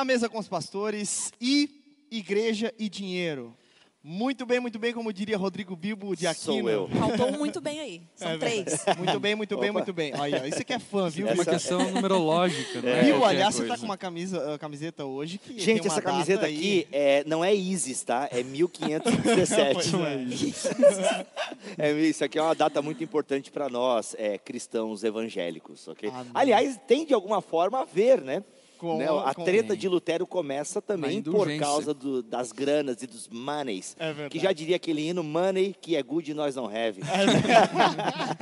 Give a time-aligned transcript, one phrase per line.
[0.00, 1.68] Na mesa com os pastores e
[2.10, 3.54] igreja e dinheiro.
[4.02, 6.54] Muito bem, muito bem, como diria Rodrigo Bibo de Aquino.
[6.62, 6.88] Sou eu.
[6.88, 8.02] Faltou um muito bem aí.
[8.14, 8.82] São É três.
[8.96, 9.78] Muito bem, muito bem, Opa.
[9.78, 10.14] muito bem.
[10.18, 11.28] Aí, ó, isso aqui é fã, viu?
[11.28, 13.02] É uma questão numerológica, não é?
[13.04, 13.74] Bibo, aliás, você coisa.
[13.74, 16.56] tá com uma camisa, ah, camiseta hoje que Gente, essa camiseta aí.
[16.56, 18.26] aqui é, não é Isis, tá?
[18.32, 19.74] É 1517.
[19.74, 21.26] Pois é.
[21.76, 26.08] É, isso aqui é uma data muito importante para nós, é, cristãos evangélicos, ok?
[26.08, 26.30] Amém.
[26.32, 28.42] Aliás, tem de alguma forma a ver, né?
[28.80, 33.06] Com- Né, A com- treta de Lutero começa também por causa do- das granas e
[33.06, 33.94] dos moneys.
[33.98, 34.30] É verdade.
[34.30, 36.98] que já diria aquele hino, money que é good nós não have.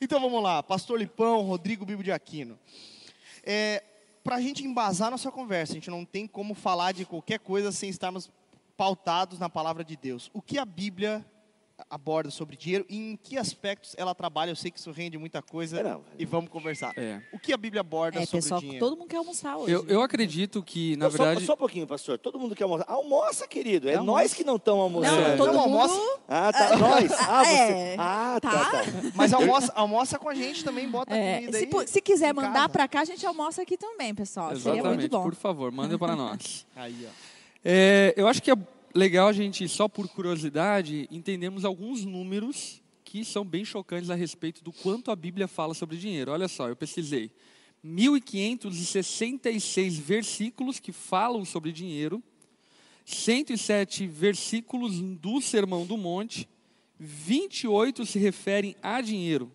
[0.00, 2.58] Então vamos lá, Pastor Lipão, Rodrigo Bibo de Aquino.
[3.44, 3.82] É,
[4.22, 7.72] Para a gente embasar nossa conversa, a gente não tem como falar de qualquer coisa
[7.72, 8.30] sem estarmos
[8.76, 10.30] pautados na palavra de Deus.
[10.34, 11.24] O que a Bíblia
[11.88, 14.50] aborda sobre dinheiro e em que aspectos ela trabalha?
[14.50, 16.02] Eu sei que isso rende muita coisa É, não.
[16.18, 16.92] e vamos conversar.
[16.96, 17.20] É.
[17.32, 18.84] O que a Bíblia aborda É, sobre pessoal, dinheiro?
[18.84, 19.72] todo mundo quer almoçar hoje.
[19.72, 21.46] Eu, eu acredito que, na Não, só- verdade.
[21.46, 22.18] só, um pouquinho, pastor.
[22.18, 22.84] Todo mundo quer almoçar.
[22.88, 23.88] Almoça, querido.
[23.88, 24.20] É Almoça.
[24.22, 25.20] nós que não estamos almoçando.
[25.28, 25.78] Não, todo Não, mundo...
[25.80, 26.76] almoça- Ah, tá.
[26.76, 27.12] Nós.
[27.12, 27.50] Ah, você.
[27.52, 27.96] É.
[27.98, 28.70] Ah, tá, Tá.
[28.70, 28.84] tá.
[29.14, 31.88] Mas almoça, almoça com a gente também, bota É, comida se, aí.
[31.88, 34.48] se quiser mandar pra cá, a gente almoça aqui também, pessoal.
[34.56, 35.22] Seria Exatamente, muito bom.
[35.22, 36.66] por favor, manda para nós.
[36.76, 37.10] Aí, ó.
[37.64, 38.54] É, eu acho que é
[38.94, 44.62] legal a gente, só por curiosidade, entendermos alguns números que são bem chocantes a respeito
[44.62, 46.30] do quanto a Bíblia fala sobre dinheiro.
[46.30, 47.32] Olha só, eu pesquisei.
[47.84, 52.22] 1.566 versículos que falam sobre dinheiro,
[53.04, 56.48] 107 versículos do Sermão do Monte,
[56.98, 59.50] 28 se referem a dinheiro.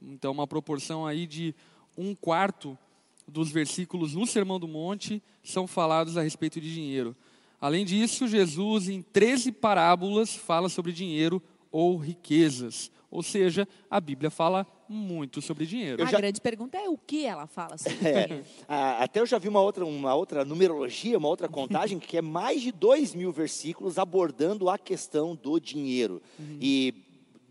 [0.00, 1.54] Então, uma proporção aí de
[1.96, 2.78] um quarto
[3.26, 7.16] dos versículos no Sermão do Monte são falados a respeito de dinheiro.
[7.60, 12.90] Além disso, Jesus, em 13 parábolas, fala sobre dinheiro ou riquezas.
[13.10, 16.00] Ou seja, a Bíblia fala muito sobre dinheiro.
[16.02, 18.26] Eu a já- grande pergunta é o que ela fala sobre É.
[18.26, 18.44] dinheiro.
[18.68, 22.60] Até eu já vi uma outra, uma outra numerologia, uma outra contagem, que é mais
[22.62, 26.20] de dois mil versículos abordando a questão do dinheiro.
[26.60, 26.94] E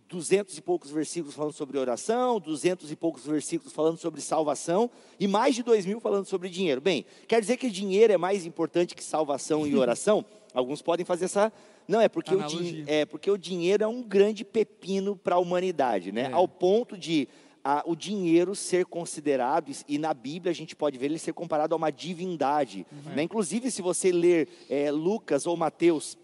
[0.08, 5.28] duzentos e poucos versículos falando sobre oração, duzentos e poucos versículos falando sobre salvação, e
[5.28, 6.80] mais de dois mil falando sobre dinheiro.
[6.80, 10.24] Bem, quer dizer que dinheiro é mais importante que salvação e oração?
[10.54, 11.52] Alguns podem fazer essa.
[11.88, 12.84] Não, é porque, o, Analogia.
[12.88, 16.30] é porque o dinheiro é um grande pepino para a humanidade, né?
[16.30, 16.34] É.
[16.34, 17.28] Ao ponto de
[17.64, 21.74] a- o dinheiro ser considerado, e na Bíblia a gente pode ver ele ser comparado
[21.76, 22.86] a uma divindade.
[23.16, 23.24] né?
[23.24, 26.18] Inclusive, se você ler é, Lucas ou Mateus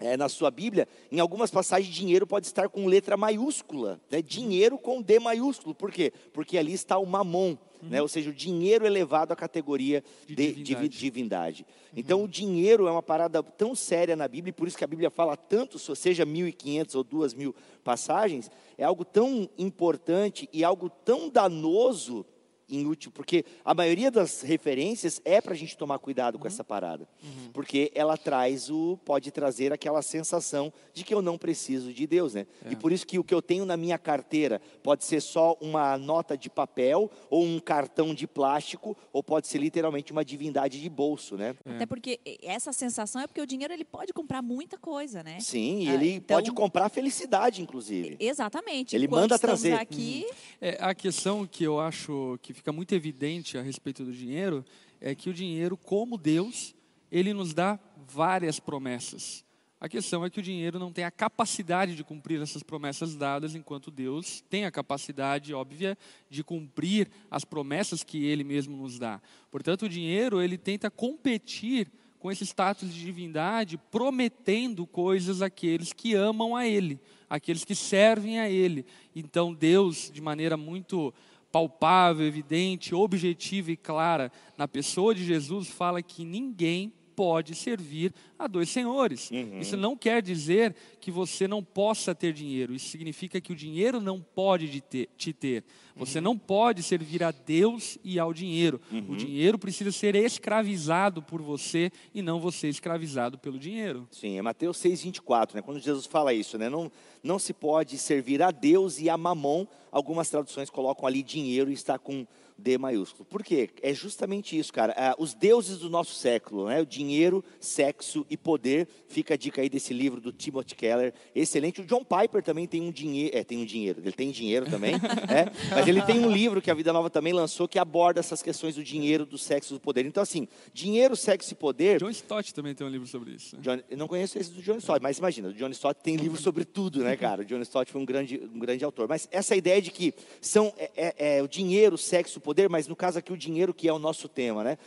[0.00, 4.22] é, na sua Bíblia, em algumas passagens, dinheiro pode estar com letra maiúscula, né?
[4.22, 5.74] dinheiro com D maiúsculo.
[5.74, 6.12] Por quê?
[6.32, 8.00] Porque ali está o mamon, né?
[8.00, 10.98] ou seja, o dinheiro elevado à categoria De de, divi- divindade.
[10.98, 11.66] divindade.
[11.94, 14.86] Então, o dinheiro é uma parada tão séria na Bíblia, e por isso que a
[14.86, 21.28] Bíblia fala tanto, seja 1.500 ou 2.000 passagens, é algo tão importante e algo tão
[21.28, 22.24] danoso
[22.70, 27.08] inútil, porque a maioria das referências é para a gente tomar cuidado com essa parada,
[27.52, 32.34] porque ela traz o, pode trazer aquela sensação de que eu não preciso de Deus,
[32.34, 32.46] né?
[32.70, 35.96] E por isso que o que eu tenho na minha carteira pode ser só uma
[35.98, 40.88] nota de papel ou um cartão de plástico ou pode ser literalmente uma divindade de
[40.88, 41.54] bolso, né?
[41.64, 45.38] Até porque essa sensação é porque o dinheiro ele pode comprar muita coisa, né?
[45.40, 48.16] Sim, e Ah, ele então- pode comprar felicidade, inclusive.
[48.20, 48.94] Exatamente.
[48.94, 49.72] Ele Enquanto manda trazer.
[49.74, 50.26] aqui,
[50.60, 54.62] É, a questão que eu acho que fica muito evidente a respeito do dinheiro
[55.00, 56.74] é que o dinheiro, como Deus,
[57.10, 59.42] ele nos dá várias promessas.
[59.80, 63.54] A questão é que o dinheiro não tem a capacidade de cumprir essas promessas dadas,
[63.54, 65.96] enquanto Deus tem a capacidade óbvia
[66.28, 69.22] de cumprir as promessas que Ele mesmo nos dá.
[69.50, 76.14] Portanto, o dinheiro ele tenta competir com esse status de divindade, prometendo coisas àqueles que
[76.14, 77.00] amam a Ele,
[77.30, 78.84] àqueles que servem a Ele.
[79.16, 81.14] Então, Deus, de maneira muito
[81.50, 88.46] palpável, evidente, objetiva e clara, na pessoa de Jesus, fala que ninguém pode servir a
[88.46, 89.30] dois senhores.
[89.60, 92.74] Isso não quer dizer que você não possa ter dinheiro.
[92.74, 94.82] Isso significa que o dinheiro não pode
[95.18, 95.62] te ter.
[95.94, 98.80] Você não pode servir a Deus e ao dinheiro.
[99.06, 104.08] O dinheiro precisa ser escravizado por você e não você escravizado pelo dinheiro.
[104.10, 105.60] Sim, é Mateus 6,24, né?
[105.60, 106.70] Quando Jesus fala isso, né?
[106.70, 106.90] Não,
[107.22, 109.66] não se pode servir a Deus e a mamon.
[109.92, 112.26] Algumas traduções colocam ali dinheiro e está com
[112.60, 113.24] D maiúsculo.
[113.24, 113.68] Por quê?
[113.82, 114.94] É justamente isso, cara.
[114.96, 116.80] Ah, os deuses do nosso século, né?
[116.80, 118.86] O dinheiro, sexo e poder.
[119.08, 121.12] Fica a dica aí desse livro do Timothy Keller.
[121.34, 121.80] Excelente.
[121.80, 123.36] O John Piper também tem um dinheiro.
[123.36, 124.00] É, tem um dinheiro.
[124.02, 124.92] Ele tem dinheiro também.
[125.28, 125.46] né?
[125.70, 128.74] Mas ele tem um livro que a Vida Nova também lançou que aborda essas questões
[128.76, 130.04] do dinheiro, do sexo e do poder.
[130.06, 131.98] Então, assim, dinheiro, sexo e poder.
[131.98, 133.56] John Stott também tem um livro sobre isso.
[133.56, 133.62] né?
[133.62, 136.40] John- eu não conheço esse do John Stott, mas imagina, o John Stott tem livro
[136.40, 137.42] sobre tudo, né, cara?
[137.42, 139.08] O John Stott foi um grande, um grande autor.
[139.08, 142.49] Mas essa ideia de que são é, é- é o dinheiro, o sexo, o poder,
[142.68, 144.78] mas no caso aqui o dinheiro que é o nosso tema, né?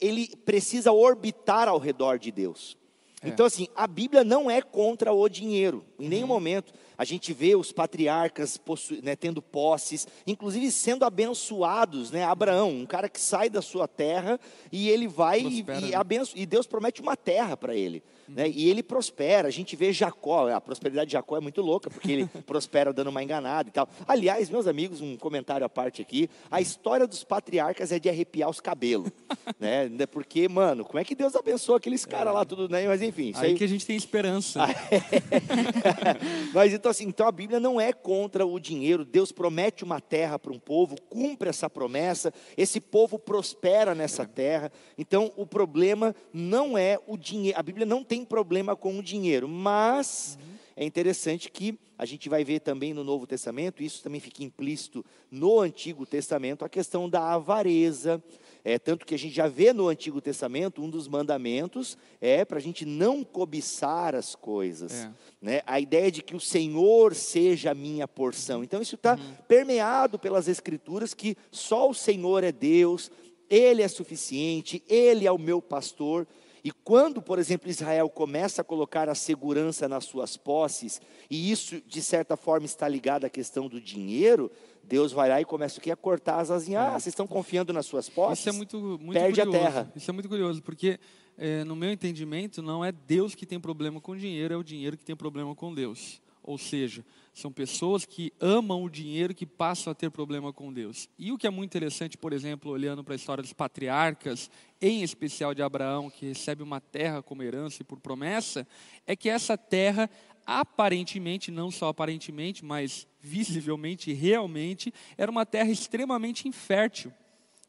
[0.00, 2.76] ele precisa orbitar ao redor de Deus.
[3.20, 3.28] É.
[3.28, 6.28] Então, assim, a Bíblia não é contra o dinheiro, em nenhum Uhum.
[6.28, 6.72] momento.
[6.96, 12.22] A gente vê os patriarcas possu- né, tendo posses, inclusive sendo abençoados, né?
[12.22, 14.38] Abraão, um cara que sai da sua terra
[14.70, 15.96] e ele vai e, Prospera, e, né?
[15.96, 18.04] abenço- e Deus promete uma terra para ele.
[18.28, 18.48] Né?
[18.48, 19.48] E ele prospera.
[19.48, 23.08] A gente vê Jacó, a prosperidade de Jacó é muito louca, porque ele prospera dando
[23.08, 23.88] uma enganada e tal.
[24.06, 28.48] Aliás, meus amigos, um comentário à parte aqui: a história dos patriarcas é de arrepiar
[28.48, 29.10] os cabelos.
[29.58, 29.88] né?
[30.10, 32.86] Porque, mano, como é que Deus abençoou aqueles caras lá, tudo, né?
[32.86, 34.60] Mas enfim, Aí aí que a gente tem esperança.
[36.54, 39.04] Mas então assim, então a Bíblia não é contra o dinheiro.
[39.04, 42.32] Deus promete uma terra para um povo, cumpre essa promessa.
[42.56, 44.70] Esse povo prospera nessa terra.
[44.96, 47.58] Então o problema não é o dinheiro.
[47.58, 50.38] A Bíblia não tem problema com o dinheiro, mas
[50.76, 55.04] é interessante que a gente vai ver também no Novo Testamento, isso também fica implícito
[55.28, 58.22] no Antigo Testamento, a questão da avareza.
[58.64, 62.58] É, tanto que a gente já vê no Antigo Testamento, um dos mandamentos é para
[62.58, 64.92] a gente não cobiçar as coisas.
[64.92, 65.12] É.
[65.42, 65.62] Né?
[65.66, 68.62] A ideia de que o Senhor seja a minha porção.
[68.62, 69.18] Então, isso está
[69.48, 73.10] permeado pelas Escrituras que só o Senhor é Deus,
[73.50, 76.24] Ele é suficiente, Ele é o meu pastor.
[76.68, 81.00] E quando, por exemplo, Israel começa a colocar a segurança nas suas posses,
[81.30, 84.52] e isso, de certa forma, está ligado à questão do dinheiro,
[84.84, 85.90] Deus vai lá e começa o quê?
[85.90, 86.82] a cortar as asinhas.
[86.82, 88.40] Ah, vocês estão confiando nas suas posses?
[88.40, 89.64] Isso é muito, muito Perde a curioso.
[89.66, 89.92] terra.
[89.96, 91.00] Isso é muito curioso, porque,
[91.38, 94.62] eh, no meu entendimento, não é Deus que tem problema com o dinheiro, é o
[94.62, 96.20] dinheiro que tem problema com Deus.
[96.48, 97.04] Ou seja,
[97.34, 101.06] são pessoas que amam o dinheiro que passam a ter problema com Deus.
[101.18, 104.50] E o que é muito interessante, por exemplo, olhando para a história dos patriarcas,
[104.80, 108.66] em especial de Abraão, que recebe uma terra como herança e por promessa,
[109.06, 110.08] é que essa terra,
[110.46, 117.12] aparentemente, não só aparentemente, mas visivelmente, realmente, era uma terra extremamente infértil.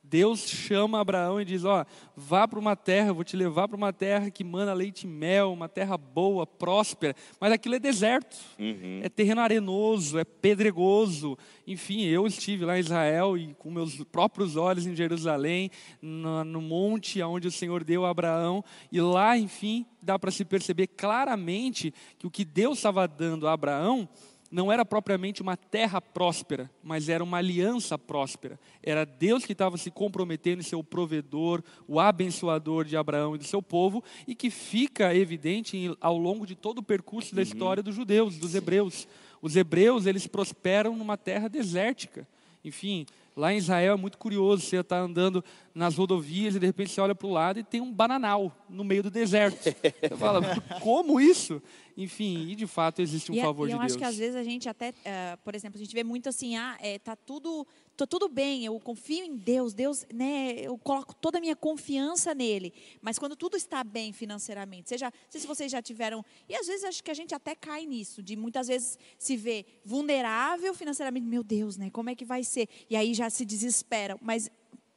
[0.09, 1.85] Deus chama Abraão e diz: Ó,
[2.15, 5.07] vá para uma terra, eu vou te levar para uma terra que mana leite e
[5.07, 9.01] mel, uma terra boa, próspera, mas aquilo é deserto, Uhum.
[9.03, 11.37] é terreno arenoso, é pedregoso.
[11.67, 15.69] Enfim, eu estive lá em Israel e com meus próprios olhos em Jerusalém,
[16.01, 20.43] no, no monte onde o Senhor deu a Abraão, e lá, enfim, dá para se
[20.43, 24.09] perceber claramente que o que Deus estava dando a Abraão
[24.51, 28.59] não era propriamente uma terra próspera, mas era uma aliança próspera.
[28.81, 33.37] Era Deus que estava se comprometendo em ser o provedor, o abençoador de Abraão e
[33.37, 37.83] do seu povo, e que fica evidente ao longo de todo o percurso da história
[37.83, 39.07] dos judeus, dos hebreus.
[39.41, 42.27] Os hebreus, eles prosperam numa terra desértica.
[42.63, 43.05] Enfim,
[43.35, 45.43] lá em Israel é muito curioso, você está andando
[45.73, 48.83] nas rodovias e de repente você olha para o lado e tem um bananal no
[48.83, 49.57] meio do deserto.
[49.61, 50.41] Você fala,
[50.81, 51.61] como isso?
[51.97, 53.91] Enfim, e de fato existe um e, a- favor e de eu Deus.
[53.91, 56.55] acho que às vezes a gente até, eh, por exemplo, a gente vê muito assim,
[56.55, 57.67] ah, é, tá tudo,
[57.97, 62.33] tô tudo bem, eu confio em Deus, Deus, né, eu coloco toda a minha confiança
[62.33, 62.73] nele.
[63.01, 66.67] Mas quando tudo está bem financeiramente, seja, não sei se vocês já tiveram, e às
[66.67, 71.25] vezes acho que a gente até cai nisso, de muitas vezes se ver vulnerável financeiramente,
[71.27, 72.69] meu Deus, né, como é que vai ser?
[72.89, 74.49] E aí já se desespera, mas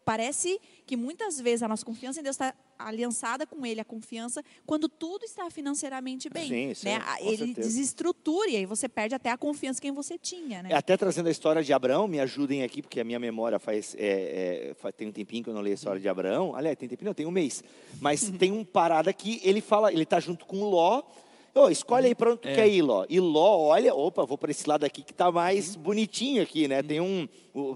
[0.04, 4.42] parece que muitas vezes a nossa confiança em Deus está aliançada com Ele, a confiança,
[4.66, 6.48] quando tudo está financeiramente bem.
[6.48, 7.00] Sim, isso né?
[7.20, 7.68] é, Ele certeza.
[7.68, 10.62] desestrutura e aí você perde até a confiança em quem você tinha.
[10.62, 10.74] Né?
[10.74, 14.74] Até trazendo a história de Abraão, me ajudem aqui, porque a minha memória faz, é,
[14.82, 16.54] é, tem um tempinho que eu não leio a história de Abraão.
[16.54, 17.62] Aliás, tem tempinho, não, tem um mês.
[18.00, 21.02] Mas tem um parada que ele fala, ele está junto com Ló.
[21.54, 22.54] Ô, escolhe aí para onde tu É.
[22.54, 23.04] quer ir, Ló.
[23.10, 26.82] E Ló, olha, opa, vou para esse lado aqui que tá mais bonitinho aqui, né?
[26.82, 27.28] Tem um,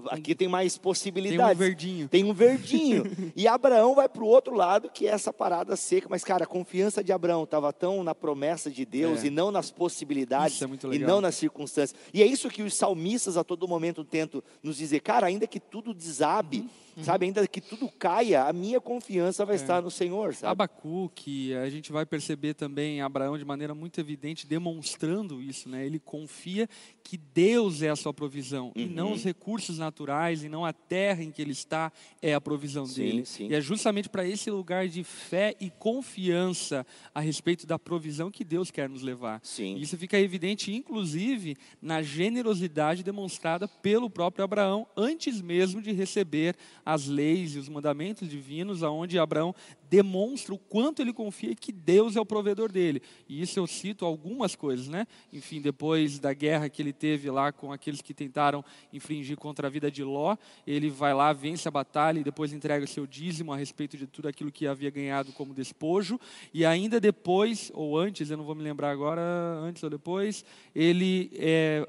[0.09, 1.57] aqui tem mais Tem um possibilidades.
[1.59, 2.07] verdinho.
[2.07, 3.03] Tem um verdinho.
[3.35, 6.07] e Abraão vai para o outro lado, que é essa parada seca.
[6.09, 9.27] Mas, cara, a confiança de Abraão estava tão na promessa de Deus É.
[9.27, 11.99] e não nas possibilidades Isso é muito e não nas circunstâncias.
[12.11, 15.01] E é isso que os salmistas a todo momento tentam nos dizer.
[15.01, 16.69] Cara, ainda que tudo desabe, Uhum.
[17.01, 17.25] Sabe?
[17.25, 19.45] Ainda que tudo caia, a minha confiança É.
[19.45, 20.51] vai estar no Senhor, sabe?
[20.51, 25.85] Abacuque, a gente vai perceber também Abraão de maneira muito evidente demonstrando isso, né?
[25.85, 26.67] Ele confia
[27.03, 29.13] que Deus é a sua provisão e não Uhum.
[29.13, 33.01] os recursos naturais e não a terra em que ele está é a provisão Sim,
[33.01, 33.25] dele.
[33.25, 33.47] sim.
[33.47, 38.43] E é justamente para esse lugar de fé e confiança a respeito da provisão que
[38.43, 39.39] Deus quer nos levar.
[39.43, 39.75] Sim.
[39.77, 46.55] E isso fica evidente, inclusive, na generosidade demonstrada pelo próprio Abraão antes mesmo de receber
[46.87, 49.53] as leis e os mandamentos divinos, aonde Abraão
[49.89, 53.01] demonstra o quanto ele confia que Deus é o provedor dele.
[53.27, 55.05] E isso eu cito algumas coisas, né?
[55.33, 58.63] Enfim, depois da guerra que ele teve lá com aqueles que tentaram
[58.93, 62.87] infringir contra a vida de Ló, ele vai lá, vence a batalha e depois entrega
[62.87, 66.17] seu dízimo a respeito de tudo aquilo que havia ganhado como despojo.
[66.53, 69.21] E ainda depois, ou antes, eu não vou me lembrar agora,
[69.61, 71.85] antes ou depois, ele é,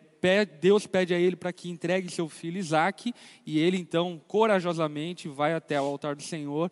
[0.60, 3.14] Deus pede a ele para que entregue seu filho Isaque,
[3.46, 6.70] e ele então corajosamente vai até o altar do Senhor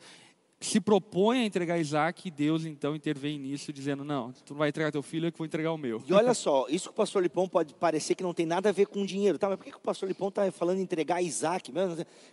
[0.59, 4.69] se propõe a entregar Isaac, e Deus então intervém nisso, dizendo: Não, tu não vai
[4.69, 6.03] entregar teu filho, eu vou entregar o meu.
[6.07, 8.73] E olha só, isso que o pastor Lipão pode parecer que não tem nada a
[8.73, 9.49] ver com dinheiro, tá?
[9.49, 11.71] Mas por que, que o pastor Lipão está falando entregar Isaac?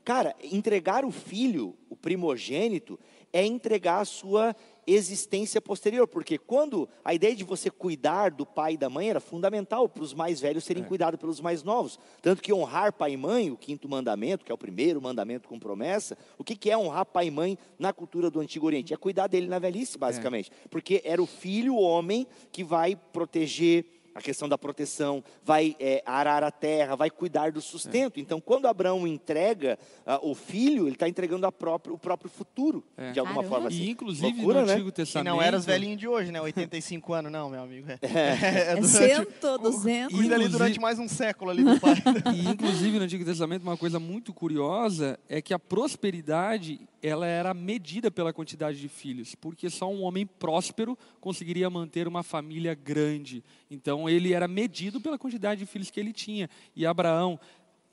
[0.05, 2.99] Cara, entregar o filho, o primogênito,
[3.33, 8.73] é entregar a sua existência posterior, porque quando a ideia de você cuidar do pai
[8.73, 10.85] e da mãe era fundamental para os mais velhos serem é.
[10.85, 14.55] cuidados pelos mais novos, tanto que honrar pai e mãe, o quinto mandamento, que é
[14.55, 18.29] o primeiro mandamento com promessa, o que, que é honrar pai e mãe na cultura
[18.29, 18.93] do Antigo Oriente?
[18.93, 20.67] É cuidar dele na velhice, basicamente, é.
[20.69, 23.85] porque era o filho, o homem, que vai proteger
[24.15, 28.17] a questão da proteção, vai é, arar a terra, vai cuidar do sustento.
[28.17, 28.21] É.
[28.21, 33.11] Então, quando Abraão entrega uh, o filho, ele está entregando própria, o próprio futuro, é.
[33.11, 33.55] de alguma Caramba.
[33.55, 33.67] forma.
[33.69, 33.83] Assim.
[33.83, 34.73] E, inclusive, Loucura, no né?
[34.73, 35.27] Antigo Testamento...
[35.27, 36.41] E não era os velhinhos de hoje, né?
[36.41, 37.87] 85 anos, não, meu amigo.
[37.89, 40.17] É, é, é cento, duzentos.
[40.17, 41.95] Cuida ali durante mais um século ali do pai.
[42.33, 47.53] e, inclusive, no Antigo Testamento, uma coisa muito curiosa é que a prosperidade ela era
[47.53, 53.43] medida pela quantidade de filhos, porque só um homem próspero conseguiria manter uma família grande.
[53.69, 56.49] Então ele era medido pela quantidade de filhos que ele tinha.
[56.73, 57.37] E Abraão,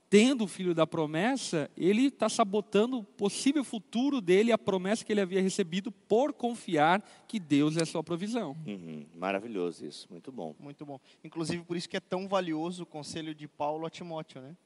[0.08, 5.12] tendo o filho da promessa, ele está sabotando o possível futuro dele, a promessa que
[5.12, 8.56] ele havia recebido, por confiar que Deus é a sua provisão.
[8.64, 10.54] Uhum, maravilhoso isso, muito bom.
[10.56, 11.00] Muito bom.
[11.24, 14.56] Inclusive por isso que é tão valioso o conselho de Paulo a Timóteo, né?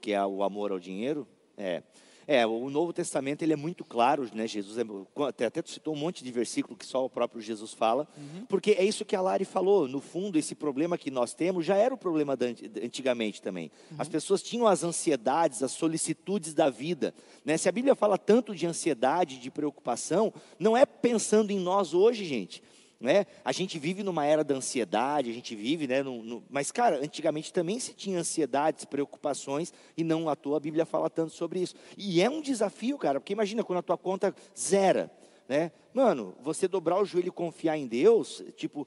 [0.00, 1.28] Que é o amor ao dinheiro.
[1.58, 1.82] É.
[2.26, 4.46] É, o Novo Testamento ele é muito claro, né?
[4.46, 4.82] Jesus é,
[5.26, 8.46] até, até citou um monte de versículo que só o próprio Jesus fala, uhum.
[8.46, 9.88] porque é isso que a Lari falou.
[9.88, 12.46] No fundo, esse problema que nós temos já era o problema da,
[12.82, 13.70] antigamente também.
[13.90, 13.96] Uhum.
[13.98, 17.14] As pessoas tinham as ansiedades, as solicitudes da vida.
[17.44, 17.56] Né?
[17.56, 22.24] Se a Bíblia fala tanto de ansiedade, de preocupação, não é pensando em nós hoje,
[22.24, 22.62] gente.
[23.02, 23.26] Né?
[23.44, 27.04] A gente vive numa era da ansiedade, a gente vive, né, no, no, mas cara,
[27.04, 31.60] antigamente também se tinha ansiedades, preocupações, e não à toa a Bíblia fala tanto sobre
[31.60, 31.74] isso.
[31.98, 35.10] E é um desafio, cara, porque imagina quando a tua conta zera,
[35.48, 35.72] né?
[35.92, 38.86] Mano, você dobrar o joelho e confiar em Deus, tipo,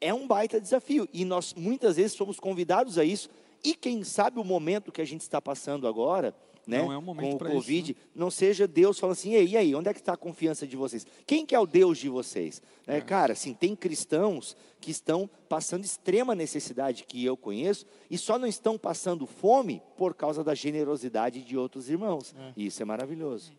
[0.00, 1.08] é um baita desafio.
[1.12, 3.28] E nós muitas vezes somos convidados a isso,
[3.64, 6.32] e quem sabe o momento que a gente está passando agora,
[6.66, 8.10] né, não é um momento com o Covid, isso, né?
[8.14, 11.06] não seja Deus falando assim, e aí, onde é que está a confiança de vocês?
[11.26, 12.60] Quem que é o Deus de vocês?
[12.86, 12.96] É.
[12.96, 18.38] É, cara, assim, tem cristãos que estão passando extrema necessidade que eu conheço e só
[18.38, 22.34] não estão passando fome por causa da generosidade de outros irmãos.
[22.38, 22.52] É.
[22.56, 23.52] Isso é maravilhoso.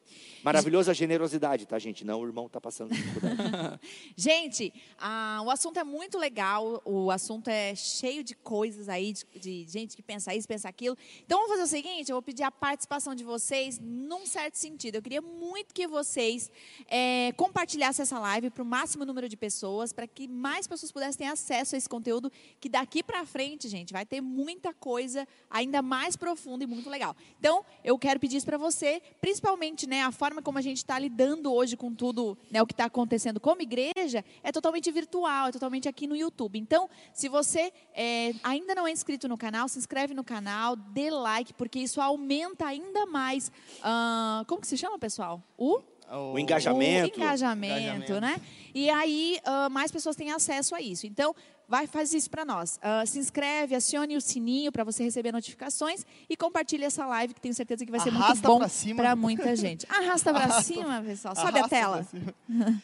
[0.43, 2.05] Maravilhosa a generosidade, tá, gente?
[2.05, 3.79] Não, o irmão está passando dificuldade.
[4.15, 9.25] gente, ah, o assunto é muito legal, o assunto é cheio de coisas aí, de,
[9.39, 10.95] de, gente que pensa isso, pensa aquilo.
[11.25, 14.95] Então, vamos fazer o seguinte, eu vou pedir a participação de vocês num certo sentido.
[14.95, 16.51] Eu queria muito que vocês
[16.87, 21.25] é, compartilhassem essa live para o máximo número de pessoas, para que mais pessoas pudessem
[21.25, 25.81] ter acesso a esse conteúdo, que daqui para frente, gente, vai ter muita coisa ainda
[25.81, 27.15] mais profunda e muito legal.
[27.39, 30.97] Então, eu quero pedir isso para você, principalmente, né, a forma como a gente está
[30.99, 35.51] lidando hoje com tudo, né, o que está acontecendo como igreja, é totalmente virtual, é
[35.51, 36.59] totalmente aqui no YouTube.
[36.59, 41.09] Então, se você é, ainda não é inscrito no canal, se inscreve no canal, dê
[41.09, 43.51] like, porque isso aumenta ainda mais.
[43.79, 45.41] Uh, como que se chama, pessoal?
[45.57, 45.81] O
[46.11, 47.17] o engajamento.
[47.17, 48.21] O engajamento, engajamento.
[48.21, 48.41] né?
[48.73, 51.05] E aí uh, mais pessoas têm acesso a isso.
[51.07, 51.35] Então,
[51.67, 52.77] vai faz isso para nós.
[52.77, 57.41] Uh, se inscreve, acione o sininho para você receber notificações e compartilhe essa live que
[57.41, 59.85] tenho certeza que vai ser Arrasta muito bom para muita gente.
[59.89, 61.35] Arrasta para cima, pessoal.
[61.35, 62.07] Sobe a tela.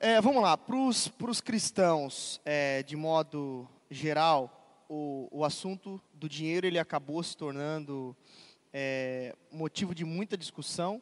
[0.00, 0.56] é, vamos lá.
[0.56, 7.36] Para os cristãos, é, de modo geral, o, o assunto do dinheiro ele acabou se
[7.36, 8.16] tornando
[8.72, 11.00] é, motivo de muita discussão.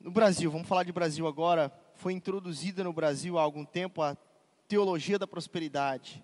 [0.00, 4.16] No Brasil, vamos falar de Brasil agora, foi introduzida no Brasil há algum tempo a
[4.68, 6.22] teologia da prosperidade,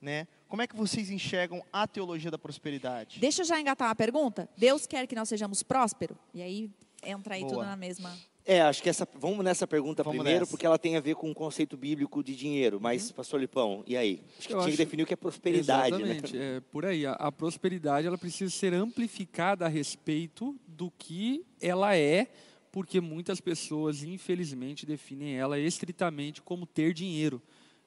[0.00, 0.28] né?
[0.48, 3.18] Como é que vocês enxergam a teologia da prosperidade?
[3.18, 4.48] Deixa eu já engatar uma pergunta.
[4.56, 6.16] Deus quer que nós sejamos prósperos?
[6.32, 6.70] E aí
[7.02, 7.52] entra aí Boa.
[7.52, 8.16] tudo na mesma.
[8.44, 9.08] É, acho que essa.
[9.18, 10.50] Vamos nessa pergunta vamos primeiro, nessa.
[10.50, 12.78] porque ela tem a ver com o conceito bíblico de dinheiro.
[12.80, 13.16] Mas, uhum.
[13.16, 14.22] Pastor Lipão, e aí?
[14.38, 14.76] Acho que eu tinha acho...
[14.76, 15.90] que definir o que é prosperidade.
[15.90, 15.98] Né?
[15.98, 16.56] Exatamente, né?
[16.58, 17.04] é por aí.
[17.04, 22.28] A, a prosperidade ela precisa ser amplificada a respeito do que ela é
[22.76, 27.40] porque muitas pessoas, infelizmente, definem ela estritamente como ter dinheiro.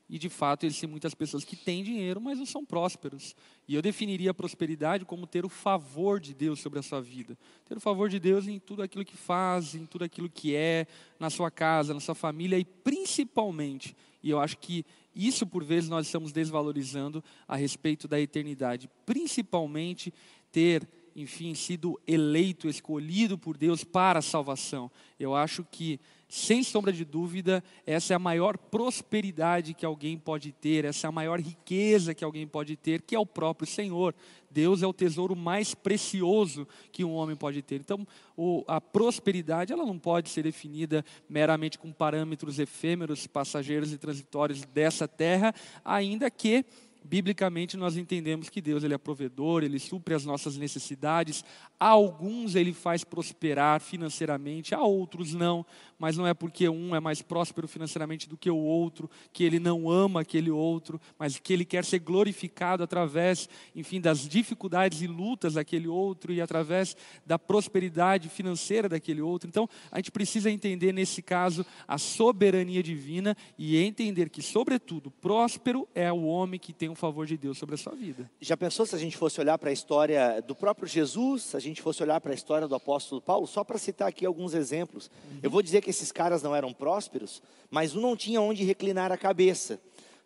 [0.09, 3.35] E, de fato, existem muitas pessoas que têm dinheiro, mas não são prósperos.
[3.67, 7.37] E eu definiria a prosperidade como ter o favor de Deus sobre a sua vida.
[7.65, 10.87] Ter o favor de Deus em tudo aquilo que faz, em tudo aquilo que é,
[11.19, 14.83] na sua casa, na sua família e principalmente, e eu acho que
[15.15, 20.11] isso por vezes nós estamos desvalorizando a respeito da eternidade, principalmente
[20.51, 20.89] ter
[21.21, 24.89] enfim, sido eleito, escolhido por Deus para a salvação.
[25.19, 25.99] Eu acho que
[26.29, 31.09] sem sombra de dúvida, essa é a maior prosperidade que alguém pode ter, essa é
[31.09, 34.13] a maior riqueza que alguém pode ter, que é o próprio Senhor.
[34.51, 37.81] Deus é o tesouro mais precioso que um homem pode ter.
[37.81, 38.07] Então,
[38.37, 44.63] o, a prosperidade, ela não pode ser definida meramente com parâmetros efêmeros, passageiros e transitórios
[44.65, 46.63] dessa terra, ainda que
[47.03, 51.43] biblicamente nós entendemos que Deus ele é provedor, ele supre as nossas necessidades.
[51.79, 55.65] A alguns ele faz prosperar financeiramente, a outros não,
[55.99, 59.59] mas não é porque um é mais próspero financeiramente do que o outro, que ele
[59.59, 65.07] não ama aquele outro, mas que ele quer ser glorificado através, enfim, das dificuldades e
[65.07, 69.49] lutas daquele outro e através da prosperidade financeira daquele outro.
[69.49, 75.87] Então, a gente precisa entender nesse caso a soberania divina e entender que, sobretudo, próspero
[75.93, 78.29] é o homem que tem o favor de Deus sobre a sua vida.
[78.39, 81.59] Já pensou se a gente fosse olhar para a história do próprio Jesus, se a
[81.59, 85.11] gente fosse olhar para a história do apóstolo Paulo, só para citar aqui alguns exemplos.
[85.31, 85.39] Uhum.
[85.43, 89.11] Eu vou dizer que esses caras não eram prósperos, mas um não tinha onde reclinar
[89.11, 89.79] a cabeça.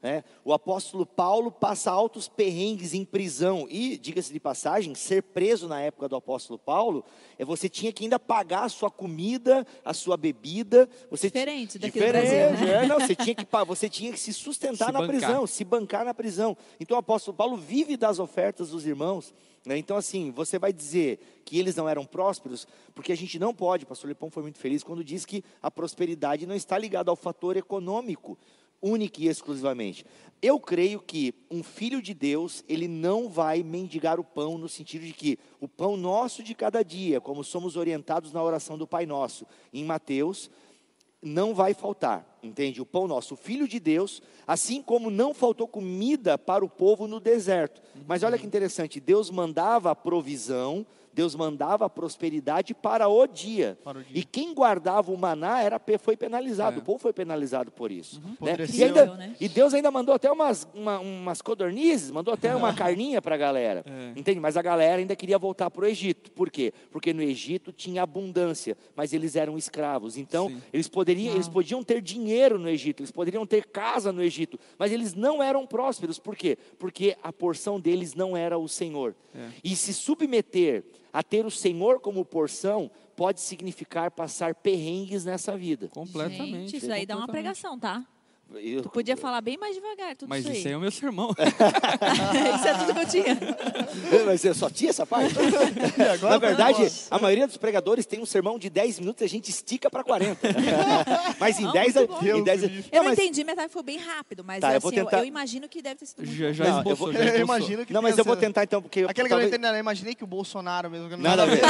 [0.03, 0.21] Né?
[0.43, 3.65] O apóstolo Paulo passa altos perrengues em prisão.
[3.69, 7.05] E, diga-se de passagem, ser preso na época do apóstolo Paulo,
[7.39, 10.89] é você tinha que ainda pagar a sua comida, a sua bebida.
[11.09, 12.67] Você diferente daqui diferente, Brasil.
[12.67, 12.83] Né?
[12.83, 15.07] É, não, você, tinha que, você tinha que se sustentar se na bancar.
[15.07, 16.57] prisão, se bancar na prisão.
[16.81, 19.33] Então o apóstolo Paulo vive das ofertas dos irmãos.
[19.65, 19.77] Né?
[19.77, 23.85] Então, assim, você vai dizer que eles não eram prósperos, porque a gente não pode,
[23.85, 27.15] o pastor Lepão foi muito feliz quando diz que a prosperidade não está ligada ao
[27.15, 28.37] fator econômico
[28.81, 30.05] única e exclusivamente.
[30.41, 35.05] Eu creio que um filho de Deus, ele não vai mendigar o pão no sentido
[35.05, 39.05] de que o pão nosso de cada dia, como somos orientados na oração do Pai
[39.05, 40.51] Nosso, em Mateus,
[41.21, 42.81] não vai faltar, entende?
[42.81, 47.07] O pão nosso, o filho de Deus, assim como não faltou comida para o povo
[47.07, 47.81] no deserto.
[48.07, 53.77] Mas olha que interessante, Deus mandava a provisão, Deus mandava a prosperidade para o dia.
[53.83, 54.19] Para o dia.
[54.19, 56.79] E quem guardava o maná era, foi penalizado, é.
[56.79, 58.19] o povo foi penalizado por isso.
[58.19, 58.47] Uhum.
[58.47, 58.55] Né?
[58.73, 59.35] E, ainda, né?
[59.39, 63.37] e, Deus ainda mandou até umas, uma, umas codornizes, mandou até uma carninha para a
[63.37, 63.85] galera.
[63.85, 64.19] É.
[64.19, 64.39] Entende?
[64.39, 66.31] Mas a galera ainda queria voltar para o Egito.
[66.31, 66.73] Por quê?
[66.91, 70.17] Porque no Egito tinha abundância, mas eles eram escravos.
[70.17, 74.59] Então, eles poderiam, eles podiam ter dinheiro no Egito, eles poderiam ter casa no Egito,
[74.77, 76.19] mas eles não eram prósperos.
[76.19, 76.57] Por quê?
[76.77, 79.15] Porque a porção deles não era o Senhor.
[79.33, 79.49] É.
[79.63, 85.87] E se submeter a ter o Senhor como porção pode significar passar perrengues nessa vida.
[85.89, 86.71] Completamente.
[86.71, 88.05] Gente, isso aí dá uma pregação, tá?
[88.61, 90.91] Eu, tu podia falar bem mais devagar, tudo Mas isso, isso aí é o meu
[90.91, 91.31] sermão.
[92.55, 93.37] isso é tudo que eu tinha.
[94.25, 95.33] Mas eu só tinha essa parte?
[96.21, 99.49] Na verdade, a maioria dos pregadores tem um sermão de 10 minutos e a gente
[99.49, 100.39] estica para 40.
[101.39, 101.95] mas em 10...
[101.95, 103.19] Em 10 eu não, mas...
[103.19, 105.17] entendi, metade foi bem rápido, mas tá, assim, eu, tentar...
[105.17, 107.35] eu, eu, imagino que deve ter sido muito Já, já não, esboçou, eu, vou, já
[107.35, 109.05] eu imagino que Não, mas eu vou tentar então, porque...
[109.07, 111.09] Aquela que eu imaginei que o Bolsonaro mesmo...
[111.09, 111.61] Não nada a ver.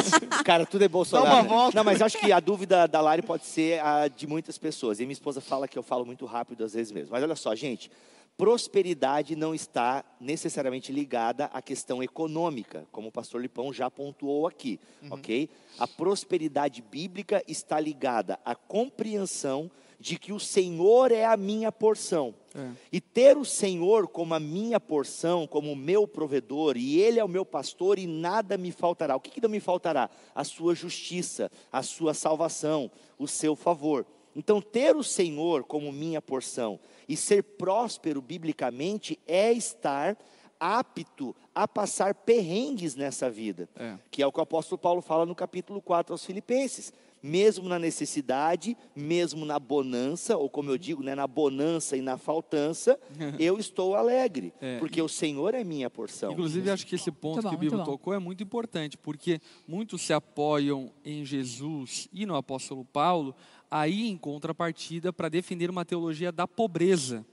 [0.44, 1.72] Cara, tudo é Bolsonaro.
[1.74, 5.00] Não, mas acho que a dúvida da Lari pode ser a de muitas pessoas.
[5.00, 7.12] E minha esposa fala que eu falo muito rápido às vezes mesmo.
[7.12, 7.90] Mas olha só, gente,
[8.38, 14.80] prosperidade não está necessariamente ligada à questão econômica, como o pastor Lipão já pontuou aqui,
[15.02, 15.14] uhum.
[15.14, 15.50] ok?
[15.78, 19.70] A prosperidade bíblica está ligada à compreensão
[20.04, 22.36] de que o Senhor é a minha porção.
[22.54, 22.72] É.
[22.92, 27.24] E ter o Senhor como a minha porção, como o meu provedor, e Ele é
[27.24, 29.16] o meu pastor e nada me faltará.
[29.16, 30.10] O que, que não me faltará?
[30.36, 34.06] A sua justiça, a sua salvação, o seu favor.
[34.36, 40.18] Então, ter o Senhor como minha porção e ser próspero biblicamente é estar
[40.60, 43.98] apto a passar perrengues nessa vida, é.
[44.10, 46.94] que é o que o apóstolo Paulo fala no capítulo 4 aos Filipenses.
[47.22, 52.18] Mesmo na necessidade, mesmo na bonança, ou como eu digo, né, na bonança e na
[52.18, 53.00] faltança,
[53.40, 54.78] eu estou alegre, é.
[54.78, 56.34] porque o Senhor é minha porção.
[56.34, 60.02] Inclusive, acho que esse ponto bom, que o Bíblia tocou é muito importante, porque muitos
[60.02, 63.34] se apoiam em Jesus e no apóstolo Paulo,
[63.74, 67.26] aí em contrapartida para defender uma teologia da pobreza.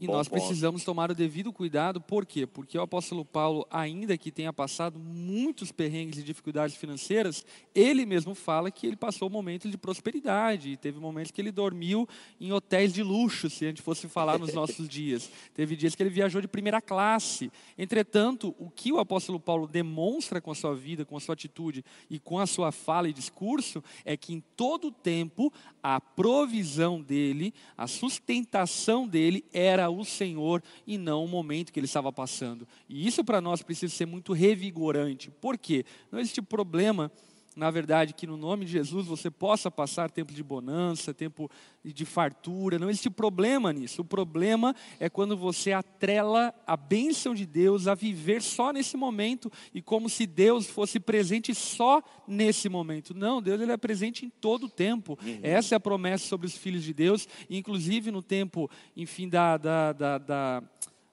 [0.00, 2.46] E Bom nós precisamos tomar o devido cuidado, por quê?
[2.46, 8.32] Porque o apóstolo Paulo, ainda que tenha passado muitos perrengues e dificuldades financeiras, ele mesmo
[8.32, 12.08] fala que ele passou momentos de prosperidade, teve momentos que ele dormiu
[12.40, 15.28] em hotéis de luxo, se a gente fosse falar nos nossos dias.
[15.52, 17.50] Teve dias que ele viajou de primeira classe.
[17.76, 21.84] Entretanto, o que o apóstolo Paulo demonstra com a sua vida, com a sua atitude
[22.08, 27.02] e com a sua fala e discurso, é que em todo o tempo a provisão
[27.02, 32.66] dele, a sustentação dele era o Senhor e não o momento que ele estava passando.
[32.88, 35.30] E isso para nós precisa ser muito revigorante.
[35.30, 35.84] Por quê?
[36.10, 37.10] Não existe problema
[37.58, 41.50] na verdade, que no nome de Jesus você possa passar tempo de bonança, tempo
[41.84, 42.78] de fartura.
[42.78, 44.02] Não existe problema nisso.
[44.02, 49.50] O problema é quando você atrela a bênção de Deus a viver só nesse momento
[49.74, 53.12] e como se Deus fosse presente só nesse momento.
[53.12, 55.18] Não, Deus ele é presente em todo o tempo.
[55.20, 55.40] Uhum.
[55.42, 59.92] Essa é a promessa sobre os filhos de Deus, inclusive no tempo, enfim, da, da,
[59.92, 60.62] da, da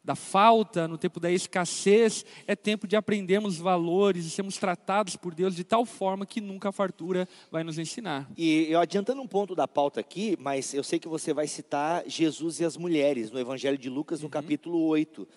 [0.05, 5.33] da falta, no tempo da escassez, é tempo de aprendermos valores e sermos tratados por
[5.33, 8.29] Deus de tal forma que nunca a fartura vai nos ensinar.
[8.37, 12.03] E eu adiantando um ponto da pauta aqui, mas eu sei que você vai citar
[12.05, 14.31] Jesus e as mulheres no Evangelho de Lucas, no uhum.
[14.31, 15.27] capítulo 8.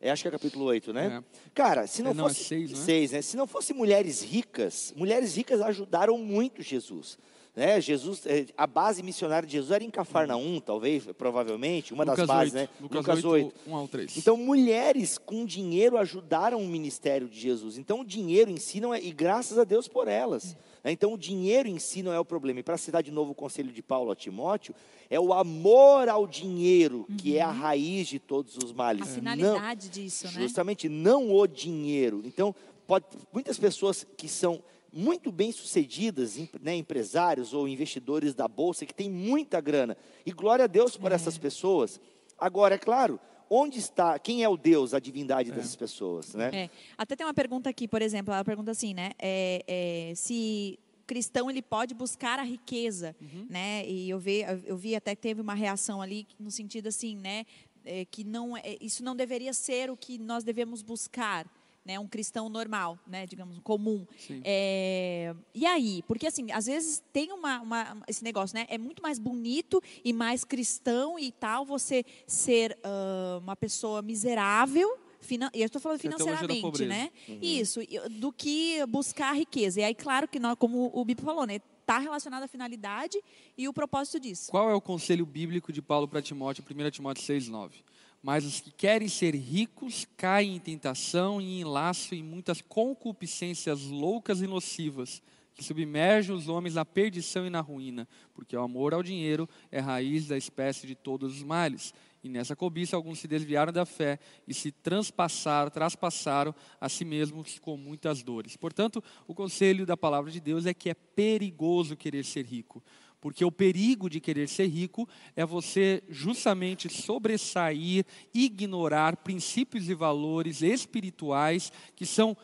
[0.00, 1.22] É, acho que é capítulo 8, né?
[1.24, 1.50] É.
[1.54, 2.42] Cara, se não, é, não fosse.
[2.42, 3.18] É seis, né?
[3.18, 3.22] né?
[3.22, 7.18] Se não fosse mulheres ricas, mulheres ricas ajudaram muito Jesus.
[7.58, 7.80] Né?
[7.80, 12.26] Jesus, é, a base missionária de Jesus era em Cafarnaum, talvez, provavelmente, uma Lucas das
[12.28, 12.68] bases, 8, né?
[12.80, 14.16] Lucas, Lucas 8, 8, 1 ao 3.
[14.16, 17.76] Então, mulheres com dinheiro ajudaram o ministério de Jesus.
[17.76, 20.56] Então, o dinheiro em si não é, e graças a Deus por elas.
[20.84, 20.92] Né?
[20.92, 22.60] Então, o dinheiro em si não é o problema.
[22.60, 24.72] E para citar de novo o conselho de Paulo a Timóteo,
[25.10, 27.16] é o amor ao dinheiro uhum.
[27.16, 27.58] que é a uhum.
[27.58, 29.02] raiz de todos os males.
[29.02, 30.42] A finalidade não, disso, né?
[30.42, 32.22] Justamente, não o dinheiro.
[32.24, 32.54] Então,
[32.86, 38.94] pode, muitas pessoas que são muito bem sucedidas, né, empresários ou investidores da bolsa que
[38.94, 39.96] têm muita grana.
[40.24, 41.14] E glória a Deus por é.
[41.14, 42.00] essas pessoas.
[42.38, 43.20] Agora, é claro,
[43.50, 45.54] onde está, quem é o Deus, a divindade é.
[45.54, 46.50] dessas pessoas, né?
[46.52, 46.70] É.
[46.96, 49.12] Até tem uma pergunta aqui, por exemplo, ela pergunta assim, né?
[49.18, 53.46] É, é se cristão ele pode buscar a riqueza, uhum.
[53.48, 53.88] né?
[53.88, 57.46] E eu vi, eu vi até que teve uma reação ali no sentido assim, né?
[57.84, 61.46] É, que não, é, isso não deveria ser o que nós devemos buscar
[61.88, 64.06] né, um cristão normal, né, digamos, comum.
[64.44, 66.04] É, e aí?
[66.06, 68.66] Porque, assim, às vezes tem uma, uma, esse negócio, né?
[68.68, 74.98] É muito mais bonito e mais cristão e tal você ser uh, uma pessoa miserável,
[75.18, 77.10] Finan eu estou falando financeiramente, né?
[77.26, 77.38] Uhum.
[77.40, 79.80] Isso, do que buscar a riqueza.
[79.80, 81.56] E aí, claro que, nós, como o Bipo falou, né?
[81.80, 83.18] Está relacionado à finalidade
[83.56, 84.50] e o propósito disso.
[84.50, 87.78] Qual é o conselho bíblico de Paulo para Timóteo, 1 Timóteo 6, 9?
[88.22, 93.84] Mas os que querem ser ricos caem em tentação e em laço em muitas concupiscências
[93.84, 95.22] loucas e nocivas,
[95.54, 99.80] que submergem os homens na perdição e na ruína, porque o amor ao dinheiro é
[99.80, 101.92] raiz da espécie de todos os males.
[102.22, 107.58] E nessa cobiça alguns se desviaram da fé e se transpassaram, traspassaram a si mesmos
[107.58, 108.56] com muitas dores.
[108.56, 112.82] Portanto, o conselho da palavra de Deus é que é perigoso querer ser rico.
[113.20, 120.62] Porque o perigo de querer ser rico é você justamente sobressair, ignorar princípios e valores
[120.62, 122.36] espirituais que são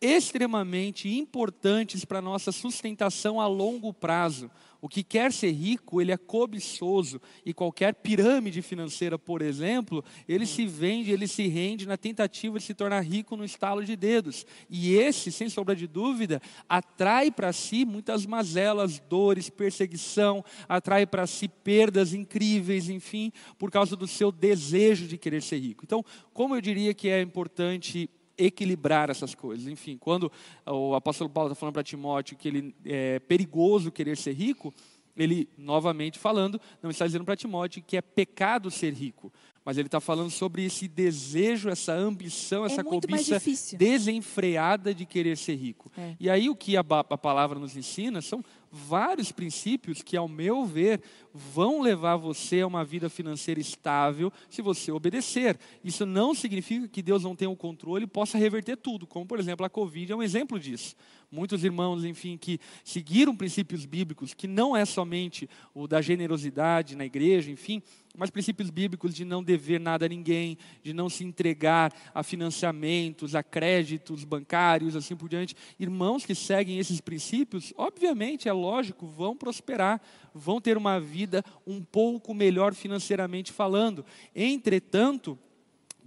[0.00, 4.50] extremamente importantes para a nossa sustentação a longo prazo.
[4.82, 7.22] O que quer ser rico, ele é cobiçoso.
[7.46, 12.64] E qualquer pirâmide financeira, por exemplo, ele se vende, ele se rende na tentativa de
[12.64, 14.44] se tornar rico no estalo de dedos.
[14.68, 21.28] E esse, sem sombra de dúvida, atrai para si muitas mazelas, dores, perseguição, atrai para
[21.28, 25.84] si perdas incríveis, enfim, por causa do seu desejo de querer ser rico.
[25.84, 29.66] Então, como eu diria que é importante equilibrar essas coisas.
[29.66, 30.30] Enfim, quando
[30.66, 34.72] o apóstolo Paulo está falando para Timóteo que ele é perigoso querer ser rico,
[35.16, 39.32] ele, novamente falando, não está dizendo para Timóteo que é pecado ser rico,
[39.64, 43.40] mas ele está falando sobre esse desejo, essa ambição, essa é cobiça
[43.76, 45.90] desenfreada de querer ser rico.
[45.96, 46.16] É.
[46.18, 50.64] E aí o que a, a palavra nos ensina são vários princípios que, ao meu
[50.64, 55.58] ver, vão levar você a uma vida financeira estável se você obedecer.
[55.84, 59.38] Isso não significa que Deus não tenha o controle e possa reverter tudo, como, por
[59.38, 60.96] exemplo, a Covid é um exemplo disso.
[61.30, 67.04] Muitos irmãos, enfim, que seguiram princípios bíblicos, que não é somente o da generosidade na
[67.04, 67.82] igreja, enfim,
[68.16, 73.34] mas princípios bíblicos de não dever nada a ninguém, de não se entregar a financiamentos,
[73.34, 75.56] a créditos bancários, assim por diante.
[75.78, 80.00] Irmãos que seguem esses princípios, obviamente, é lógico, vão prosperar,
[80.34, 84.04] vão ter uma vida um pouco melhor financeiramente falando.
[84.34, 85.38] Entretanto,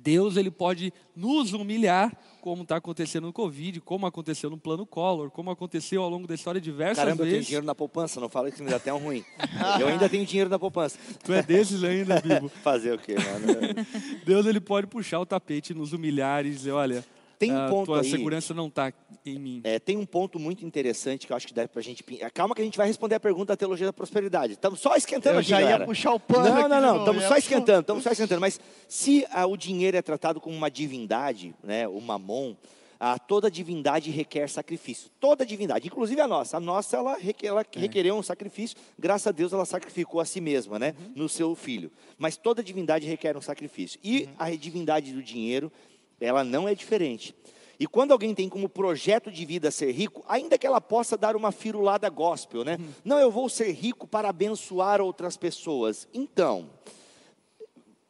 [0.05, 5.31] Deus ele pode nos humilhar, como está acontecendo no Covid, como aconteceu no plano Collor,
[5.31, 7.25] como aconteceu ao longo da história diversas Caramba, vezes.
[7.25, 9.25] Caramba, eu tenho dinheiro na poupança, não fala que me dá até um ruim.
[9.81, 10.99] eu ainda tenho dinheiro na poupança.
[11.23, 12.49] Tu é desses ainda, Bibo.
[12.63, 13.85] Fazer o quê, mano?
[14.23, 17.03] Deus ele pode puxar o tapete, nos humilhar e dizer, olha,
[17.37, 18.93] tem um ponto tua aí, segurança não está
[19.25, 19.61] em mim.
[19.63, 22.03] É, tem um ponto muito interessante que eu acho que dá para a gente.
[22.33, 24.53] Calma que a gente vai responder a pergunta da teologia da prosperidade.
[24.53, 25.83] Estamos só esquentando eu aqui, já galera.
[25.83, 26.43] ia puxar o pano.
[26.43, 26.99] Não, não, não.
[26.99, 27.81] Estamos só esquentando.
[27.81, 28.41] Estamos só esquentando.
[28.41, 32.55] Mas se ah, o dinheiro é tratado como uma divindade, né, o mamon,
[32.99, 35.09] ah, toda divindade requer sacrifício.
[35.19, 36.57] Toda divindade, inclusive a nossa.
[36.57, 37.79] A nossa, ela, requer, ela é.
[37.79, 38.77] requereu um sacrifício.
[38.97, 40.95] Graças a Deus, ela sacrificou a si mesma, né?
[40.97, 41.11] Uhum.
[41.15, 41.91] No seu filho.
[42.17, 43.99] Mas toda divindade requer um sacrifício.
[44.03, 44.33] E uhum.
[44.39, 45.71] a divindade do dinheiro,
[46.19, 47.35] ela não é diferente.
[47.79, 51.35] E quando alguém tem como projeto de vida ser rico, ainda que ela possa dar
[51.35, 52.77] uma firulada gospel, né?
[53.03, 56.07] Não, eu vou ser rico para abençoar outras pessoas.
[56.13, 56.69] Então,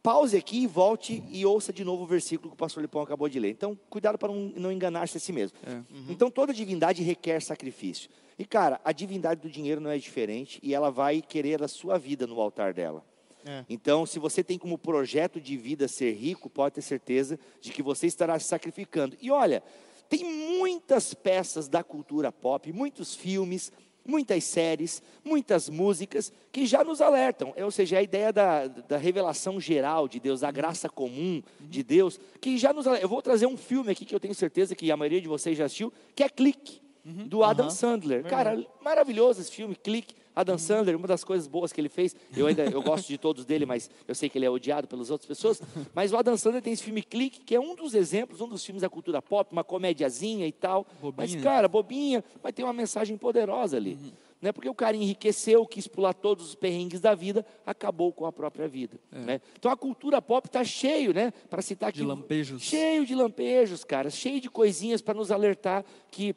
[0.04, 3.28] pause aqui e volte e ouça de novo o versículo que o pastor Lipão acabou
[3.28, 3.50] de ler.
[3.50, 5.58] Então, cuidado para não, enganar-se a si mesmo.
[5.66, 5.82] É.
[6.10, 8.10] Então, toda divindade requer sacrifício.
[8.38, 11.98] E, cara, a divindade do dinheiro não é diferente e ela vai querer a sua
[11.98, 13.04] vida no altar dela.
[13.46, 13.64] É.
[13.70, 17.84] Então, se você tem como projeto de vida ser rico, pode ter certeza de que
[17.84, 19.16] você estará se sacrificando.
[19.22, 19.62] E olha,
[20.10, 23.72] tem muitas peças da cultura pop, muitos filmes,
[24.04, 27.54] muitas séries, muitas músicas que já nos alertam.
[27.56, 31.84] É, Ou seja, a ideia da, da revelação geral de Deus, da graça comum de
[31.84, 33.06] Deus, que já nos alerta.
[33.06, 35.58] Eu vou trazer um filme aqui que eu tenho certeza que a maioria de vocês
[35.58, 37.76] já assistiu, que é Clique, do Adam Aham.
[37.76, 38.24] Sandler.
[38.24, 40.16] Cara, maravilhoso esse filme, Clique.
[40.36, 43.46] Adam Sandler, uma das coisas boas que ele fez, eu ainda eu gosto de todos
[43.46, 45.62] dele, mas eu sei que ele é odiado pelas outras pessoas.
[45.94, 48.66] Mas o Adam Sandler tem esse filme Clique, que é um dos exemplos, um dos
[48.66, 50.86] filmes da cultura pop, uma comédiazinha e tal.
[51.16, 51.42] Mas, Bobinha.
[51.42, 53.98] cara, bobinha, mas tem uma mensagem poderosa ali.
[54.42, 58.26] Não é porque o cara enriqueceu, quis pular todos os perrengues da vida, acabou com
[58.26, 59.00] a própria vida.
[59.12, 59.40] né?
[59.58, 61.32] Então a cultura pop está cheio, né?
[61.50, 62.00] Para citar aqui.
[62.00, 62.62] De lampejos.
[62.62, 66.36] Cheio de lampejos, cara, cheio de coisinhas para nos alertar que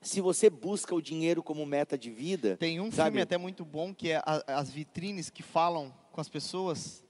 [0.00, 2.56] se você busca o dinheiro como meta de vida.
[2.56, 3.10] Tem um sabe?
[3.10, 7.04] filme até muito bom que é a- as vitrines que falam com as pessoas.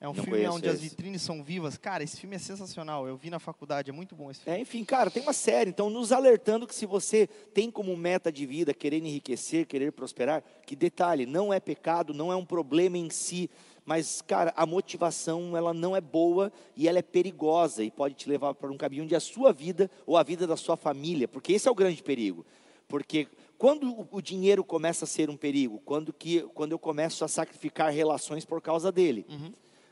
[0.00, 0.88] É um Não filme onde as esse.
[0.88, 1.76] vitrines são vivas.
[1.76, 3.06] Cara, esse filme é sensacional.
[3.06, 4.58] Eu vi na faculdade, é muito bom esse filme.
[4.58, 8.32] É, enfim, cara, tem uma série, então nos alertando que se você tem como meta
[8.32, 12.98] de vida querer enriquecer, querer prosperar, que detalhe, não é pecado, não é um problema
[12.98, 13.48] em si,
[13.84, 18.28] mas, cara, a motivação, ela não é boa e ela é perigosa e pode te
[18.28, 21.52] levar para um caminho onde a sua vida ou a vida da sua família, porque
[21.52, 22.44] esse é o grande perigo.
[22.86, 23.26] Porque
[23.58, 27.90] quando o- dinheiro começa a ser um perigo, quando, que, quando eu começo a sacrificar
[27.92, 29.24] relações por causa dele.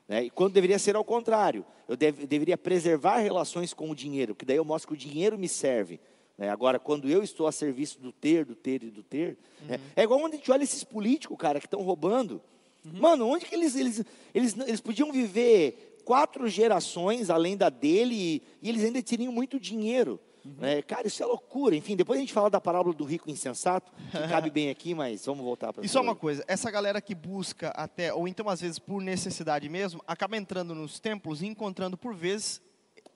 [0.07, 0.25] Né?
[0.25, 4.45] E quando deveria ser ao contrário, eu deve- deveria preservar relações com o dinheiro, que
[4.45, 5.99] daí eu mostro que o dinheiro me serve.
[6.37, 6.49] né?
[6.49, 9.37] Agora, quando eu estou a serviço do ter, do ter e do ter,
[9.69, 9.79] né?
[9.95, 12.41] é igual quando a gente olha esses políticos, cara, que estão roubando.
[12.85, 18.43] Mano, onde que eles, eles, eles, eles podiam viver quatro gerações além da dele e,
[18.63, 20.19] e eles ainda teriam muito dinheiro.
[20.45, 20.83] né?
[20.83, 21.77] Cara, isso é loucura.
[21.77, 25.27] Enfim, depois a gente fala da parábola do rico insensato, que cabe bem aqui, mas
[25.27, 28.61] vamos voltar para E só uma coisa, essa galera que busca até, ou então às
[28.61, 32.61] vezes por necessidade mesmo, acaba entrando nos templos e encontrando por vezes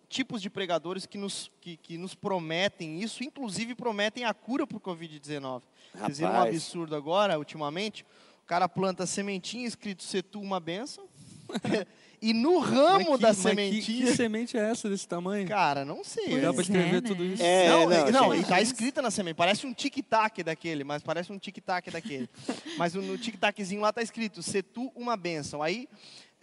[0.09, 4.77] tipos de pregadores que nos, que, que nos prometem isso, inclusive prometem a cura para
[4.77, 5.63] o Covid-19.
[5.93, 8.05] Vocês viram um absurdo agora, ultimamente?
[8.45, 11.05] O cara planta sementinha escrito ser tu uma benção,
[12.21, 14.07] e no ramo Mas que- da mas que- sementinha...
[14.07, 15.49] Que, semente é essa desse tamanho?
[15.49, 16.41] Cara, não sei.
[16.41, 16.53] Dá né?
[16.53, 17.43] para escrever é, tudo isso?
[17.43, 18.45] É, não, não, não, gente.
[18.45, 19.35] e tá escrita na semente.
[19.37, 22.29] Parece um tic-tac daquele, mas parece um tic-tac daquele.
[22.77, 25.63] mas no tic-taczinho lá tá escrito, ser tu uma bênção.
[25.63, 25.89] Aí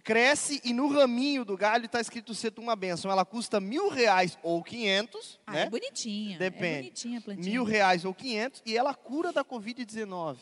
[0.04, 3.12] cresce e no raminho do galho tá escrito ser tu uma bênção.
[3.12, 5.62] Ela custa mil reais ou quinhentos, Ah, né?
[5.64, 6.38] é bonitinha.
[6.40, 6.66] Depende.
[6.66, 7.46] É bonitinha a plantinha.
[7.52, 10.38] Mil reais ou quinhentos e ela cura da Covid-19.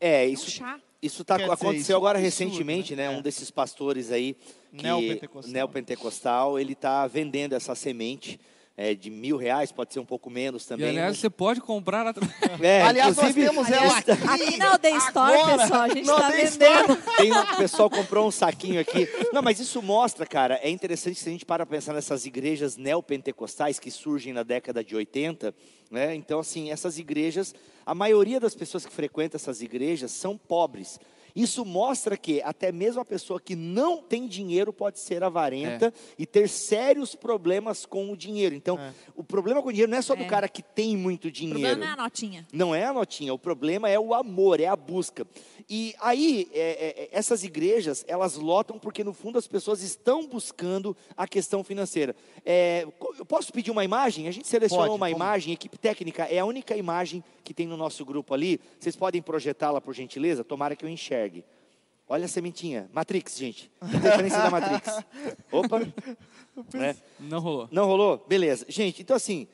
[0.00, 0.80] É, É um isso, chá.
[1.02, 3.08] Isso tá, dizer, aconteceu isso é um agora absurdo, recentemente, né?
[3.08, 3.14] né?
[3.14, 3.18] É.
[3.18, 4.34] Um desses pastores aí,
[4.74, 5.52] que, Neopentecostal.
[5.52, 8.40] neopentecostal, ele está vendendo essa semente
[8.76, 10.88] é, de mil reais, pode ser um pouco menos E também.
[10.90, 12.06] aliás, mas- você pode comprar
[12.60, 14.10] É, Aliás, nós temos ela aqui.
[14.10, 16.96] Aqui na Aldeia Store, agora, pessoal, a gente está vendendo.
[17.16, 19.08] Tem um, o pessoal comprou um saquinho aqui.
[19.32, 23.78] Não, mas isso mostra, cara, é interessante se a gente para pensar nessas igrejas neopentecostais
[23.78, 25.54] que surgem na década de 80,
[25.90, 26.14] né?
[26.14, 30.98] Então, assim, essas igrejas, a maioria das pessoas que frequentam essas igrejas são pobres.
[31.36, 36.24] Isso mostra que até mesmo a pessoa que não tem dinheiro pode ser avarenta e
[36.24, 38.54] ter sérios problemas com o dinheiro.
[38.54, 38.92] Então, É.
[39.14, 40.26] o problema com o dinheiro não é só do É.
[40.26, 41.60] cara que tem muito O dinheiro.
[41.60, 42.46] problema é a notinha.
[42.50, 45.26] Não é a notinha, o problema é o amor, é a busca.
[45.68, 50.26] E aí, é, é, é, essas igrejas, elas lotam porque no fundo as pessoas estão
[50.26, 52.16] buscando a questão financeira.
[52.46, 52.86] É,
[53.18, 54.26] eu posso pedir uma imagem?
[54.26, 57.76] A gente selecionou Pode, uma imagem, equipe técnica, é a única imagem que tem no
[57.76, 58.58] nosso grupo ali.
[58.78, 60.42] Vocês podem projetá-la, por gentileza?
[60.42, 61.25] Tomara que eu enxergue.
[62.08, 62.88] Olha a sementinha.
[62.92, 63.70] Matrix, gente.
[63.82, 65.04] Referência da Matrix.
[65.50, 65.80] Opa.
[66.74, 66.94] É.
[67.18, 67.68] Não rolou.
[67.72, 68.24] Não rolou?
[68.28, 68.64] Beleza.
[68.68, 69.48] Gente, então assim,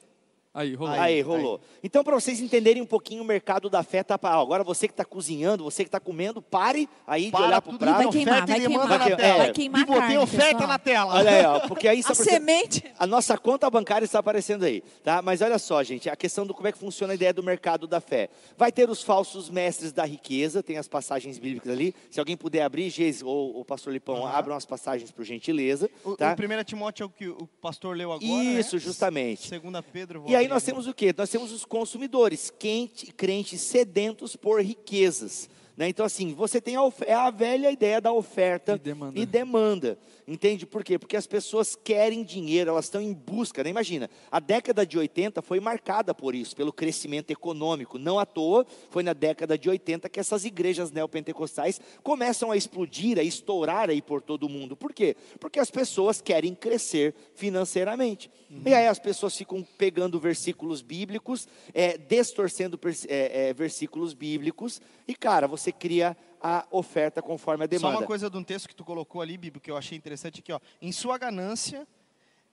[0.54, 0.94] Aí, rolou.
[0.94, 1.60] Aí, rolou.
[1.82, 4.86] Então, para vocês entenderem um pouquinho o mercado da fé, tá, pa- ó, agora você
[4.86, 7.80] que está cozinhando, você que está comendo, pare aí de Para olhar para o tudo
[7.86, 8.02] prato.
[8.02, 8.88] Vai queimar, e vai queimar.
[8.88, 9.16] na na tela.
[9.16, 9.38] tela.
[9.38, 10.68] Vai queimar carne, oferta pessoal.
[10.68, 11.14] na tela.
[11.14, 12.84] Olha aí, ó, porque aí A semente.
[12.98, 15.22] A nossa conta bancária está aparecendo aí, tá?
[15.22, 17.86] Mas olha só, gente, a questão do como é que funciona a ideia do mercado
[17.86, 18.28] da fé.
[18.58, 21.94] Vai ter os falsos mestres da riqueza, tem as passagens bíblicas ali.
[22.10, 24.36] Se alguém puder abrir, Geis ou o pastor Lipão, Aham.
[24.36, 26.36] abram as passagens por gentileza, O, tá?
[26.38, 28.80] o 1 Timóteo é o que o pastor leu agora, Isso, né?
[28.82, 29.48] justamente.
[29.48, 30.20] Segunda Pedro.
[30.20, 31.14] vou E aí nós temos o quê?
[31.16, 35.48] Nós temos os consumidores, quente, crentes sedentos por riquezas.
[35.76, 35.88] Né?
[35.88, 39.18] Então, assim, você tem a, é a velha ideia da oferta E demanda.
[39.18, 39.98] e demanda.
[40.32, 40.98] Entende por quê?
[40.98, 43.62] Porque as pessoas querem dinheiro, elas estão em busca.
[43.62, 43.68] Né?
[43.68, 47.98] Imagina, a década de 80 foi marcada por isso, pelo crescimento econômico.
[47.98, 53.18] Não à toa, foi na década de 80 que essas igrejas neopentecostais começam a explodir,
[53.18, 54.74] a estourar aí por todo o mundo.
[54.74, 55.14] Por quê?
[55.38, 58.30] Porque as pessoas querem crescer financeiramente.
[58.66, 65.14] E aí as pessoas ficam pegando versículos bíblicos, é, distorcendo é, é, versículos bíblicos, e
[65.14, 67.98] cara, você cria a oferta conforme a Só demanda.
[67.98, 70.52] uma coisa de um texto que tu colocou ali, Bíblia, que eu achei interessante aqui,
[70.52, 70.58] ó.
[70.80, 71.86] Em sua ganância,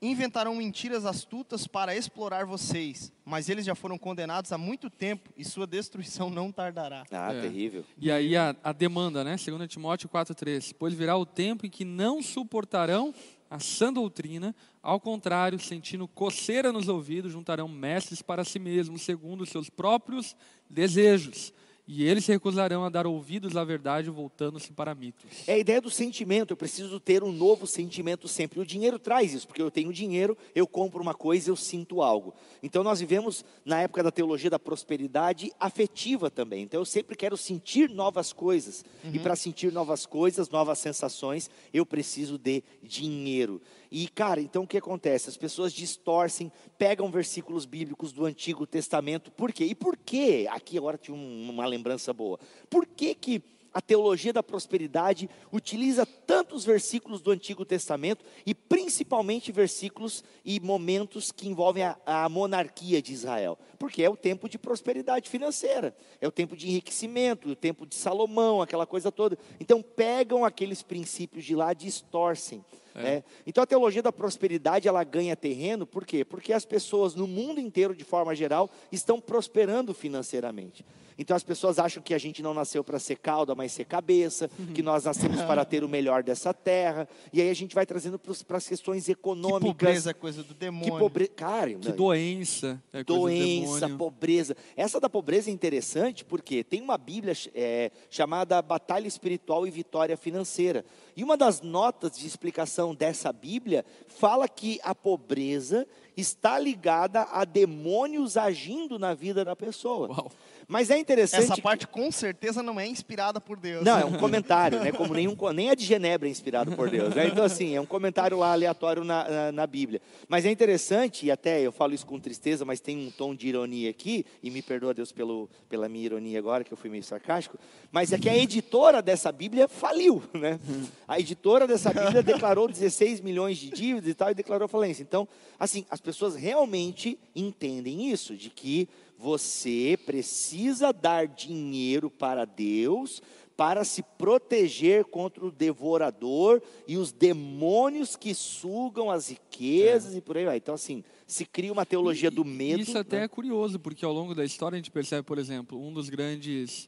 [0.02, 5.44] inventarão mentiras astutas para explorar vocês, mas eles já foram condenados há muito tempo e
[5.44, 7.04] sua destruição não tardará.
[7.12, 7.42] Ah, É.
[7.42, 7.84] terrível.
[7.98, 9.36] E aí a, a demanda, né?
[9.36, 10.74] 2 Timóteo 4,3.
[10.78, 13.14] Pois virá o tempo em que não suportarão
[13.50, 19.42] a sã doutrina, ao contrário, sentindo coceira nos ouvidos, juntarão mestres para si mesmos, segundo
[19.42, 20.36] os seus próprios
[20.70, 21.52] desejos.
[21.92, 25.26] E eles se recusarão a dar ouvidos à verdade, voltando-se para mitos.
[25.48, 28.60] É a ideia do sentimento, eu preciso ter um novo sentimento sempre.
[28.60, 32.36] O dinheiro traz isso, porque eu tenho dinheiro, eu compro uma coisa, eu sinto algo.
[32.62, 36.62] Então nós vivemos na época da teologia da prosperidade afetiva também.
[36.62, 38.86] Então eu sempre quero sentir novas coisas.
[39.12, 43.60] E para sentir novas coisas, novas sensações, eu preciso de dinheiro.
[43.92, 45.30] E cara, então o que acontece?
[45.30, 49.32] As pessoas distorcem, pegam versículos bíblicos do Antigo Testamento.
[49.32, 49.66] Por quê?
[49.66, 50.48] E por que?
[50.48, 52.40] Aqui agora tinha um- uma lembrança boa.
[52.70, 59.52] Por que que a teologia da prosperidade utiliza tantos versículos do Antigo Testamento e principalmente
[59.52, 64.58] versículos e momentos que envolvem a, a monarquia de Israel, porque é o tempo de
[64.58, 69.38] prosperidade financeira, é o tempo de enriquecimento, o tempo de Salomão, aquela coisa toda.
[69.60, 72.66] Então pegam aqueles princípios de lá, distorcem.
[72.96, 73.24] Né?
[73.46, 76.24] Então a teologia da prosperidade ela ganha terreno, por quê?
[76.26, 80.86] Porque as pessoas no mundo inteiro, de forma geral, estão prosperando financeiramente.
[81.22, 84.50] Então as pessoas acham que a gente não nasceu para ser cauda, mas ser cabeça,
[84.74, 87.10] que nós nascemos para ter o melhor dessa terra.
[87.34, 89.68] E aí a gente vai trazendo para as questões Que econômicas.
[89.74, 90.98] pobreza é coisa do Que demônio.
[90.98, 91.32] pobreza.
[91.36, 92.82] Cara, Que não- doença.
[92.94, 93.98] É do doença, demônio.
[93.98, 94.56] pobreza.
[94.78, 100.16] Essa da pobreza é interessante porque tem uma Bíblia é, chamada Batalha Espiritual e Vitória
[100.16, 100.86] Financeira.
[101.18, 105.88] E uma das notas de explicação dessa Bíblia fala que a pobreza
[106.20, 110.08] está ligada a demônios agindo na vida da pessoa.
[110.10, 110.32] Uau.
[110.68, 111.46] Mas é interessante.
[111.46, 113.84] Essa que- parte com certeza não é inspirada por Deus.
[113.84, 114.92] não, é um comentário, né?
[114.92, 117.16] Como nenhum, nem a de Genebra é inspirado por Deus.
[117.16, 117.26] Né?
[117.28, 120.00] Então, assim, é um comentário lá aleatório na, na, na Bíblia.
[120.28, 123.48] Mas é interessante, e até eu falo isso com tristeza, mas tem um tom de
[123.48, 127.04] ironia aqui, e me perdoa Deus pelo, pela minha ironia agora, que eu fui meio
[127.04, 127.58] sarcástico,
[127.92, 130.60] mas é que a editora dessa Bíblia faliu, né?
[131.08, 135.02] A editora dessa Bíblia declarou 16 milhões de dívidas e tal, e declarou falência.
[135.02, 135.28] Então,
[135.60, 143.22] assim, as pessoas realmente entendem isso, de que você precisa dar dinheiro para Deus
[143.60, 150.38] para se proteger contra o devorador e os demônios que sugam as riquezas e por
[150.38, 150.56] aí vai.
[150.56, 152.82] Então, assim, se cria uma teologia do medo.
[152.82, 153.26] Isso até né?
[153.26, 156.88] é curioso, porque ao longo da história a gente percebe, por exemplo, um dos grandes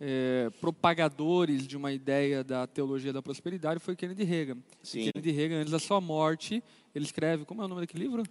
[0.00, 4.58] eh, propagadores de uma ideia da teologia da prosperidade foi Kennedy Reagan.
[4.82, 5.02] Sim.
[5.02, 8.24] E Kennedy Reagan, antes da sua morte, ele escreve, como é o nome daquele livro?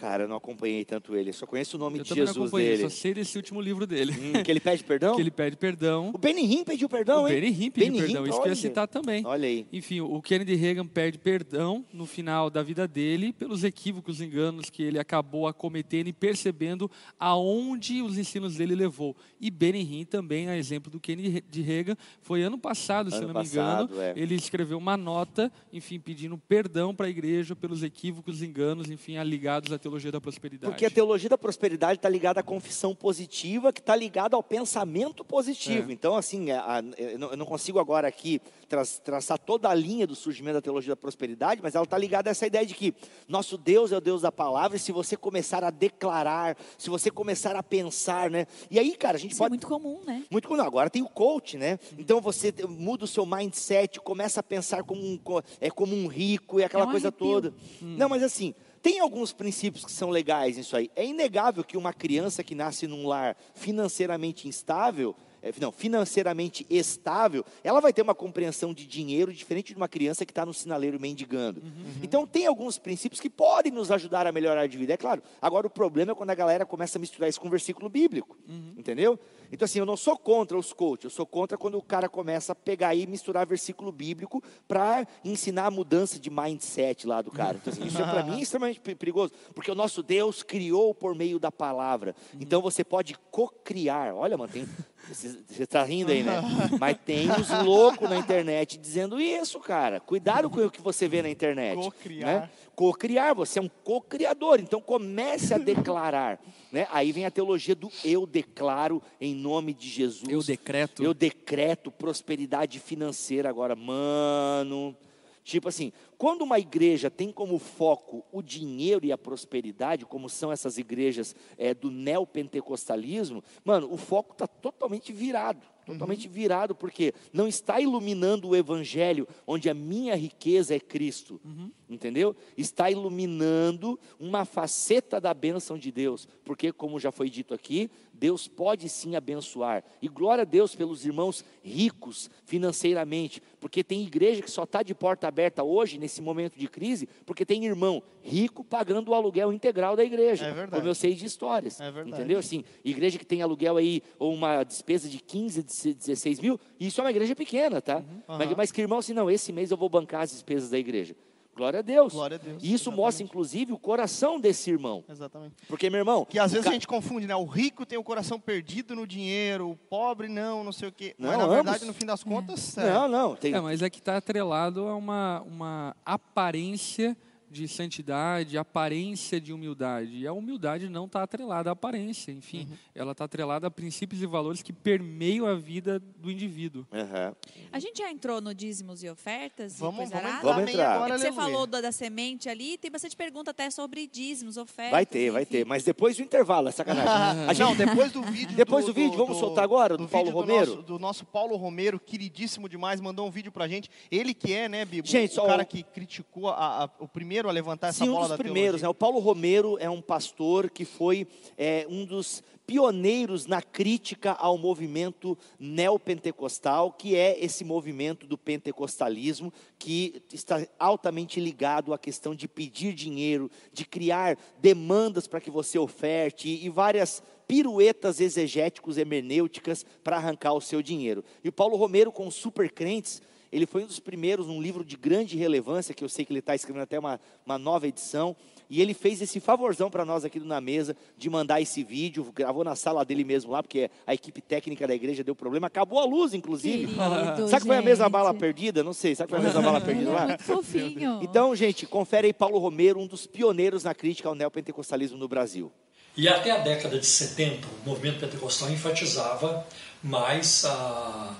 [0.00, 2.46] Cara, eu não acompanhei tanto ele, só conheço o nome Eu de também não Jesus
[2.48, 2.82] acompanhei, dele.
[2.84, 4.12] só sei desse último livro dele.
[4.12, 5.12] Hum, que ele pede perdão?
[5.14, 6.10] que ele pede perdão.
[6.14, 7.34] O Benny Hinn pediu perdão, o hein?
[7.34, 8.54] Benny Hinn pediu Benny perdão, Hinn, isso que eu ia olha.
[8.54, 9.26] citar também.
[9.26, 9.66] Olha aí.
[9.70, 14.82] Enfim, o Kennedy Reagan pede perdão no final da vida dele pelos equívocos, enganos que
[14.82, 19.14] ele acabou acometendo e percebendo aonde os ensinos dele levou.
[19.38, 23.34] E Benny Hinn também, a exemplo do Kennedy Reagan, foi ano passado, se Ano eu
[23.34, 24.14] não me passado, engano, é.
[24.16, 29.70] ele escreveu uma nota, enfim, pedindo perdão para a igreja pelos equívocos, enganos, enfim, ligados
[29.74, 30.72] à teologia da prosperidade.
[30.72, 35.24] Porque a teologia da prosperidade está ligada à confissão positiva, que está ligada ao pensamento
[35.24, 35.90] positivo.
[35.90, 35.92] É.
[35.92, 40.14] Então, assim, a- a- eu não- consigo agora aqui tra- traçar toda a linha do
[40.14, 42.94] surgimento da teologia da prosperidade, mas ela está ligada a essa ideia de que
[43.26, 47.10] nosso Deus é o Deus da palavra, e se você começar a declarar, se você
[47.10, 48.46] começar a pensar, né?
[48.70, 49.50] E aí, cara, a gente Isso é pode.
[49.52, 50.24] muito comum, né?
[50.30, 50.62] Muito comum.
[50.62, 51.78] Agora tem o coach, né?
[51.98, 56.06] Então você muda o seu mindset, começa a pensar como um, co- é como um
[56.06, 57.26] rico e aquela É um coisa arrepio.
[57.26, 57.54] toda.
[57.80, 60.90] Não, mas assim, tem alguns princípios que são legais nisso aí.
[60.96, 67.44] É inegável que uma criança que nasce num lar financeiramente instável, é, não, financeiramente estável,
[67.62, 71.00] ela vai ter uma compreensão de dinheiro diferente de uma criança que está no sinaleiro
[71.00, 71.62] mendigando.
[72.02, 75.22] Então tem alguns princípios que podem nos ajudar a melhorar de vida, é claro.
[75.40, 78.36] Agora o problema é quando a galera começa a misturar isso com versículo bíblico,
[78.76, 79.18] entendeu?
[79.52, 82.52] Então assim, eu não sou contra os coaches, eu sou contra quando o cara começa
[82.52, 87.58] a pegar e misturar versículo bíblico para ensinar a mudança de mindset lá do cara.
[87.60, 91.14] Então, assim, isso é para mim extremamente pe- perigoso, porque o nosso Deus criou por
[91.14, 92.14] meio da palavra.
[92.40, 94.14] Então você pode co-criar.
[94.14, 94.66] Olha, mano, tem,
[95.08, 96.40] Você está rindo aí, né?
[96.78, 99.98] Mas tem uns loucos na internet dizendo isso, cara.
[99.98, 101.76] Cuidado com o que você vê na internet.
[101.76, 102.42] Cocriar.
[102.42, 102.50] Né?
[102.80, 104.58] Cocriar, você é um co-criador.
[104.58, 106.40] Então comece a declarar.
[106.72, 106.88] Né?
[106.90, 110.26] Aí vem a teologia do eu declaro em nome de Jesus.
[110.26, 111.04] Eu decreto.
[111.04, 113.76] Eu decreto prosperidade financeira agora.
[113.76, 114.96] Mano.
[115.44, 120.50] Tipo assim, quando uma igreja tem como foco o dinheiro e a prosperidade, como são
[120.50, 125.60] essas igrejas é, do neopentecostalismo, mano, o foco está totalmente virado.
[125.92, 126.32] Totalmente Uhum.
[126.32, 131.40] virado, porque não está iluminando o evangelho, onde a minha riqueza é Cristo.
[131.44, 131.70] Uhum.
[131.88, 132.36] Entendeu?
[132.56, 136.28] Está iluminando uma faceta da bênção de Deus.
[136.44, 137.90] Porque, como já foi dito aqui,
[138.20, 139.82] Deus pode sim abençoar.
[140.02, 143.42] E glória a Deus pelos irmãos ricos financeiramente.
[143.58, 147.46] Porque tem igreja que só está de porta aberta hoje, nesse momento de crise, porque
[147.46, 150.44] tem irmão rico pagando o aluguel integral da igreja.
[150.44, 150.76] É verdade.
[150.76, 151.80] Como eu sei de histórias.
[151.80, 152.18] É verdade.
[152.18, 152.38] Entendeu?
[152.38, 155.62] Assim, igreja que tem aluguel aí, ou uma despesa de 15,
[155.94, 158.04] 16 mil, e isso é uma igreja pequena, tá?
[158.28, 158.54] Mas, Aham.
[158.54, 161.16] mas que irmão, assim, não, esse mês eu vou bancar as despesas da igreja.
[161.56, 162.12] Glória a Deus.
[162.12, 162.96] Glória a Deus, E isso exatamente.
[163.00, 165.04] mostra, inclusive, o coração desse irmão.
[165.08, 165.54] Exatamente.
[165.68, 166.24] Porque, meu irmão.
[166.24, 167.34] Que às vezes ca- a gente confunde, né?
[167.36, 171.14] O rico tem o coração perdido no dinheiro, o pobre não, não sei o quê.
[171.18, 171.54] Mas Não, na ambos.
[171.56, 172.90] verdade, no fim das contas, é.
[172.92, 173.36] Não, não.
[173.36, 177.16] Tem, É, mas é que está atrelado a uma, uma aparência
[177.50, 180.18] de santidade, aparência de humildade.
[180.18, 182.66] E a humildade não está atrelada à aparência, enfim.
[182.70, 182.76] Uhum.
[182.94, 186.86] Ela está atrelada a princípios e valores que permeiam a vida do indivíduo.
[186.92, 187.34] Aham.
[187.72, 189.76] A gente já entrou no dízimos e ofertas?
[189.76, 190.94] e Vamos, coisa vamos Vamos entrar.
[190.94, 191.42] agora, Você aleluia.
[191.52, 194.92] falou da, da semente ali, tem bastante pergunta até sobre dízimos, ofertas.
[194.92, 195.52] Vai ter, vai enfim.
[195.52, 195.66] ter.
[195.66, 197.10] Mas depois do intervalo, é sacanagem.
[197.48, 198.56] A gente- Não, depois do vídeo.
[198.56, 200.70] Depois do vídeo, vamos soltar agora, do Paulo Romero?
[200.70, 203.90] nosso- Do nosso, Paulo Romero, queridíssimo demais, mandou um vídeo pra gente.
[204.10, 205.06] Ele que é, né, Bibo?
[205.08, 208.14] Gente, o cara o- que criticou a- a- o primeiro a levantar essa Sim, um
[208.14, 208.82] bola dos da primeiros.
[208.82, 208.86] Né?
[208.86, 208.90] teologia.
[208.90, 211.26] O Paulo Romero é um pastor que foi
[211.56, 219.52] é, um dos pioneiros na crítica ao movimento neopentecostal, que é esse movimento do pentecostalismo
[219.76, 225.80] que está altamente ligado à questão de pedir dinheiro, de criar demandas para que você
[225.80, 231.24] oferte e várias piruetas exegéticos hermenêuticas para arrancar o seu dinheiro.
[231.42, 233.20] E o Paulo Romero com os supercrentes
[233.52, 236.38] ele foi um dos primeiros, um livro de grande relevância, que eu sei que ele
[236.38, 238.36] está escrevendo até uma, uma nova edição.
[238.68, 242.30] E ele fez esse favorzão para nós aqui do Na Mesa, de mandar esse vídeo,
[242.32, 245.66] gravou na sala dele mesmo lá, porque a equipe técnica da igreja deu problema.
[245.66, 246.86] Acabou a luz, inclusive.
[246.86, 248.84] Querido, Sabe que foi a mesma bala perdida?
[248.84, 250.38] Não sei, sabe que foi a mesma bala perdida lá?
[250.38, 251.18] fofinho.
[251.20, 255.72] Então, gente, confere aí Paulo Romero, um dos pioneiros na crítica ao neopentecostalismo no Brasil.
[256.16, 259.66] E até a década de 70, o movimento pentecostal enfatizava
[260.02, 261.34] mais a,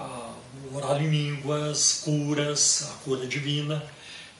[0.00, 0.32] a,
[0.72, 3.82] o orar em línguas, curas, a cura divina.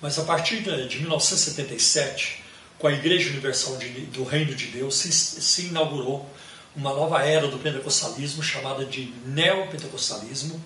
[0.00, 2.42] Mas a partir de, de 1977,
[2.78, 6.28] com a Igreja Universal de- do Reino de Deus, se, se inaugurou
[6.74, 10.64] uma nova era do pentecostalismo chamada de neopentecostalismo,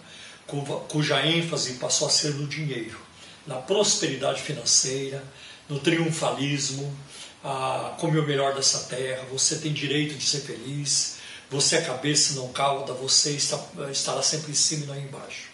[0.88, 3.01] cuja, ênfase passou a ser no dinheiro,
[3.47, 5.24] na prosperidade financeira,
[5.68, 6.95] no triunfalismo,
[7.42, 11.16] ah, come o melhor dessa terra, você tem direito de ser feliz,
[11.55, 13.57] você é cabeça não cauda, você está,
[13.88, 15.50] estará sempre em cima e não embaixo.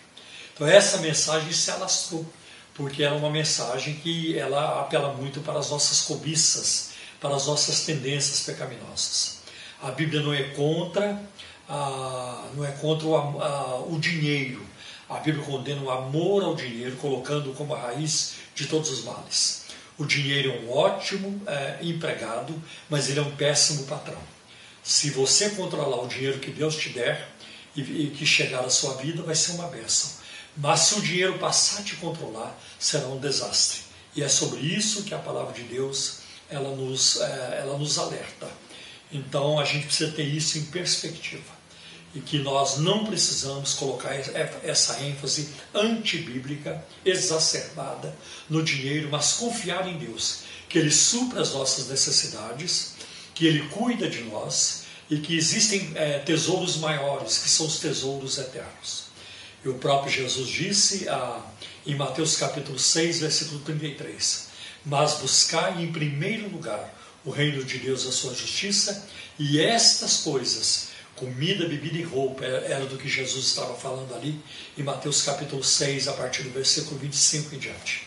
[0.54, 2.24] Então essa mensagem se alastrou,
[2.74, 7.84] porque era uma mensagem que ela apela muito para as nossas cobiças, para as nossas
[7.84, 9.40] tendências pecaminosas.
[9.82, 11.22] A Bíblia não é contra,
[11.68, 14.66] ah, não é contra o, ah, o dinheiro.
[15.06, 19.66] A Bíblia condena o amor ao dinheiro, colocando como a raiz de todos os males.
[19.98, 22.54] O dinheiro é um ótimo eh, empregado,
[22.88, 24.39] mas ele é um péssimo patrão.
[24.82, 27.28] Se você controlar o dinheiro que Deus te der
[27.76, 30.20] e, que chegar à sua vida, vai ser uma bênção.
[30.56, 33.82] Mas se o dinheiro passar a te controlar, será um desastre.
[34.14, 38.48] E é sobre isso que a palavra de Deus ela nos, eh, ela nos alerta.
[39.12, 41.60] Então a gente precisa ter isso em perspectiva.
[42.12, 44.12] E que nós não precisamos colocar
[44.64, 48.16] essa ênfase antibíblica, exacerbada
[48.48, 52.89] no dinheiro, mas confiar em Deus, que Ele supra as nossas necessidades,
[53.40, 58.36] que Ele cuida de nós e que existem eh, tesouros maiores, que são os tesouros
[58.36, 59.04] eternos.
[59.64, 61.40] E o próprio Jesus disse ah,
[61.86, 64.48] em Mateus capítulo 6, versículo 33:
[64.84, 70.88] Mas buscai em primeiro lugar o reino de Deus a sua justiça, e estas coisas,
[71.16, 74.38] comida, bebida e roupa, é- era do que Jesus estava falando ali
[74.76, 78.06] em Mateus capítulo 6, a partir do versículo 25 em diante.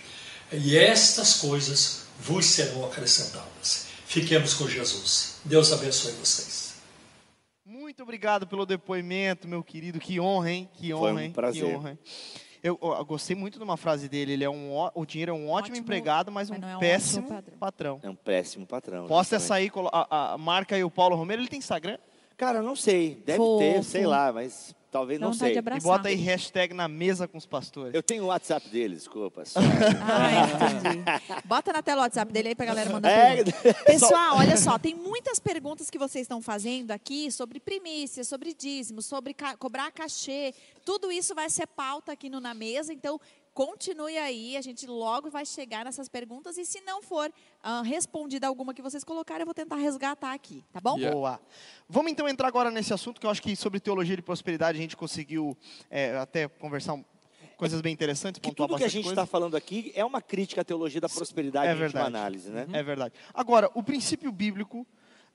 [0.51, 3.92] E estas coisas vos serão acrescentadas.
[4.13, 5.39] Fiquemos com Jesus.
[5.43, 6.75] Deus abençoe vocês.
[7.65, 9.99] Muito obrigado pelo depoimento, meu querido.
[9.99, 10.69] Que honra, hein?
[10.73, 11.31] Que Foi honra, um hein?
[11.31, 11.65] prazer.
[11.65, 11.99] Que honra?
[12.61, 14.33] Eu, eu gostei muito de uma frase dele.
[14.33, 16.77] Ele é um, o dinheiro é um ótimo, Ótimo, empregado, mas um mas não é
[16.77, 17.57] um péssimo patrão.
[17.57, 17.99] patrão.
[18.03, 19.07] É um péssimo patrão.
[19.07, 19.67] Posta justamente.
[19.71, 21.41] essa aí, a, a- marca aí o Paulo Romero.
[21.41, 21.97] Ele tem Instagram?
[22.37, 23.15] Cara, não sei.
[23.25, 23.59] Deve Fofo.
[23.59, 25.57] ter, sei lá, mas talvez Dá não sei.
[25.57, 27.93] E bota aí hashtag na mesa com os pastores.
[27.93, 29.43] Eu tenho o WhatsApp deles, desculpa.
[29.55, 31.03] Ah, entendi.
[31.45, 33.73] Bota na tela o WhatsApp dele aí pra galera mandar É, pergunta.
[33.83, 39.01] Pessoal, olha só, tem muitas perguntas que vocês estão fazendo aqui sobre primícias, sobre dízimo,
[39.01, 40.53] sobre ca- cobrar cachê.
[40.85, 43.19] Tudo isso vai ser pauta aqui no Na Mesa, então
[43.53, 47.31] continue aí, a gente logo vai chegar nessas perguntas e se não for
[47.61, 50.97] ah, respondida alguma que vocês colocarem, eu vou tentar resgatar aqui, tá bom?
[50.97, 51.15] Yeah.
[51.15, 51.39] Boa.
[51.87, 54.81] Vamos então entrar agora nesse assunto, que eu acho que sobre teologia de prosperidade a
[54.81, 55.55] gente conseguiu
[55.89, 57.05] é, até conversar um-
[57.55, 60.63] coisas bem interessantes, que tudo que a gente está falando aqui é uma crítica à
[60.65, 62.07] teologia da prosperidade É verdade.
[62.07, 62.67] análise, né?
[62.73, 63.13] É verdade.
[63.33, 64.85] Agora, o princípio bíblico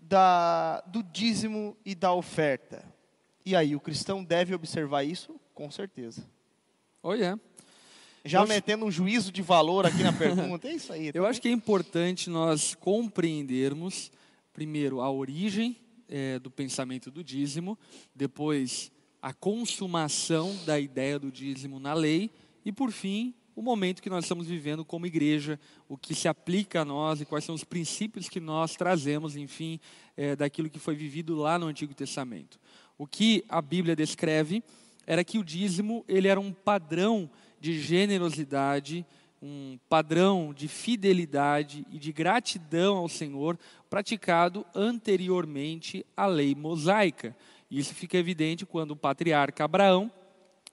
[0.01, 2.85] da, do dízimo e da oferta.
[3.47, 5.41] E aí, o cristão deve observar isso?
[5.55, 6.27] Com certeza.
[7.03, 7.41] Oh, yeah.
[8.29, 11.11] Já Eu metendo um juízo de valor aqui na pergunta, é isso aí.
[11.15, 14.13] Eu acho que é importante nós compreendermos,
[14.53, 15.79] primeiro, a origem
[16.11, 17.79] eh, do pensamento do dízimo,
[18.15, 22.31] depois, a consumação da ideia do dízimo na lei,
[22.67, 25.59] e, por fim, o momento que nós estamos vivendo como igreja,
[25.89, 29.81] o que se aplica a nós e quais são os princípios que nós trazemos, enfim,
[30.19, 32.61] eh, daquilo que foi vivido lá no Antigo Testamento.
[32.99, 34.63] O que a Bíblia descreve
[35.07, 39.05] era que o dízimo ele era um padrão de generosidade,
[39.41, 47.37] um padrão de fidelidade e de gratidão ao Senhor praticado anteriormente à lei mosaica.
[47.71, 50.11] Isso fica evidente quando o patriarca Abraão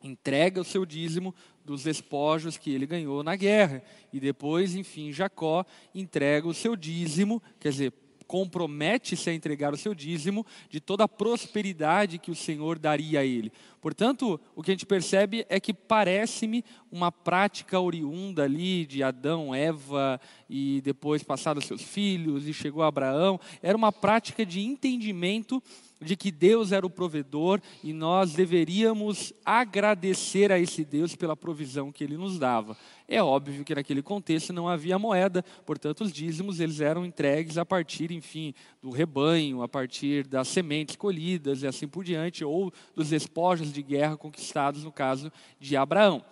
[0.01, 1.33] entrega o seu dízimo
[1.63, 3.83] dos despojos que ele ganhou na guerra.
[4.13, 7.93] E depois, enfim, Jacó entrega o seu dízimo, quer dizer,
[8.27, 13.25] compromete-se a entregar o seu dízimo de toda a prosperidade que o Senhor daria a
[13.25, 13.51] ele.
[13.81, 19.53] Portanto, o que a gente percebe é que parece-me uma prática oriunda ali de Adão,
[19.53, 20.19] Eva
[20.49, 25.61] e depois passado aos seus filhos e chegou Abraão, era uma prática de entendimento
[26.01, 31.91] de que Deus era o provedor e nós deveríamos agradecer a esse Deus pela provisão
[31.91, 32.77] que ele nos dava.
[33.07, 37.65] É óbvio que naquele contexto não havia moeda, portanto os dízimos eles eram entregues a
[37.65, 43.09] partir, enfim, do rebanho, a partir das sementes colhidas e assim por diante, ou dos
[43.09, 46.23] despojos de guerra conquistados no caso de Abraão.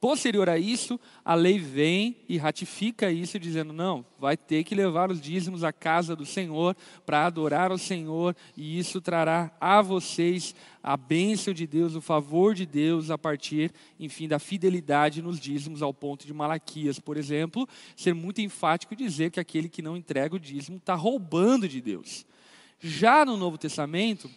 [0.00, 5.10] Posterior a isso, a lei vem e ratifica isso, dizendo: não, vai ter que levar
[5.10, 10.54] os dízimos à casa do Senhor para adorar ao Senhor, e isso trará a vocês
[10.80, 15.82] a bênção de Deus, o favor de Deus, a partir, enfim, da fidelidade nos dízimos,
[15.82, 19.96] ao ponto de Malaquias, por exemplo, ser muito enfático e dizer que aquele que não
[19.96, 22.24] entrega o dízimo está roubando de Deus.
[22.78, 24.30] Já no Novo Testamento,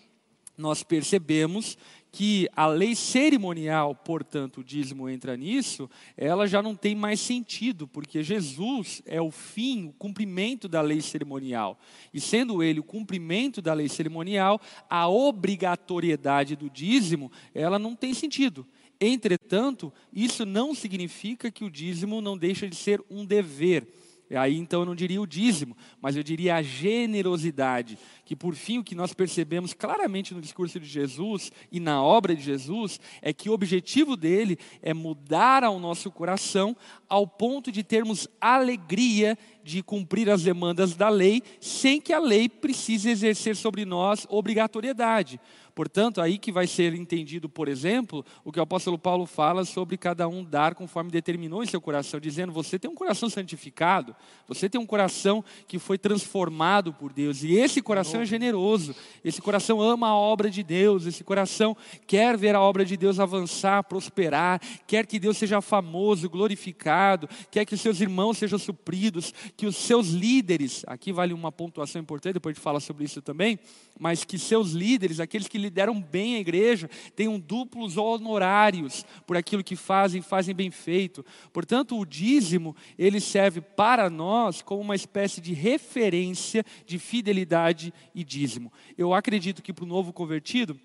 [0.57, 1.77] nós percebemos
[2.11, 7.87] que a lei cerimonial, portanto, o dízimo entra nisso, ela já não tem mais sentido,
[7.87, 11.79] porque Jesus é o fim, o cumprimento da lei cerimonial.
[12.13, 14.59] E sendo ele o cumprimento da lei cerimonial,
[14.89, 18.67] a obrigatoriedade do dízimo, ela não tem sentido.
[18.99, 23.87] Entretanto, isso não significa que o dízimo não deixa de ser um dever.
[24.31, 28.55] E Aí então eu não diria o dízimo, mas eu diria a generosidade, que por
[28.55, 32.97] fim o que nós percebemos claramente no discurso de Jesus e na obra de Jesus
[33.21, 36.77] é que o objetivo dele é mudar ao nosso coração
[37.09, 42.47] ao ponto de termos alegria de cumprir as demandas da lei, sem que a lei
[42.47, 45.41] precise exercer sobre nós obrigatoriedade.
[45.73, 49.97] Portanto, aí que vai ser entendido, por exemplo, o que o apóstolo Paulo fala sobre
[49.97, 54.15] cada um dar conforme determinou em seu coração, dizendo: você tem um coração santificado,
[54.47, 59.41] você tem um coração que foi transformado por Deus, e esse coração é generoso, esse
[59.41, 63.83] coração ama a obra de Deus, esse coração quer ver a obra de Deus avançar,
[63.83, 69.65] prosperar, quer que Deus seja famoso, glorificado, quer que os seus irmãos sejam supridos, que
[69.65, 73.59] os seus líderes, aqui vale uma pontuação importante, depois a gente fala sobre isso também,
[73.99, 79.63] mas que seus líderes, aqueles que lideram bem a igreja, tenham duplos honorários por aquilo
[79.63, 81.25] que fazem, fazem bem feito.
[81.53, 88.23] Portanto, o dízimo, ele serve para nós como uma espécie de referência de fidelidade e
[88.23, 88.71] dízimo.
[88.97, 90.79] Eu acredito que para o novo convertido,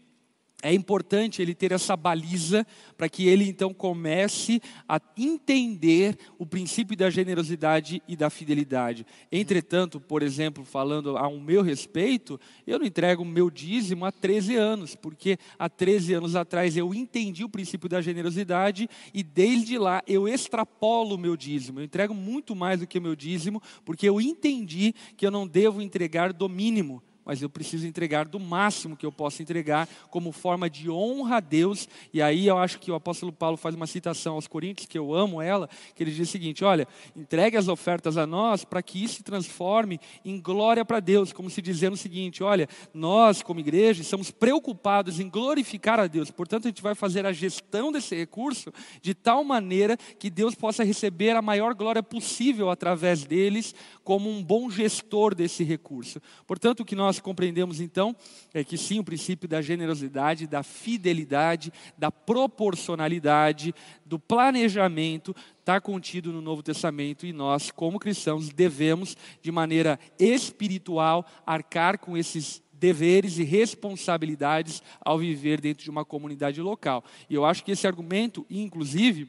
[0.63, 6.97] é importante ele ter essa baliza para que ele então comece a entender o princípio
[6.97, 9.07] da generosidade e da fidelidade.
[9.31, 14.11] Entretanto, por exemplo, falando a um meu respeito, eu não entrego o meu dízimo há
[14.11, 19.77] 13 anos, porque há 13 anos atrás eu entendi o princípio da generosidade e desde
[19.77, 21.81] lá eu extrapolo o meu dízimo.
[21.81, 25.47] Eu entrego muito mais do que o meu dízimo, porque eu entendi que eu não
[25.47, 30.31] devo entregar do mínimo mas eu preciso entregar do máximo que eu posso entregar como
[30.31, 31.89] forma de honra a Deus.
[32.15, 35.13] E aí eu acho que o apóstolo Paulo faz uma citação aos Coríntios, que eu
[35.13, 39.03] amo ela, que ele diz o seguinte: olha, entregue as ofertas a nós para que
[39.03, 43.59] isso se transforme em glória para Deus, como se dizendo o seguinte: olha, nós como
[43.59, 48.15] igreja estamos preocupados em glorificar a Deus, portanto a gente vai fazer a gestão desse
[48.15, 48.73] recurso
[49.03, 53.75] de tal maneira que Deus possa receber a maior glória possível através deles,
[54.05, 56.21] como um bom gestor desse recurso.
[56.47, 58.15] Portanto, o que nós compreendemos então
[58.53, 66.33] é que sim, o princípio da generosidade, da fidelidade, da proporcionalidade, do planejamento está contido
[66.33, 73.39] no Novo Testamento e nós, como cristãos, devemos, de maneira espiritual, arcar com esses deveres
[73.39, 77.05] e responsabilidades ao viver dentro de uma comunidade local.
[77.29, 79.29] E eu acho que esse argumento, inclusive,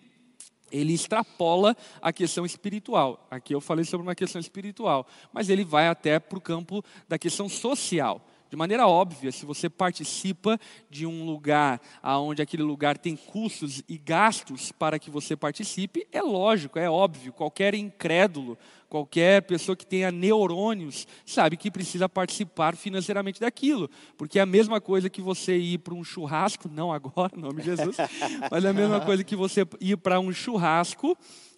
[0.72, 3.26] ele extrapola a questão espiritual.
[3.30, 7.18] Aqui eu falei sobre uma questão espiritual, mas ele vai até para o campo da
[7.18, 8.22] questão social.
[8.50, 13.98] De maneira óbvia, se você participa de um lugar onde aquele lugar tem custos e
[13.98, 17.34] gastos para que você participe, é lógico, é óbvio.
[17.34, 18.58] Qualquer incrédulo,
[18.89, 23.89] qualquer pessoa que tenha neurônios, sabe que precisa participar financeiramente daquilo.
[24.18, 27.62] Porque é a mesma coisa que você ir para um churrasco, não agora, em nome
[27.62, 27.98] de Jesus,
[28.50, 31.18] mas é a mesma coisa que você ir para um churrasco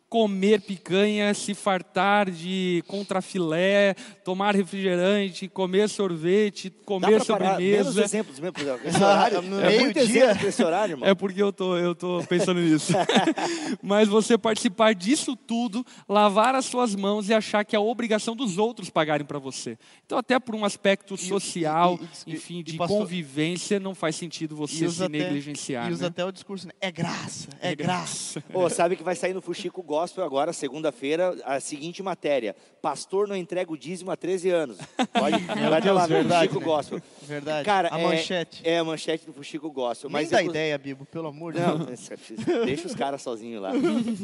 [0.10, 3.94] comer picanha, se fartar de contrafilé,
[4.26, 7.92] tomar refrigerante, comer sorvete, comer sobremesa.
[7.92, 11.10] Menos exemplos mesmo, esse horário, no é muito exemplo esse horário, irmão.
[11.10, 12.94] É porque eu tô, eu tô pensando nisso.
[13.82, 18.36] Mas você participar disso tudo, lavar as suas mãos e achar que é a obrigação
[18.36, 19.78] dos outros pagarem para você.
[20.06, 24.16] Então, até por um aspecto social, e, e, e, enfim, de pastor, convivência, não faz
[24.16, 25.90] sentido você se até, negligenciar.
[25.90, 26.08] E usa né?
[26.08, 26.74] até o discurso, né?
[26.82, 28.42] é graça, é, é graça.
[28.52, 33.36] Pô, sabe que vai sair no Fuxico Gospel agora, segunda-feira, a seguinte matéria: Pastor não
[33.36, 34.78] entrega o dízimo há 13 anos.
[35.14, 36.66] Pode, pode lá, verdade, Fuxico né?
[36.66, 37.02] Gospel.
[37.24, 37.66] Verdade.
[37.66, 38.62] Cara, a é, manchete.
[38.64, 40.10] É a manchete do Fuxico Gospel.
[40.10, 40.50] Mas Nem dá eu...
[40.50, 41.80] ideia, Bibo, pelo amor de Deus.
[41.80, 43.72] Não, deixa os caras sozinhos lá.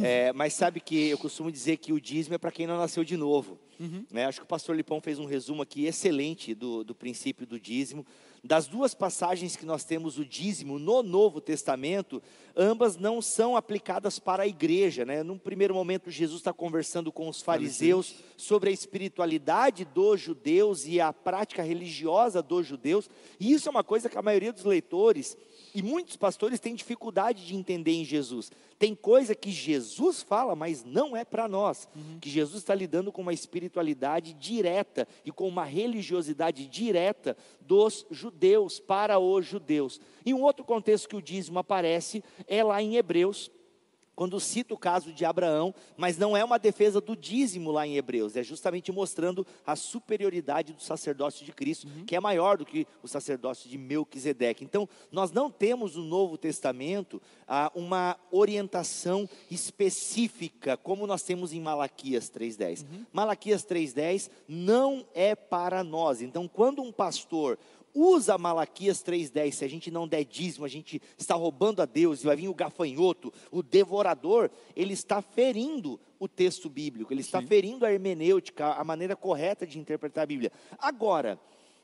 [0.03, 3.03] É, mas sabe que eu costumo dizer que o dízimo é para quem não nasceu
[3.03, 3.59] de novo.
[3.79, 4.05] Uhum.
[4.11, 4.25] Né?
[4.25, 8.05] Acho que o pastor Lipão fez um resumo aqui excelente do, do princípio do dízimo.
[8.45, 12.21] Das duas passagens que nós temos o dízimo no Novo Testamento,
[12.55, 15.03] ambas não são aplicadas para a igreja.
[15.03, 15.23] Né?
[15.23, 21.01] Num primeiro momento, Jesus está conversando com os fariseus sobre a espiritualidade dos judeus e
[21.01, 23.09] a prática religiosa dos judeus.
[23.39, 25.35] E isso é uma coisa que a maioria dos leitores
[25.75, 28.49] e muitos pastores têm dificuldade de entender em Jesus.
[28.79, 31.89] Tem coisa que Jesus fala, mas não é para nós.
[31.93, 32.17] Uhum.
[32.21, 38.79] Que Jesus está lidando com uma espiritualidade direta e com uma religiosidade direta dos judeus,
[38.79, 39.99] para os judeus.
[40.25, 43.51] E um outro contexto que o dízimo aparece é lá em Hebreus,
[44.15, 47.97] quando cita o caso de Abraão, mas não é uma defesa do dízimo lá em
[47.97, 52.05] Hebreus, é justamente mostrando a superioridade do sacerdócio de Cristo, uhum.
[52.05, 54.63] que é maior do que o sacerdócio de Melquisedeque.
[54.63, 61.59] Então, nós não temos no Novo Testamento ah, uma orientação específica, como nós temos em
[61.59, 62.83] Malaquias 3,10.
[62.83, 63.05] Uhum.
[63.11, 66.21] Malaquias 3,10 não é para nós.
[66.21, 67.57] Então, quando um pastor
[67.95, 69.51] usa Malaquias 3,10.
[69.53, 72.49] Se a gente não der dízimo, a gente está roubando a Deus e vai vir
[72.49, 74.51] o gafanhoto, o devorador.
[74.75, 77.47] Ele está ferindo o texto bíblico, ele está Sim.
[77.47, 80.51] ferindo a hermenêutica, a maneira correta de interpretar a Bíblia.
[80.77, 81.39] Agora,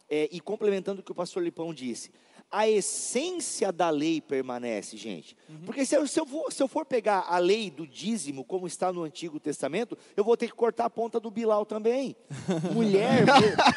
[0.10, 2.12] é, e complementando o que o pastor Lipão disse,
[2.52, 5.38] a essência da lei permanece, gente.
[5.48, 5.62] Uhum.
[5.66, 8.68] Porque se eu, se, eu for, se eu, for, pegar a lei do dízimo, como
[8.68, 12.16] está no Antigo Testamento, eu vou ter que cortar a ponta do Bilal também.
[12.74, 13.24] mulher,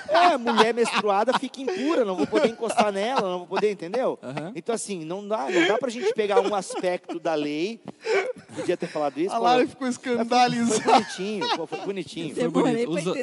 [0.08, 4.18] é, mulher menstruada fica impura, não vou poder encostar nela, não vou poder, entendeu?
[4.20, 4.52] Uhum.
[4.56, 7.80] Então, assim, não dá, não dá para a gente pegar um aspecto da lei.
[8.56, 9.32] Podia ter falado isso.
[9.32, 10.82] A Lara ficou escandalizada.
[10.82, 12.34] Foi bonitinho, foi bonitinho.
[12.34, 12.90] Foi bonito.
[12.90, 13.14] Usou,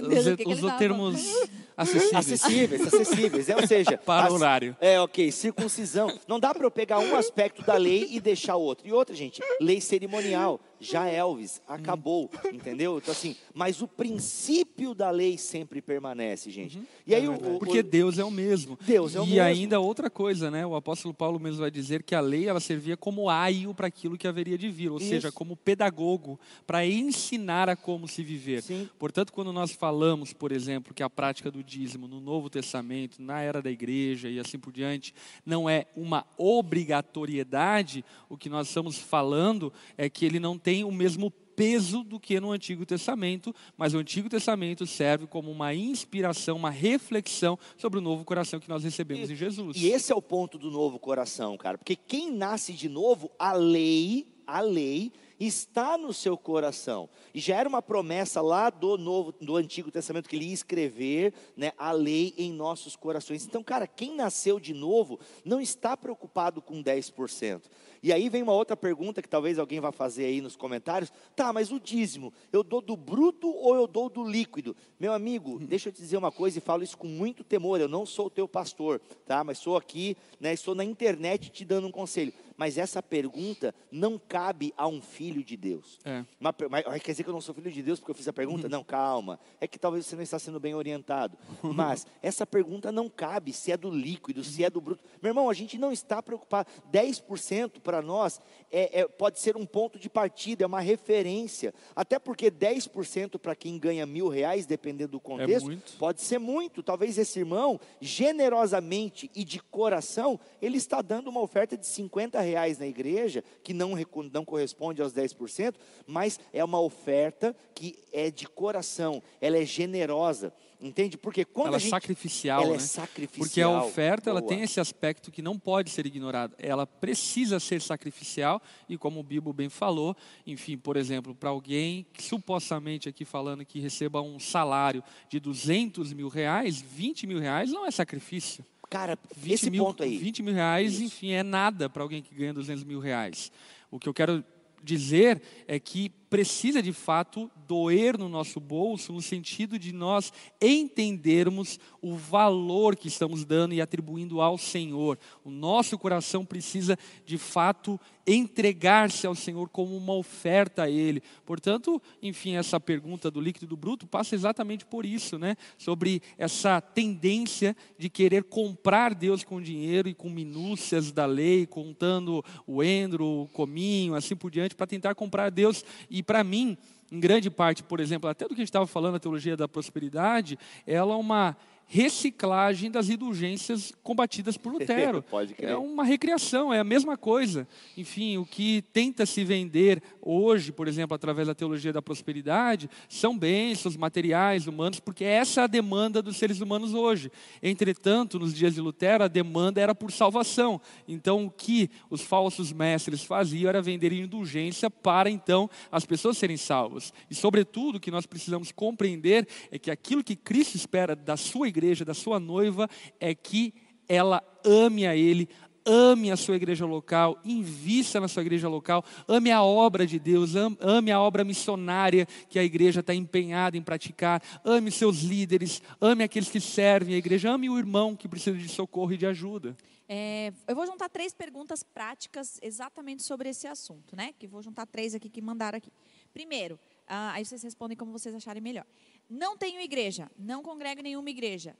[0.47, 1.49] usou termos
[1.81, 2.15] acessíveis.
[2.15, 3.49] Acessíveis, acessíveis.
[3.49, 4.75] É, ou seja, para o horário.
[4.79, 6.17] É, ok circuncisão.
[6.27, 8.87] Não dá para eu pegar um aspecto da lei e deixar outro.
[8.87, 10.59] E outra, gente, lei cerimonial.
[10.81, 12.97] Já Elvis, acabou, entendeu?
[12.97, 16.79] Então assim, mas o princípio da lei sempre permanece, gente.
[16.79, 16.85] Uhum.
[17.05, 18.77] E aí é o, porque Deus é o mesmo.
[18.81, 19.37] Deus é o e mesmo.
[19.37, 20.65] E ainda outra coisa, né?
[20.65, 24.17] O apóstolo Paulo mesmo vai dizer que a lei ela servia como aio para aquilo
[24.17, 25.09] que haveria de vir, ou Isso.
[25.09, 28.63] seja, como pedagogo para ensinar a como se viver.
[28.63, 28.89] Sim.
[28.97, 33.41] Portanto, quando nós falamos, por exemplo, que a prática do dízimo no Novo Testamento, na
[33.41, 35.13] era da igreja e assim por diante,
[35.45, 40.91] não é uma obrigatoriedade, o que nós estamos falando é que ele não tem o
[40.91, 46.55] mesmo peso do que no Antigo Testamento, mas o Antigo Testamento serve como uma inspiração,
[46.55, 49.77] uma reflexão sobre o novo coração que nós recebemos e, em Jesus.
[49.77, 53.53] E esse é o ponto do novo coração, cara, porque quem nasce de novo, a
[53.53, 57.09] lei, a lei está no seu coração.
[57.33, 61.33] E já era uma promessa lá do Novo, do Antigo Testamento que ele ia escrever,
[61.57, 63.45] né, a lei em nossos corações.
[63.45, 67.63] Então, cara, quem nasceu de novo não está preocupado com 10%.
[68.03, 71.11] E aí vem uma outra pergunta que talvez alguém vá fazer aí nos comentários.
[71.35, 74.75] Tá, mas o dízimo, eu dou do bruto ou eu dou do líquido?
[74.99, 77.79] Meu amigo, deixa eu te dizer uma coisa e falo isso com muito temor.
[77.79, 79.43] Eu não sou o teu pastor, tá?
[79.43, 84.19] Mas sou aqui, né, estou na internet te dando um conselho mas essa pergunta não
[84.19, 85.97] cabe a um filho de Deus.
[86.05, 86.23] É.
[86.39, 88.33] Uma, mas, quer dizer que eu não sou filho de Deus porque eu fiz a
[88.33, 88.67] pergunta?
[88.67, 88.71] Uhum.
[88.71, 89.39] Não, calma.
[89.59, 91.35] É que talvez você não está sendo bem orientado.
[91.63, 95.03] Mas essa pergunta não cabe se é do líquido, se é do bruto.
[95.23, 96.69] Meu irmão, a gente não está preocupado.
[96.93, 98.39] 10% para nós
[98.71, 101.73] é, é, pode ser um ponto de partida, é uma referência.
[101.95, 106.37] Até porque 10% para quem ganha mil reais, dependendo do é contexto, é pode ser
[106.37, 106.83] muito.
[106.83, 112.51] Talvez esse irmão, generosamente e de coração, ele está dando uma oferta de 50 reais
[112.51, 113.93] reais na igreja, que não,
[114.31, 115.75] não corresponde aos 10%,
[116.05, 120.53] mas é uma oferta que é de coração, ela é generosa.
[120.81, 121.15] Entende?
[121.15, 122.75] Porque quando ela a é gente, é sacrificial, ela né?
[122.77, 123.45] é sacrificial.
[123.45, 126.55] Porque a oferta ela tem esse aspecto que não pode ser ignorado.
[126.57, 128.59] Ela precisa ser sacrificial
[128.89, 133.79] e como o Bibo bem falou, enfim, por exemplo, para alguém supostamente aqui falando que
[133.79, 138.65] receba um salário de 200 mil reais, 20 mil reais não é sacrifício.
[138.89, 140.17] Cara, esse mil, ponto aí.
[140.17, 141.03] 20 mil reais, Isso.
[141.03, 143.51] enfim, é nada para alguém que ganha 200 mil reais.
[143.89, 144.43] O que eu quero
[144.83, 151.77] dizer é que precisa de fato doer no nosso bolso, no sentido de nós entendermos
[152.01, 155.19] o valor que estamos dando e atribuindo ao Senhor.
[155.43, 161.21] O nosso coração precisa de fato entregar-se ao Senhor como uma oferta a Ele.
[161.45, 165.55] Portanto, enfim, essa pergunta do líquido do bruto passa exatamente por isso, né?
[165.77, 172.43] Sobre essa tendência de querer comprar Deus com dinheiro e com minúcias da lei, contando
[172.65, 175.83] o endro, o cominho, assim por diante, para tentar comprar Deus.
[176.09, 176.77] E para mim,
[177.11, 179.67] em grande parte, por exemplo, até do que a gente estava falando, a teologia da
[179.67, 180.57] prosperidade,
[180.87, 181.57] ela é uma
[181.93, 185.25] reciclagem das indulgências combatidas por Lutero.
[185.59, 187.67] é uma recriação, é a mesma coisa.
[187.97, 193.37] Enfim, o que tenta se vender hoje, por exemplo, através da teologia da prosperidade, são
[193.37, 197.29] bênçãos materiais, humanos, porque essa é a demanda dos seres humanos hoje.
[197.61, 200.79] Entretanto, nos dias de Lutero, a demanda era por salvação.
[201.05, 206.55] Então, o que os falsos mestres faziam era vender indulgência para então as pessoas serem
[206.55, 207.13] salvas.
[207.29, 211.67] E, sobretudo, o que nós precisamos compreender é que aquilo que Cristo espera da sua
[211.67, 212.87] igreja igreja, da sua noiva,
[213.19, 213.73] é que
[214.07, 215.49] ela ame a Ele,
[215.83, 220.53] ame a sua igreja local, invista na sua igreja local, ame a obra de Deus,
[220.55, 226.23] ame a obra missionária que a igreja está empenhada em praticar, ame seus líderes, ame
[226.23, 229.75] aqueles que servem a igreja, ame o irmão que precisa de socorro e de ajuda.
[230.13, 234.33] É, eu vou juntar três perguntas práticas exatamente sobre esse assunto, né?
[234.37, 235.89] Que vou juntar três aqui que mandaram aqui.
[236.33, 236.77] Primeiro,
[237.07, 238.85] ah, aí vocês respondem como vocês acharem melhor.
[239.31, 241.73] Não tenho igreja, não congrego em nenhuma igreja.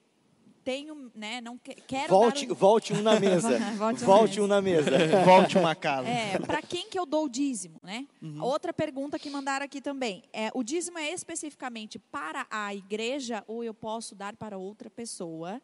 [0.63, 2.55] Tenho, né, não que, quero volte, um...
[2.55, 3.59] volte um na mesa.
[3.75, 4.89] volte, volte um na mesa.
[5.25, 6.07] volte uma casa.
[6.07, 8.07] É, para quem que eu dou o dízimo, né?
[8.21, 8.41] Uhum.
[8.41, 10.23] Outra pergunta que mandaram aqui também.
[10.31, 15.61] É, o dízimo é especificamente para a igreja ou eu posso dar para outra pessoa?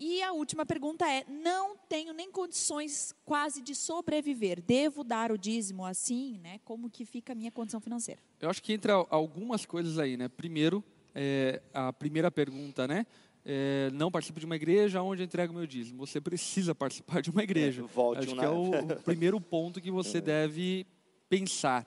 [0.00, 4.62] E a última pergunta é: não tenho nem condições quase de sobreviver.
[4.62, 6.60] Devo dar o dízimo assim, né?
[6.64, 8.22] Como que fica a minha condição financeira?
[8.40, 10.28] Eu acho que entra algumas coisas aí, né?
[10.28, 10.84] Primeiro,
[11.16, 13.06] é, a primeira pergunta, né?
[13.42, 16.04] É, não participo de uma igreja, onde eu entrego meu dízimo?
[16.06, 17.82] Você precisa participar de uma igreja.
[17.82, 20.20] É, volte Acho que é o, o primeiro ponto que você é.
[20.20, 20.86] deve
[21.28, 21.86] pensar.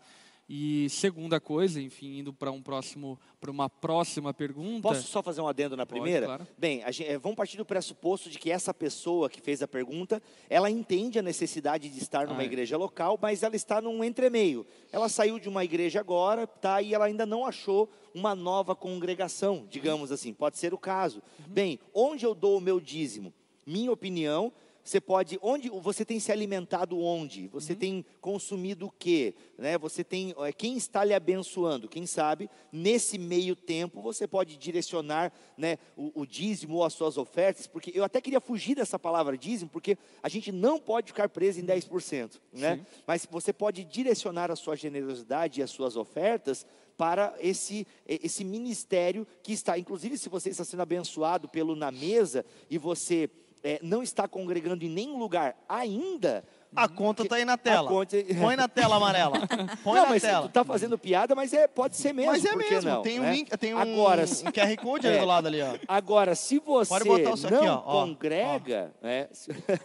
[0.52, 4.82] E segunda coisa, enfim, indo para um próximo, para uma próxima pergunta.
[4.82, 6.26] Posso só fazer um adendo na primeira?
[6.26, 6.52] Pode, claro.
[6.58, 10.20] Bem, gente, é, vamos partir do pressuposto de que essa pessoa que fez a pergunta,
[10.50, 12.46] ela entende a necessidade de estar numa ah, é.
[12.48, 14.66] igreja local, mas ela está num entremeio.
[14.92, 16.82] Ela saiu de uma igreja agora, tá?
[16.82, 20.34] E ela ainda não achou uma nova congregação, digamos assim.
[20.34, 21.22] Pode ser o caso.
[21.40, 21.54] Uhum.
[21.54, 23.32] Bem, onde eu dou o meu dízimo?
[23.68, 24.52] Minha opinião
[24.84, 27.48] você pode, onde você tem se alimentado onde?
[27.48, 27.80] Você uhum.
[27.80, 29.36] tem consumido o quê?
[29.58, 29.78] Né?
[29.78, 31.88] Você tem, é, quem está lhe abençoando?
[31.88, 37.18] Quem sabe, nesse meio tempo, você pode direcionar né, o, o dízimo ou as suas
[37.18, 41.30] ofertas, porque eu até queria fugir dessa palavra dízimo, porque a gente não pode ficar
[41.30, 42.40] preso em 10%.
[42.54, 42.86] Né?
[43.06, 46.66] Mas você pode direcionar a sua generosidade e as suas ofertas
[46.98, 52.46] para esse, esse ministério que está, inclusive se você está sendo abençoado pelo na mesa
[52.70, 53.30] e você
[53.64, 56.44] é, não está congregando em nenhum lugar ainda,
[56.76, 57.88] A conta tá aí na tela.
[57.90, 59.40] conta- Põe na tela amarela.
[59.84, 60.48] Põe não, na mas tela.
[60.48, 62.32] tu tá fazendo piada, mas é, pode ser mesmo.
[62.32, 63.32] Mas é mesmo, não, tem um né?
[63.34, 65.20] link, tem um, Agora, um QR Code ali É.
[65.20, 65.76] do lado ali, ó.
[65.88, 68.06] agora, se você não aqui, ó, ó.
[68.06, 69.28] congrega, né,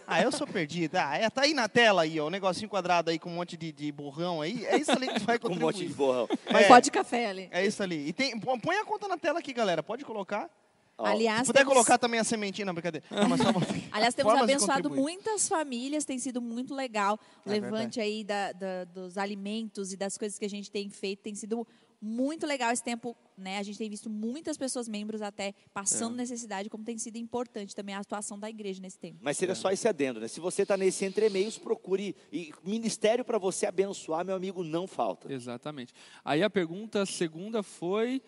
[0.05, 0.95] Ah, eu sou perdido.
[0.97, 3.57] Ah, é, tá aí na tela aí, ó, o negocinho quadrado aí com um monte
[3.57, 4.63] de, de borrão aí.
[4.67, 5.73] É isso ali que vai com um contribuir.
[5.73, 6.27] monte de borrão.
[6.51, 6.67] Mas É.
[6.67, 7.49] pode café ali.
[7.51, 8.07] É isso ali.
[8.07, 9.81] E tem, põe a conta na tela aqui, galera.
[9.81, 10.49] Pode colocar.
[10.97, 13.05] Ó, Aliás, Se puder temos- colocar também a sementinha, não, brincadeira.
[13.11, 13.83] Não, mas só botei.
[13.91, 17.19] Aliás, temos abençoado muitas famílias, tem sido muito legal.
[17.45, 20.89] O É levante aí da- da- dos alimentos e das coisas que a gente tem
[20.89, 21.67] feito tem sido
[22.01, 23.57] muito legal esse tempo, né?
[23.57, 26.17] A gente tem visto muitas pessoas, membros até, passando É.
[26.17, 29.17] necessidade, como tem sido importante também a atuação da igreja nesse tempo.
[29.21, 30.27] Mas seria só esse adendo, né?
[30.27, 32.15] Se você está nesse entremeios, procure.
[32.31, 35.33] E ministério para você abençoar, meu amigo, não falta.
[35.33, 35.93] Exatamente.
[36.23, 38.21] Aí a pergunta segunda foi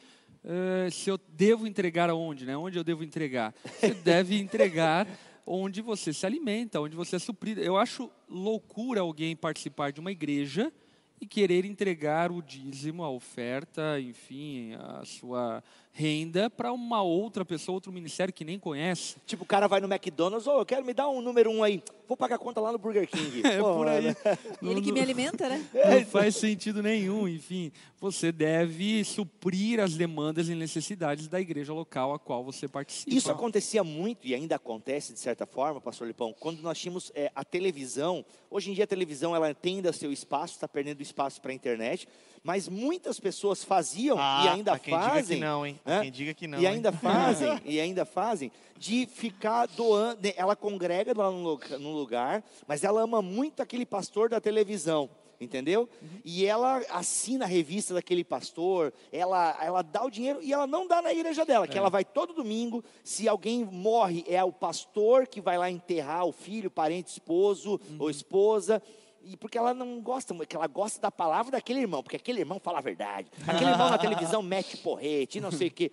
[0.50, 2.56] eh, se eu devo entregar aonde, né?
[2.56, 3.54] Onde eu devo entregar?
[3.66, 5.06] Você deve entregar
[5.46, 7.60] onde você se alimenta, onde você é suprido.
[7.60, 10.72] Eu acho loucura alguém participar de uma igreja
[11.20, 15.62] e querer entregar o dízimo, a oferta, enfim, a sua
[15.98, 19.16] renda para uma outra pessoa, outro ministério que nem conhece.
[19.26, 21.82] Tipo, o cara vai no McDonald's, ô, eu quero me dar um número um aí.
[22.08, 23.42] Vou pagar a conta lá no Burger King.
[23.48, 24.16] É Pô, por aí.
[24.62, 24.74] mano.
[24.74, 25.66] Ele que me alimenta, né?
[25.74, 27.28] Não faz sentido nenhum.
[27.28, 33.16] Enfim, você deve suprir as demandas e necessidades da igreja local a qual você participa.
[33.16, 37.32] Isso acontecia muito e ainda acontece de certa forma, Pastor Lipão, quando nós tínhamos é,
[37.34, 38.24] a televisão.
[38.52, 41.56] Hoje em dia a televisão ela tem ainda seu espaço, está perdendo espaço para a
[41.56, 42.08] internet,
[42.44, 45.38] mas muitas pessoas faziam e ainda fazem.
[45.38, 46.02] que não, né?
[46.02, 46.60] Quem diga que não.
[46.60, 46.74] e hein?
[46.74, 50.22] ainda fazem, e ainda fazem, de ficar doando.
[50.22, 55.10] né, Ela congrega lá num lugar, mas ela ama muito aquele pastor da televisão.
[55.40, 55.88] Entendeu?
[56.26, 60.88] E ela assina a revista daquele pastor, ela, ela dá o dinheiro e ela não
[60.88, 62.84] dá na igreja dela, que ela vai todo domingo.
[63.04, 68.10] Se alguém morre, é o pastor que vai lá enterrar o filho, parente, esposo ou
[68.10, 68.82] esposa.
[69.30, 72.60] E porque ela não gosta, que ela gosta da palavra daquele irmão, porque aquele irmão
[72.60, 73.30] fala a verdade.
[73.46, 75.92] Aquele irmão na televisão mete porrete, e não sei o quê.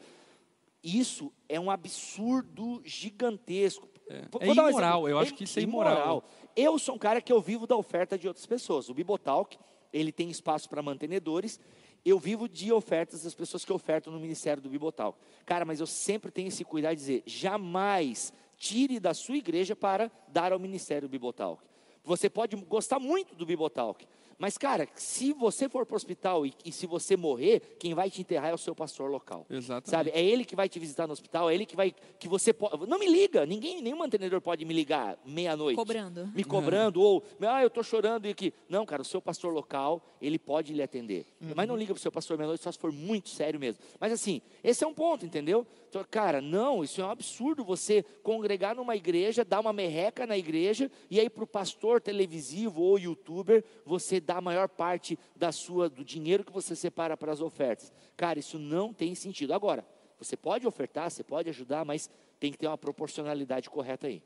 [0.83, 3.89] Isso é um absurdo gigantesco.
[4.09, 5.09] É um imoral, exemplo.
[5.09, 6.23] eu acho que isso é imoral.
[6.55, 8.89] Eu sou um cara que eu vivo da oferta de outras pessoas.
[8.89, 9.59] O Bibotalk,
[9.93, 11.59] ele tem espaço para mantenedores.
[12.05, 15.19] Eu vivo de ofertas das pessoas que ofertam no ministério do Bibotalk.
[15.45, 20.13] Cara, mas eu sempre tenho esse cuidado de dizer, jamais tire da sua igreja para
[20.29, 21.63] dar ao ministério do Bibotalk.
[22.05, 24.07] Você pode gostar muito do Bibotalk,
[24.39, 28.11] mas, cara, se você for para o hospital e, e se você morrer, quem vai
[28.11, 29.47] te enterrar é o seu pastor local.
[29.49, 29.91] Exatamente.
[29.91, 30.11] Sabe?
[30.11, 31.95] É ele que vai te visitar no hospital, é ele que vai.
[32.19, 32.87] que você pode.
[32.87, 35.77] Não me liga, ninguém, nenhum mantenedor pode me ligar meia-noite.
[35.77, 36.27] Cobrando.
[36.35, 38.53] Me cobrando, ou, ah, eu estou chorando e aqui.
[38.69, 41.27] Não, cara, o seu pastor local, ele pode lhe atender.
[41.55, 43.83] Mas não liga para o seu pastor meia-noite só se for muito sério mesmo.
[44.01, 45.67] Mas assim, esse é um ponto, entendeu?
[45.89, 50.37] Então, cara, não, isso é um absurdo você congregar numa igreja, dar uma merreca na
[50.37, 55.53] igreja, e aí para o pastor televisivo ou youtuber, você dá a maior parte da
[55.53, 57.93] sua, do dinheiro que você separa para as ofertas.
[58.17, 59.55] Cara, isso não tem sentido.
[59.55, 59.85] Agora,
[60.19, 62.09] você pode ofertar, você pode ajudar, mas
[62.41, 64.23] tem que ter uma proporcionalidade correta aí.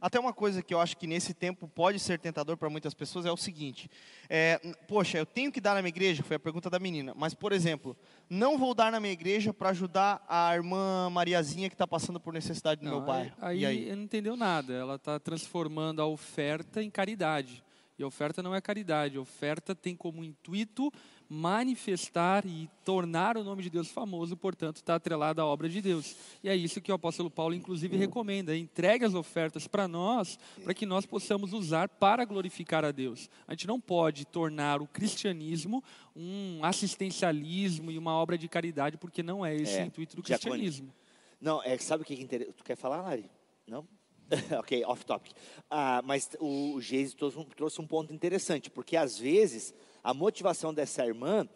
[0.00, 3.24] Até uma coisa que eu acho que nesse tempo pode ser tentador para muitas pessoas
[3.24, 3.90] é o seguinte:
[4.28, 7.34] é, poxa, eu tenho que dar na minha igreja, foi a pergunta da menina, mas,
[7.34, 7.96] por exemplo,
[8.28, 12.32] não vou dar na minha igreja para ajudar a irmã Mariazinha que está passando por
[12.32, 13.34] necessidade no meu bairro.
[13.40, 13.88] Aí, aí?
[13.88, 14.72] aí não entendeu nada.
[14.72, 17.64] Ela está transformando a oferta em caridade.
[18.02, 19.16] E oferta não é caridade.
[19.16, 20.92] A oferta tem como intuito
[21.28, 26.14] manifestar e tornar o nome de Deus famoso, portanto, está atrelada à obra de Deus.
[26.44, 28.54] E é isso que o apóstolo Paulo, inclusive, recomenda.
[28.54, 33.30] Entregue as ofertas para nós, para que nós possamos usar para glorificar a Deus.
[33.46, 35.82] A gente não pode tornar o cristianismo
[36.14, 40.22] um assistencialismo e uma obra de caridade, porque não é esse É, o intuito do
[40.22, 40.92] cristianismo.
[41.40, 42.56] Não, é, sabe o que é interessante?
[42.56, 43.30] Tu quer falar, Lari?
[43.66, 43.86] Não?
[44.58, 45.32] ok, off topic.
[45.70, 50.72] Ah, mas o Geise trouxe, um- trouxe um ponto interessante, porque às vezes a motivação
[50.74, 51.46] dessa irmã,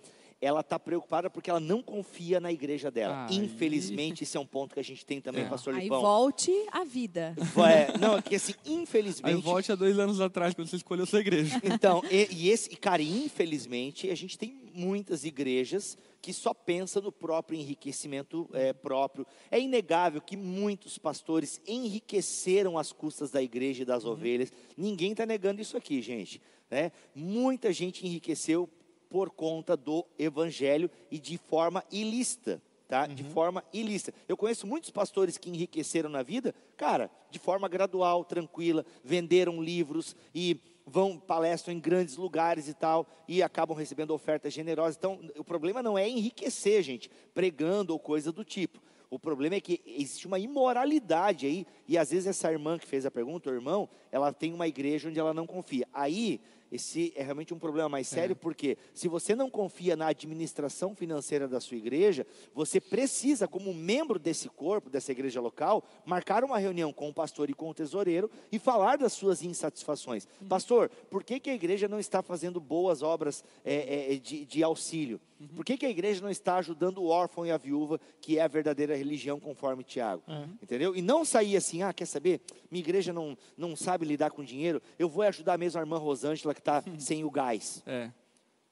[0.40, 3.26] ela está preocupada porque ela não confia na igreja dela.
[3.28, 5.48] Aí- Infelizmente, esse é um ponto que a gente tem também, É.
[5.48, 6.00] pastor Aí Lipão.
[6.02, 7.34] volte à vida.
[7.56, 9.42] É, não, é que assim, Aí infelizmente.
[9.42, 11.58] volte a dois anos atrás, quando você escolheu sua igreja.
[11.64, 17.02] Então, e, e esse, e, cara, infelizmente, a gente tem muitas igrejas que só pensam
[17.02, 19.26] no próprio enriquecimento é, próprio.
[19.50, 24.52] É inegável que muitos pastores enriqueceram as custas da igreja e das ovelhas.
[24.76, 26.40] Ninguém está negando isso aqui, gente.
[26.70, 26.92] né?
[27.14, 28.68] Muita gente enriqueceu
[29.08, 32.62] por conta do evangelho e de forma ilícita.
[32.88, 33.04] Tá?
[33.06, 34.14] De forma ilícita.
[34.28, 40.14] Eu conheço muitos pastores que enriqueceram na vida, cara, de forma gradual, tranquila, venderam livros
[40.32, 44.96] e vão palestram em grandes lugares e tal e acabam recebendo ofertas generosas.
[44.96, 48.80] Então, o problema não é enriquecer, gente, pregando ou coisa do tipo.
[49.10, 53.06] O problema é que existe uma imoralidade aí, e às vezes essa irmã que fez
[53.06, 55.86] a pergunta, o irmão, ela tem uma igreja onde ela não confia.
[55.92, 56.40] Aí
[56.70, 58.34] esse é realmente um problema mais sério, é.
[58.34, 64.18] porque se você não confia na administração financeira da sua igreja, você precisa, como membro
[64.18, 68.30] desse corpo, dessa igreja local, marcar uma reunião com o pastor e com o tesoureiro
[68.50, 70.26] e falar das suas insatisfações.
[70.40, 70.48] Uhum.
[70.48, 74.62] Pastor, por que, que a igreja não está fazendo boas obras é, é, de, de,
[74.62, 75.20] auxílio?
[75.38, 75.48] Uhum.
[75.48, 78.42] Por que, que a igreja não está ajudando o órfão e a viúva, que é
[78.42, 80.22] a verdadeira religião, conforme Tiago?
[80.26, 80.56] Uhum.
[80.62, 80.96] Entendeu?
[80.96, 82.40] E não sair assim, ah, quer saber?
[82.70, 86.54] Minha igreja não, não sabe lidar com dinheiro, eu vou ajudar mesmo a irmã Rosângela
[86.54, 87.82] que está sem o gás.
[87.86, 88.10] É.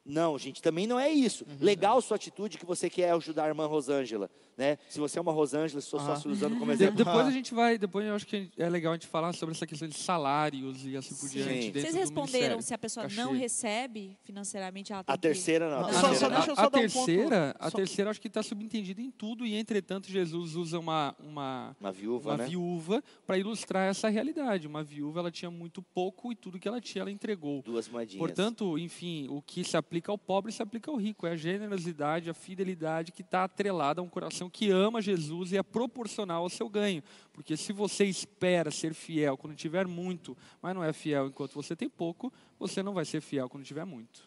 [0.05, 1.45] Não, gente, também não é isso.
[1.45, 1.57] Uhum.
[1.61, 4.79] Legal sua atitude que você quer ajudar a irmã Rosângela né?
[4.89, 6.97] Se você é uma Rosângela, estou só se usando como exemplo.
[6.97, 9.67] depois a gente vai, depois eu acho que é legal a gente falar sobre essa
[9.67, 11.43] questão de salários e assim por Sim.
[11.43, 11.81] diante.
[11.81, 13.17] Vocês responderam se a pessoa Cachê.
[13.17, 15.81] não recebe financeiramente ela A terceira não.
[15.81, 17.67] A, terceira, só, deixa eu só a, a terceira, um ponto.
[17.67, 21.93] a terceira acho que está subentendida em tudo e entretanto Jesus usa uma uma uma
[21.93, 22.47] viúva, uma né?
[22.47, 24.67] viúva para ilustrar essa realidade.
[24.67, 27.63] Uma viúva ela tinha muito pouco e tudo que ela tinha ela entregou.
[27.63, 28.19] Duas moedinhas.
[28.19, 31.27] Portanto, enfim, o que se aplica ao pobre se aplica ao rico.
[31.27, 35.53] É a generosidade, a fidelidade que está atrelada a um coração que ama Jesus Jesus
[35.53, 37.03] e é proporcional ao seu ganho.
[37.33, 41.75] Porque se você espera ser fiel quando tiver muito, mas não é fiel enquanto você
[41.75, 44.23] tem pouco, você não vai ser fiel quando tiver muito.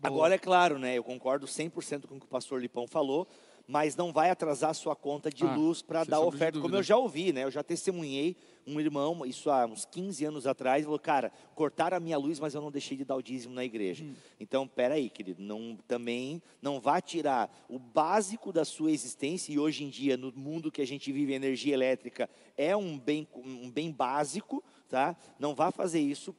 [0.00, 0.14] Boa.
[0.14, 0.96] Agora é claro, né?
[0.96, 3.28] Eu concordo 100% com o que o pastor Lipão falou
[3.66, 6.82] mas não vai atrasar a sua conta de ah, luz para dar oferta, como eu
[6.82, 7.44] já ouvi, né?
[7.44, 12.00] Eu já testemunhei um irmão, isso há uns 15 anos atrás, falou, cara, cortaram a
[12.00, 14.04] minha luz, mas eu não deixei de dar o dízimo na igreja.
[14.04, 14.14] Hum.
[14.38, 19.84] Então, peraí, querido, não, também não vá tirar o básico da sua existência, e hoje
[19.84, 23.70] em dia, no mundo que a gente vive, a energia elétrica é um bem, um
[23.70, 25.16] bem básico, tá?
[25.38, 26.34] Não vá fazer isso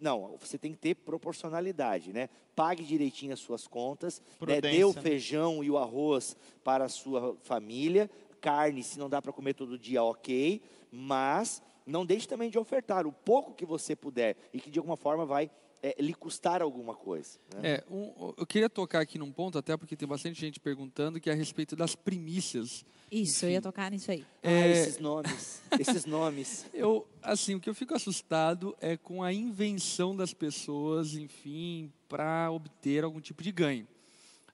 [0.00, 2.28] não, você tem que ter proporcionalidade, né?
[2.54, 4.60] Pague direitinho as suas contas, né?
[4.60, 5.00] dê o né?
[5.00, 8.10] feijão e o arroz para a sua família,
[8.44, 10.60] carne, se não dá para comer todo dia, ok,
[10.92, 14.98] mas não deixe também de ofertar o pouco que você puder e que de alguma
[14.98, 15.50] forma vai
[15.82, 17.38] é, lhe custar alguma coisa.
[17.54, 17.76] Né?
[17.76, 21.30] É, um, eu queria tocar aqui num ponto, até porque tem bastante gente perguntando, que
[21.30, 22.84] é a respeito das primícias.
[23.10, 24.26] Isso, Enfim, eu ia tocar nisso aí.
[24.42, 26.66] É, ah, esses nomes, esses nomes.
[26.74, 32.50] Eu, assim, o que eu fico assustado é com a invenção das pessoas, enfim, para
[32.50, 33.86] obter algum tipo de ganho.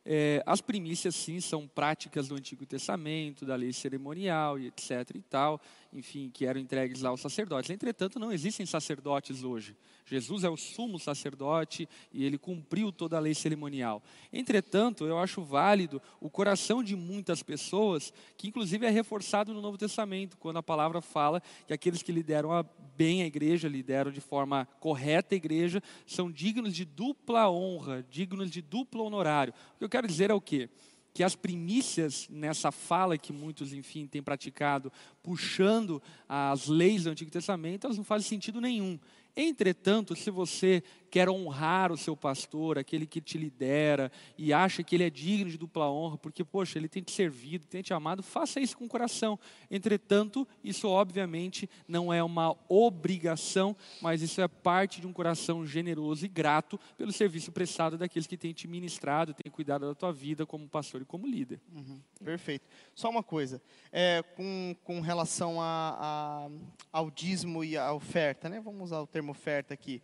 [0.05, 5.15] É, as primícias, sim, são práticas do Antigo Testamento, da lei cerimonial e etc.
[5.15, 5.61] e tal,
[5.93, 7.71] enfim, que eram entregues lá aos sacerdotes.
[7.71, 9.77] Entretanto, não existem sacerdotes hoje.
[10.07, 14.03] Jesus é o sumo sacerdote e ele cumpriu toda a lei cerimonial.
[14.33, 19.79] Entretanto, eu acho válido o coração de muitas pessoas, que inclusive é reforçado no Novo
[19.79, 22.65] Testamento, quando a palavra fala que aqueles que lideram a,
[22.97, 28.51] bem a igreja, lideram de forma correta a igreja, são dignos de dupla honra, dignos
[28.51, 29.53] de duplo honorário.
[29.75, 30.69] O que eu quero dizer é o quê?
[31.13, 34.93] Que as primícias nessa fala que muitos, enfim, têm praticado,
[35.23, 38.99] puxando as leis do Antigo Testamento, elas não fazem sentido nenhum.
[39.37, 44.95] Entretanto, se você quer honrar o seu pastor, aquele que te lidera e acha que
[44.95, 48.23] ele é digno de dupla honra, porque, poxa, ele tem te servido, tem te amado,
[48.23, 49.39] faça isso com o coração.
[49.71, 56.25] Entretanto, isso obviamente não é uma obrigação, mas isso é parte de um coração generoso
[56.25, 60.47] e grato pelo serviço prestado daqueles que têm te ministrado, têm cuidado da tua vida
[60.47, 61.61] como pastor e como líder.
[61.75, 62.69] Uhum, perfeito.
[62.95, 63.61] Só uma coisa,
[63.91, 66.51] é, com, com relação a, a,
[66.93, 68.61] ao dízimo e à oferta, né?
[68.61, 70.01] vamos usar o termo oferta aqui.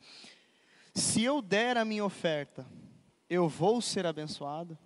[0.94, 2.66] Se eu der a minha oferta,
[3.28, 4.76] eu vou ser abençoado?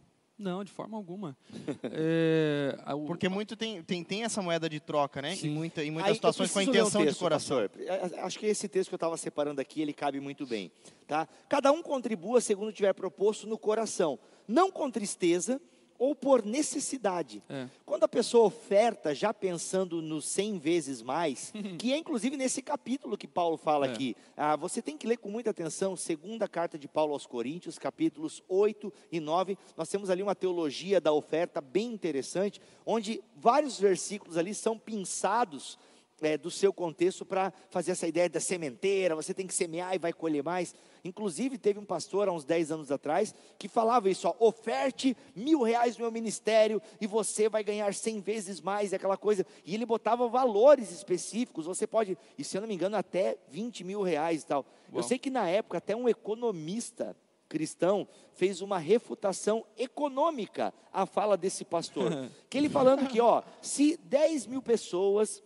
[0.40, 1.36] Não, de forma alguma.
[1.84, 2.74] é,
[3.06, 5.34] Porque muito tem, tem, tem essa moeda de troca, né?
[5.34, 7.68] Em, muita, em muitas Aí, situações com a intenção um texto, de coração.
[7.68, 7.82] Pastor.
[7.82, 10.72] É, é, acho que esse texto que eu estava separando aqui, ele cabe muito bem.
[11.06, 11.28] Tá?
[11.46, 14.18] Cada um contribua segundo tiver proposto no coração,
[14.48, 15.60] não com tristeza
[16.00, 17.42] ou por necessidade.
[17.46, 17.68] É.
[17.84, 23.18] Quando a pessoa oferta, já pensando nos 100 vezes mais, que é inclusive nesse capítulo
[23.18, 23.90] que Paulo fala é.
[23.90, 27.78] aqui, ah, você tem que ler com muita atenção, segunda carta de Paulo aos Coríntios,
[27.78, 33.78] capítulos 8 e 9, nós temos ali uma teologia da oferta bem interessante, onde vários
[33.78, 35.78] versículos ali são pinçados
[36.20, 39.98] é, do seu contexto para fazer essa ideia da sementeira, você tem que semear e
[39.98, 40.74] vai colher mais.
[41.04, 45.62] Inclusive, teve um pastor há uns 10 anos atrás que falava isso: ó, oferte mil
[45.62, 49.46] reais no meu ministério e você vai ganhar 100 vezes mais, aquela coisa.
[49.64, 53.84] E ele botava valores específicos, você pode, e se eu não me engano, até 20
[53.84, 54.66] mil reais e tal.
[54.92, 57.16] Eu sei que na época, até um economista
[57.50, 62.10] cristão fez uma refutação econômica à fala desse pastor.
[62.48, 65.42] que ele falando que, ó, se 10 mil pessoas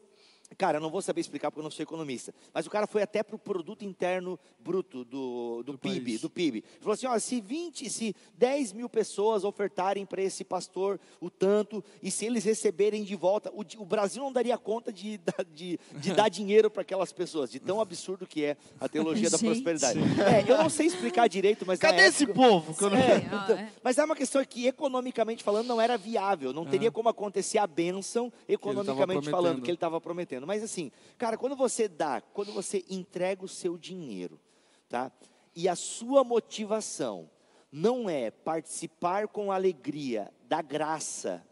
[0.57, 2.34] Cara, eu não vou saber explicar porque eu não sou economista.
[2.52, 6.20] Mas o cara foi até para o produto interno bruto do, do, Do PIB, país.
[6.20, 6.59] do PIB.
[6.59, 11.28] Ele falou assim: ó, se 20, se 10 mil pessoas ofertarem para esse pastor o
[11.30, 15.44] tanto, e se eles receberem de volta, o, o Brasil não daria conta de, dar-
[15.52, 19.38] de, de dar dinheiro para aquelas pessoas, de tão absurdo que é a teologia da
[19.38, 19.98] prosperidade.
[19.98, 21.78] É, eu não sei explicar direito, mas.
[21.78, 22.74] Cadê esse época- povo?
[22.74, 22.98] Que eu não...
[22.98, 23.72] É, então, é.
[23.82, 26.52] Mas é uma questão que, economicamente falando, não era viável.
[26.52, 30.43] Não teria como acontecer a bênção, economicamente falando, que ele estava prometendo.
[30.47, 34.40] Mas assim, cara, quando você dá, quando você entrega o seu dinheiro,
[34.88, 35.11] tá?
[35.55, 37.30] E a sua motivação
[37.70, 41.45] não é participar com alegria da graça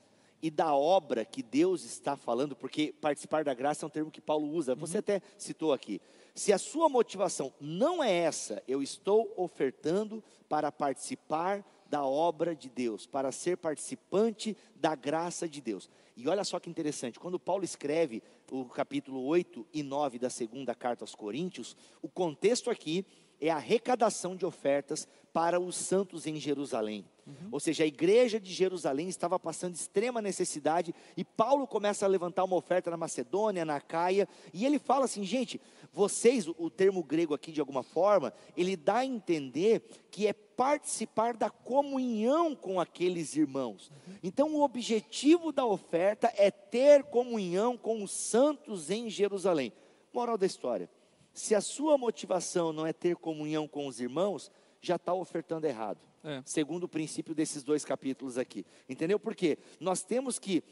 [0.43, 4.21] e da obra que Deus está falando, porque participar da graça é um termo que
[4.21, 6.01] Paulo usa, você até citou aqui.
[6.35, 12.71] Se a sua motivação não é essa, eu estou ofertando para participar da obra de
[12.71, 15.91] Deus, para ser participante da graça de Deus.
[16.17, 20.75] E olha só que interessante, quando Paulo escreve o capítulo 8 e 9 da segunda
[20.75, 23.07] carta aos Coríntios, o contexto aqui
[23.43, 27.05] é a arrecadação de ofertas para os santos em Jerusalém.
[27.53, 32.45] Ou seja, a igreja de Jerusalém estava passando extrema necessidade e Paulo começa a levantar
[32.45, 35.61] uma oferta na Macedônia, na Caia, e ele fala assim, gente,
[35.93, 41.37] vocês, o- termo grego aqui de alguma forma, ele dá a entender que é participar
[41.37, 43.91] da comunhão com aqueles irmãos.
[44.23, 49.73] Então, o objetivo da oferta é ter comunhão com os santos em Jerusalém.
[50.13, 50.91] Moral da história:
[51.33, 56.01] se a sua motivação não é ter comunhão com os irmãos, já está ofertando errado.
[56.25, 56.41] É.
[56.45, 58.65] Segundo o princípio desses dois capítulos aqui.
[58.89, 59.19] Entendeu?
[59.19, 60.63] Porque nós temos que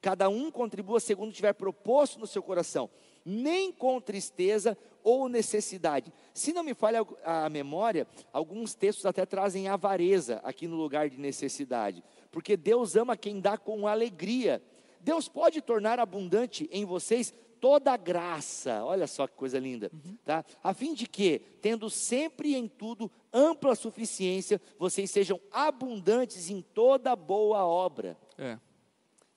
[0.00, 2.88] cada um contribua segundo tiver proposto no seu coração,
[3.24, 6.12] nem com tristeza ou necessidade.
[6.34, 11.18] Se não me falha a memória, alguns textos até trazem avareza aqui no lugar de
[11.18, 14.62] necessidade, porque Deus ama quem dá com alegria.
[15.00, 19.90] Deus pode tornar abundante em vocês toda a graça, olha só que coisa linda,
[20.24, 20.44] tá?
[20.62, 27.14] A fim de que, tendo sempre em tudo ampla suficiência, vocês sejam abundantes em toda
[27.14, 28.16] boa obra.
[28.38, 28.58] É.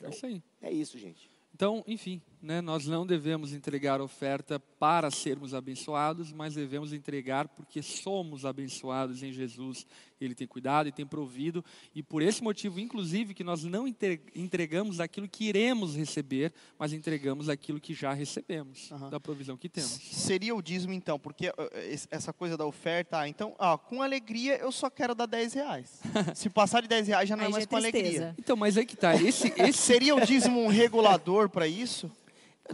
[0.04, 0.44] É isso aí.
[0.62, 1.30] É isso, gente.
[1.54, 7.82] Então, enfim, né, nós não devemos entregar oferta para sermos abençoados, mas devemos entregar porque
[7.82, 9.88] somos abençoados em Jesus.
[10.20, 11.64] Ele tem cuidado e tem provido,
[11.96, 16.92] e por esse motivo, inclusive, que nós não entre- entregamos aquilo que iremos receber, mas
[16.94, 19.10] entregamos aquilo que já recebemos, Aham.
[19.10, 19.90] da provisão que temos.
[19.92, 21.54] Seria o dízimo então, porque uh,
[21.90, 25.54] esse- essa coisa da oferta, ah, então, ah, com alegria eu só quero dar 10
[25.54, 26.02] reais.
[26.36, 28.36] Se passar de 10 reais já não é Aí mais é com alegria.
[28.38, 32.10] Então, mas aí que tá, esse, esse Seria o dízimo um regulador para isso?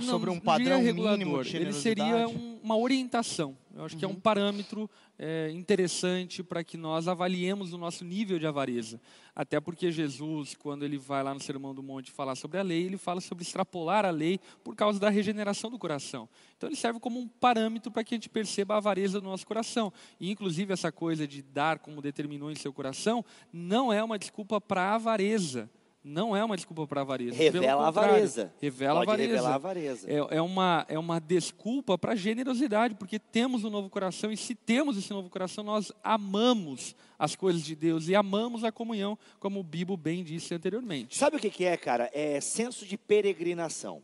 [0.01, 3.57] Sobre um padrão mínimo regulador, de Ele seria um- uma orientação.
[3.75, 4.89] Eu acho que é um parâmetro
[5.21, 9.01] é, interessante para que nós avaliemos o nosso nível de avareza.
[9.35, 12.85] Até porque Jesus, quando ele vai lá no Sermão do Monte falar sobre a lei,
[12.85, 16.29] ele fala sobre extrapolar a lei por causa da regeneração do coração.
[16.55, 19.45] Então ele serve como um parâmetro para que a gente perceba a avareza do nosso
[19.45, 19.91] coração.
[20.19, 24.61] E inclusive essa coisa de dar como determinou em seu coração não é uma desculpa
[24.61, 25.69] para a avareza.
[26.01, 27.35] Não é uma desculpa para a avareza.
[27.35, 28.53] Revela a avareza.
[28.61, 29.33] Revela a Pode avareza.
[29.33, 30.07] revelar a avareza.
[30.09, 34.55] É, é uma, é uma desculpa para generosidade, porque temos um novo coração, e se
[34.55, 39.59] temos esse novo coração, nós amamos as coisas de Deus e amamos a comunhão, como
[39.59, 41.17] o Bibo bem disse anteriormente.
[41.17, 42.09] Sabe o que, que é, cara?
[42.13, 44.01] É senso de peregrinação.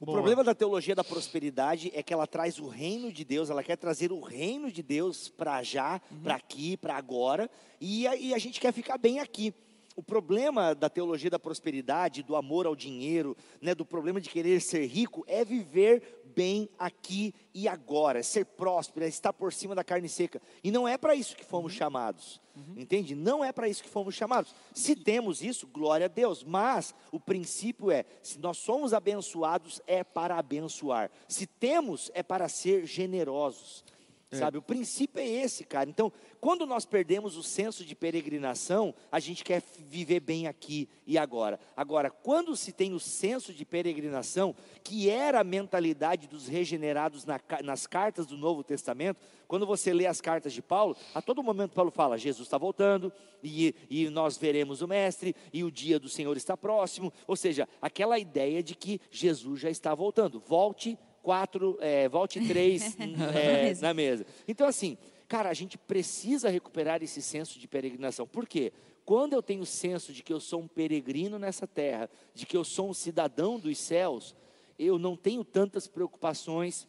[0.00, 0.16] O Boa.
[0.16, 3.76] problema da teologia da prosperidade é que ela traz o reino de Deus, ela quer
[3.76, 8.38] trazer o reino de Deus para já, para aqui, para agora, e a, e a
[8.38, 9.54] gente quer ficar bem aqui.
[9.96, 14.60] O problema da teologia da prosperidade, do amor ao dinheiro, né, do problema de querer
[14.60, 19.74] ser rico, é viver bem aqui e agora, é ser próspero, é estar por cima
[19.74, 20.40] da carne seca.
[20.62, 22.40] E não é para isso que fomos chamados.
[22.76, 23.14] Entende?
[23.14, 24.54] Não é para isso que fomos chamados.
[24.74, 26.44] Se temos isso, glória a Deus.
[26.44, 31.10] Mas o princípio é: se nós somos abençoados, é para abençoar.
[31.26, 33.84] Se temos, é para ser generosos.
[34.32, 34.58] Sabe?
[34.58, 35.90] O princípio é esse, cara.
[35.90, 41.18] Então, quando nós perdemos o senso de peregrinação, a gente quer viver bem aqui e
[41.18, 41.58] agora.
[41.76, 44.54] Agora, quando se tem o senso de peregrinação,
[44.84, 50.06] que era a mentalidade dos regenerados na nas cartas do Novo Testamento, quando você lê
[50.06, 53.12] as cartas de Paulo, a todo momento Paulo fala: Jesus está voltando,
[53.42, 57.12] e, e nós veremos o Mestre, e o dia do Senhor está próximo.
[57.26, 60.38] Ou seja, aquela ideia de que Jesus já está voltando.
[60.46, 62.96] Volte quatro, é, volte três
[63.34, 64.26] é, na mesa.
[64.46, 64.96] Então, assim,
[65.28, 68.26] cara, a gente precisa recuperar esse senso de peregrinação.
[68.26, 68.72] Por quê?
[69.04, 72.56] Quando eu tenho o senso de que eu sou um peregrino nessa terra, de que
[72.56, 74.36] eu sou um cidadão dos céus,
[74.78, 76.86] eu não tenho tantas preocupações,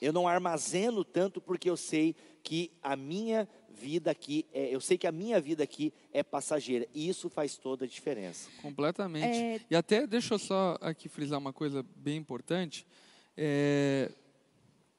[0.00, 4.96] eu não armazeno tanto porque eu sei que a minha vida aqui, é, eu sei
[4.96, 6.86] que a minha vida aqui é passageira.
[6.94, 8.48] E isso faz toda a diferença.
[8.62, 9.36] Completamente.
[9.36, 12.86] É- E até deixa eu só aqui frisar uma coisa bem importante.
[13.40, 14.10] É,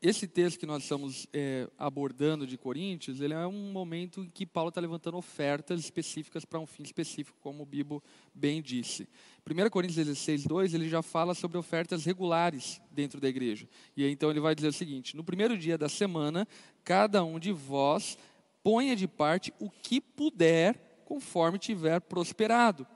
[0.02, 4.46] esse texto que nós estamos é, abordando de Coríntios, ele é um momento em que
[4.46, 8.02] Paulo está levantando ofertas específicas para um fim específico, como o Bibo
[8.34, 9.10] bem disse.
[9.46, 13.68] 1 Coríntios 16, 2, ele já fala sobre ofertas regulares dentro da igreja.
[13.98, 16.48] E aí, então ele vai dizer o seguinte: no primeiro dia da semana,
[16.86, 18.18] cada um de vós
[18.64, 22.88] ponha de parte o que puder, conforme tiver prosperado,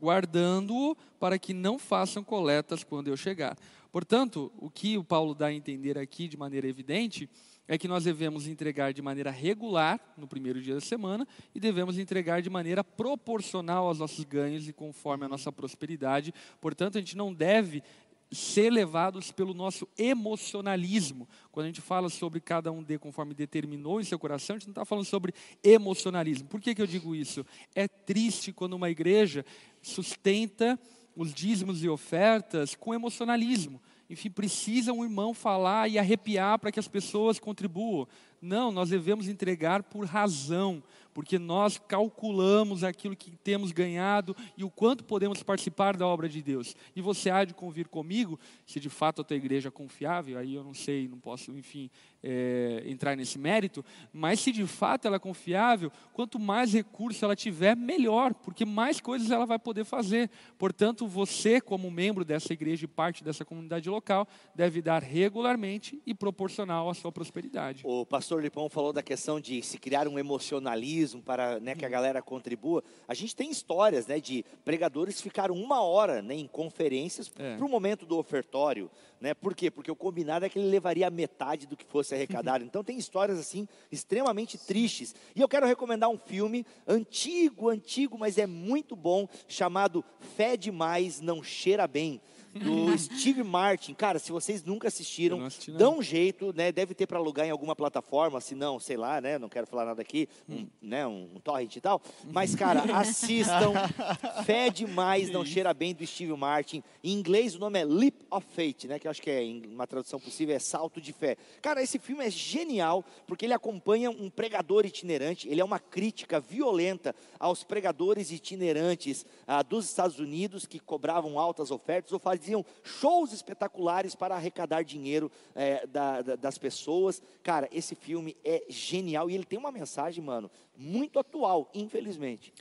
[0.00, 3.56] guardando-o para que não façam coletas quando eu chegar.
[3.90, 7.28] Portanto, o que o Paulo dá a entender aqui de maneira evidente
[7.66, 11.98] é que nós devemos entregar de maneira regular no primeiro dia da semana e devemos
[11.98, 16.32] entregar de maneira proporcional aos nossos ganhos e conforme a nossa prosperidade.
[16.60, 17.82] Portanto, a gente não deve
[18.30, 21.28] ser levados pelo nosso emocionalismo.
[21.50, 24.68] Quando a gente fala sobre cada um dê conforme determinou em seu coração, a gente
[24.68, 25.32] não está falando sobre
[25.62, 26.48] emocionalismo.
[26.48, 27.44] Por que, que eu digo isso?
[27.74, 29.44] É triste quando uma igreja
[29.80, 30.78] sustenta
[31.18, 33.82] os dízimos e ofertas com emocionalismo.
[34.08, 38.06] Enfim, precisa um irmão falar e arrepiar para que as pessoas contribuam.
[38.40, 40.80] Não, nós devemos entregar por razão,
[41.12, 46.40] porque nós calculamos aquilo que temos ganhado e o quanto podemos participar da obra de
[46.40, 46.76] Deus.
[46.94, 50.54] E você há de convir comigo, se de fato a tua igreja é confiável, aí
[50.54, 51.90] eu não sei, não posso, enfim,
[52.22, 57.36] é, entrar nesse mérito, mas se de fato ela é confiável, quanto mais recurso ela
[57.36, 60.30] tiver, melhor, porque mais coisas ela vai poder fazer.
[60.58, 66.14] Portanto, você, como membro dessa igreja e parte dessa comunidade local, deve dar regularmente e
[66.14, 67.82] proporcional à sua prosperidade.
[67.84, 71.88] O pastor Lipão falou da questão de se criar um emocionalismo para né, que a
[71.88, 72.82] galera contribua.
[73.06, 77.56] A gente tem histórias né, de pregadores que ficaram uma hora né, em conferências É.
[77.56, 78.90] para o momento do ofertório.
[79.20, 79.34] Né?
[79.34, 79.70] Por quê?
[79.70, 82.64] Porque o combinado é que ele levaria metade do que fosse arrecadado.
[82.64, 85.14] Então tem histórias assim extremamente tristes.
[85.34, 90.04] E eu quero recomendar um filme antigo, antigo, mas é muito bom, chamado
[90.36, 92.20] Fé Demais Não Cheira Bem.
[92.54, 96.72] Do Steve Martin, cara, se vocês nunca assistiram, assisti, dão um jeito, né?
[96.72, 99.38] Deve ter para alugar em alguma plataforma, se não, sei lá, né?
[99.38, 101.06] Não quero falar nada aqui, um, né?
[101.06, 102.00] Um, um torrent e tal.
[102.32, 103.72] Mas, cara, assistam.
[104.44, 106.82] Fé demais, não cheira bem do Steve Martin.
[107.04, 108.98] Em inglês o nome é Leap of Faith, né?
[108.98, 111.36] Que eu acho que é uma tradução possível é salto de fé.
[111.60, 115.48] Cara, esse filme é genial porque ele acompanha um pregador itinerante.
[115.48, 121.70] Ele é uma crítica violenta aos pregadores itinerantes ah, dos Estados Unidos que cobravam altas
[121.70, 122.37] ofertas ou faziam
[122.84, 127.20] shows espetaculares para arrecadar dinheiro eh, da- da- das pessoas.
[127.42, 132.52] Cara, esse filme é genial e ele tem uma mensagem, mano, muito atual, infelizmente.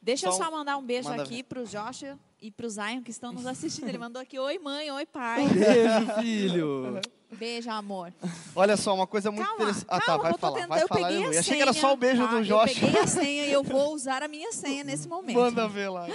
[0.00, 3.32] Deixa eu Só mandar um beijo manda aqui pro Joshua e pro Zion que estão
[3.32, 3.88] nos assistindo.
[3.88, 5.42] Ele mandou aqui: Oi, mãe, oi, pai.
[5.48, 7.00] Beijo, filho.
[7.32, 8.14] Beijo, amor.
[8.54, 9.86] Olha só, uma coisa muito Calma, interessante.
[9.88, 10.54] Ah, tá, calma, vai eu tô falar.
[10.54, 11.08] tentando- Vai eu falar.
[11.08, 12.30] peguei a Eu achei senha, que era só o beijo tá?
[12.30, 12.74] do Eu Josh.
[12.78, 15.34] peguei a senha e eu vou usar a minha senha nesse momento.
[15.36, 16.06] Manda ver lá.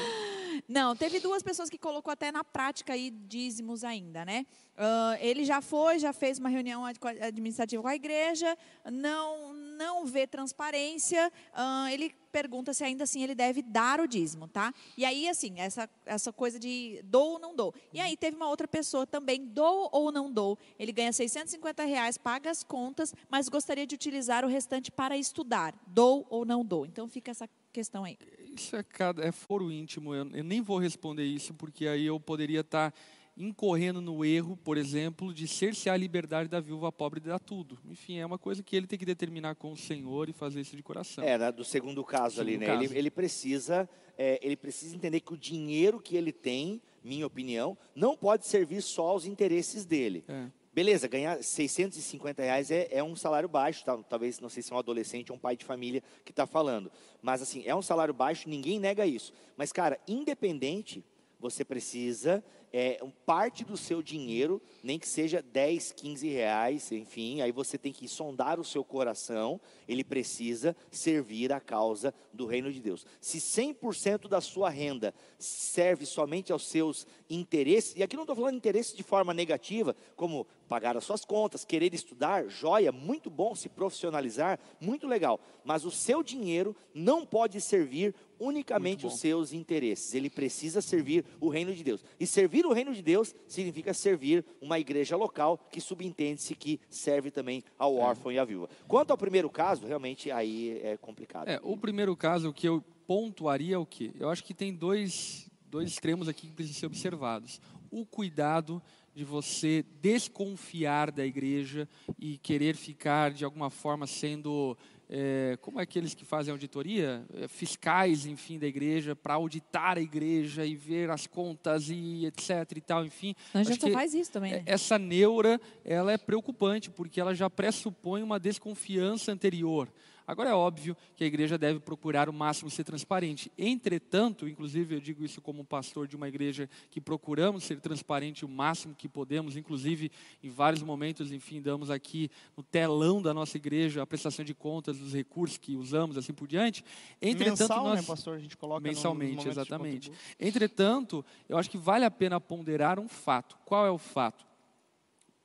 [0.72, 4.46] Não, teve duas pessoas que colocou até na prática aí dízimos ainda, né?
[4.78, 8.58] Ah, ele já foi, já fez uma reunião ad- administrativa com a igreja,
[8.90, 14.48] não, não vê transparência, ah, ele pergunta se ainda assim ele deve dar o dízimo,
[14.48, 14.74] tá?
[14.96, 17.74] E aí, assim, essa, essa coisa de dou ou não dou.
[17.92, 20.58] E aí teve uma outra pessoa também, dou ou não dou.
[20.80, 25.76] Ele ganha 650 reais, paga as contas, mas gostaria de utilizar o restante para estudar.
[25.86, 26.86] Dou ou não dou.
[26.86, 28.18] Então fica essa questão aí.
[28.56, 30.14] Isso é, cada, é foro íntimo.
[30.14, 32.94] Eu, eu nem vou responder isso, porque aí eu poderia estar
[33.36, 37.80] incorrendo no erro, por exemplo, de cercear a liberdade da viúva pobre de dar tudo.
[37.86, 40.76] Enfim, é uma coisa que ele tem que determinar com o Senhor e fazer isso
[40.76, 41.24] de coração.
[41.24, 42.74] É, né, do segundo caso ali, Segundo né?
[42.76, 42.84] caso.
[42.84, 47.78] Ele, ele precisa, é, ele precisa entender que o dinheiro que ele tem, minha opinião,
[47.96, 50.24] não pode servir só aos interesses dele.
[50.28, 50.48] É.
[50.74, 53.98] Beleza, ganhar 650 reais é, é um salário baixo, tá?
[54.04, 56.90] talvez, não sei se é um adolescente ou um pai de família que está falando.
[57.22, 59.34] Mas, assim, é um salário baixo, ninguém nega isso.
[59.58, 61.04] Mas, cara, independente,
[61.42, 62.42] você precisa,
[62.72, 67.92] é, parte do seu dinheiro, nem que seja 10, 15 reais, enfim, aí você tem
[67.92, 73.06] que sondar o seu coração, ele precisa servir a causa do reino de Deus.
[73.20, 78.56] Se 100% da sua renda serve somente aos seus interesses, e aqui não estou falando
[78.56, 83.68] interesses de forma negativa, como pagar as suas contas, querer estudar, joia, muito bom se
[83.68, 90.30] profissionalizar, muito legal, mas o seu dinheiro não pode servir unicamente os seus interesses, ele
[90.30, 92.06] precisa servir o reino de Deus.
[92.18, 97.32] E servir o reino de Deus significa servir uma igreja local que subentende-se que serve
[97.32, 98.70] também ao órfão e à viúva.
[98.88, 101.50] Quanto ao primeiro caso, realmente aí é complicado.
[101.50, 104.14] É, o primeiro caso que eu pontuaria é o quê?
[104.18, 107.60] Eu acho que tem dois, dois extremos aqui que precisam ser observados.
[107.92, 108.82] O cuidado
[109.14, 114.78] de você desconfiar da igreja e querer ficar, de alguma forma, sendo
[115.14, 120.02] é, como é aqueles que fazem auditoria, é, fiscais, enfim, da igreja, para auditar a
[120.02, 123.36] igreja e ver as contas e etc e tal, enfim.
[123.54, 124.64] A gente Acho só que faz isso também, né?
[124.66, 129.90] essa neura, ela é preocupante, porque ela já pressupõe uma desconfiança anterior.
[130.26, 133.52] Agora é óbvio que a igreja deve procurar o máximo ser transparente.
[133.58, 138.50] Entretanto, inclusive eu digo isso como pastor de uma igreja que procuramos ser transparente o
[138.50, 140.12] máximo que podemos, inclusive
[140.44, 144.98] em vários momentos, enfim, damos aqui no telão da nossa igreja a prestação de contas
[144.98, 146.84] dos recursos que usamos, assim por diante.
[147.22, 148.36] Entretanto, Mensal, nós né, pastor?
[148.36, 150.12] A gente coloca mensalmente, exatamente.
[150.40, 153.58] Entretanto, eu acho que vale a pena ponderar um fato.
[153.66, 154.51] Qual é o fato?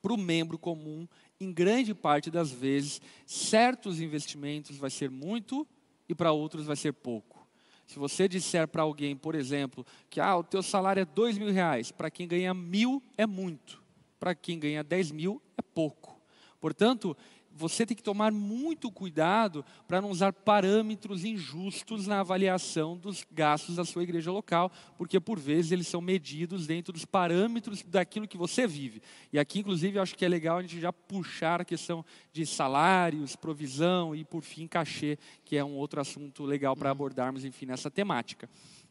[0.07, 1.05] Para o membro comum,
[1.37, 5.67] em grande parte das vezes, certos investimentos vai ser muito
[6.07, 7.45] e para outros vai ser pouco.
[7.85, 11.51] Se você disser para alguém, por exemplo, que ah, o teu salário é dois mil
[11.51, 13.83] reais, para quem ganha mil é muito,
[14.17, 16.17] para quem ganha dez mil é pouco.
[16.61, 17.17] Portanto,
[17.57, 23.75] você tem que tomar muito cuidado para não usar parâmetros injustos na avaliação dos gastos
[23.75, 28.37] da sua igreja local, porque por vezes eles são medidos dentro dos parâmetros daquilo que
[28.37, 29.01] você vive.
[29.33, 32.45] E aqui, inclusive, eu acho que é legal a gente já puxar a questão de
[32.45, 37.65] salários, provisão e, por fim, cachê, que é um outro assunto legal para abordarmos, enfim,
[37.65, 38.47] nessa temática.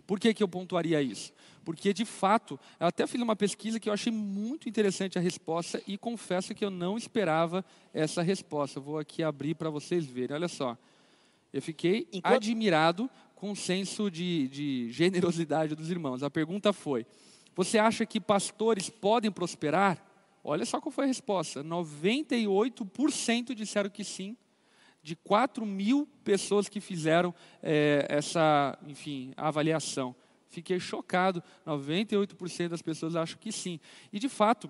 [0.07, 1.33] Por que, que eu pontuaria isso?
[1.65, 5.83] Porque, de fato, eu até fiz uma pesquisa que eu achei muito interessante a resposta
[5.87, 8.78] e confesso que eu não esperava essa resposta.
[8.78, 10.37] Eu vou aqui abrir para vocês verem.
[10.37, 10.78] Olha só.
[11.53, 16.23] Eu fiquei Enquanto- admirado com o senso de, de generosidade dos irmãos.
[16.23, 17.05] A pergunta foi:
[17.57, 20.01] Você acha que pastores podem prosperar?
[20.45, 24.37] Olha só qual foi a resposta: 98% disseram que sim
[25.07, 30.16] de 4 mil pessoas que fizeram eh, essa, enfim, avaliação.
[30.49, 33.78] Fiquei chocado, 98% das pessoas acham que sim.
[34.12, 34.69] E, de fato,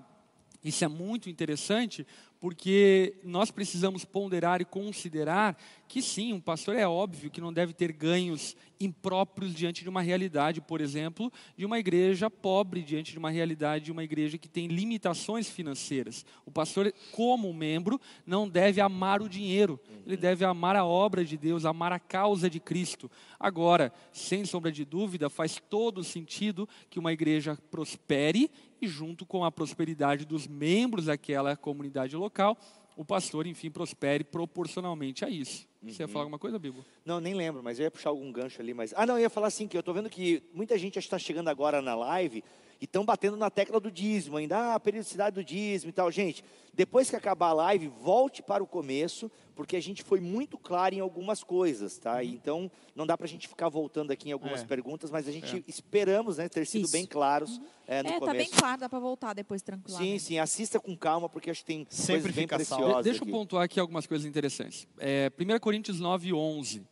[0.68, 2.06] isso é muito interessante,
[2.40, 5.56] porque nós precisamos ponderar e considerar
[5.88, 10.02] que sim, um pastor é óbvio que não deve ter ganhos impróprios diante de uma
[10.02, 14.48] realidade, por exemplo, de uma igreja pobre, diante de uma realidade de uma igreja que
[14.48, 16.26] tem limitações financeiras.
[16.44, 21.36] O pastor, como membro, não deve amar o dinheiro, ele deve amar a obra de
[21.36, 23.10] Deus, amar a causa de Cristo.
[23.40, 28.50] Agora, sem sombra de dúvida, faz todo sentido que uma igreja prospere
[28.80, 32.58] e, junto com a prosperidade dos membros daquela comunidade local,
[32.96, 35.66] o pastor, enfim, prospere proporcionalmente a isso.
[35.82, 36.84] Você ia falar alguma coisa, Bibo?
[37.04, 38.92] Não, nem lembro, mas eu ia puxar algum gancho ali, mas.
[38.96, 41.48] Ah, não, eu ia falar assim, que eu tô vendo que muita gente está chegando
[41.48, 42.42] agora na live
[42.80, 46.10] e estão batendo na tecla do dízimo ainda, ah, a periodicidade do dízimo e tal.
[46.10, 46.44] Gente,
[46.74, 50.94] depois que acabar a live, volte para o começo, porque a gente foi muito claro
[50.94, 52.22] em algumas coisas, tá?
[52.22, 54.64] Então, não dá para a gente ficar voltando aqui em algumas É.
[54.66, 56.92] perguntas, mas a gente esperamos, né, ter sido Isso.
[56.92, 58.36] bem claros é, no É, tá começo.
[58.36, 60.22] bem claro, dá para voltar depois Sim, tranquilamente.
[60.22, 62.98] sim, assista com calma, porque acho que tem Sempre bem preciosas.
[62.98, 63.32] De- deixa eu aqui.
[63.32, 64.86] pontuar aqui algumas coisas interessantes.
[64.98, 66.86] É, 1 Coríntios 9, 11.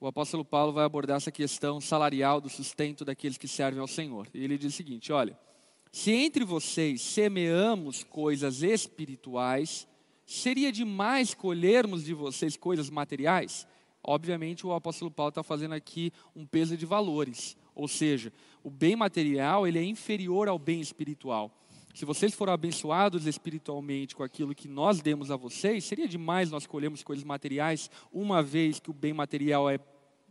[0.00, 4.28] O apóstolo Paulo vai abordar essa questão salarial do sustento daqueles que servem ao Senhor.
[4.32, 5.36] E ele diz o seguinte: olha,
[5.90, 9.88] se entre vocês semeamos coisas espirituais,
[10.28, 13.66] seria demais colhermos de vocês coisas materiais?
[14.04, 17.56] Obviamente, o apóstolo Paulo está fazendo aqui um peso de valores.
[17.74, 18.30] Ou seja,
[18.62, 21.50] o bem material ele é inferior ao bem espiritual.
[21.94, 26.66] Se vocês foram abençoados espiritualmente com aquilo que nós demos a vocês, seria demais nós
[26.66, 29.80] colhermos coisas materiais, uma vez que o bem material é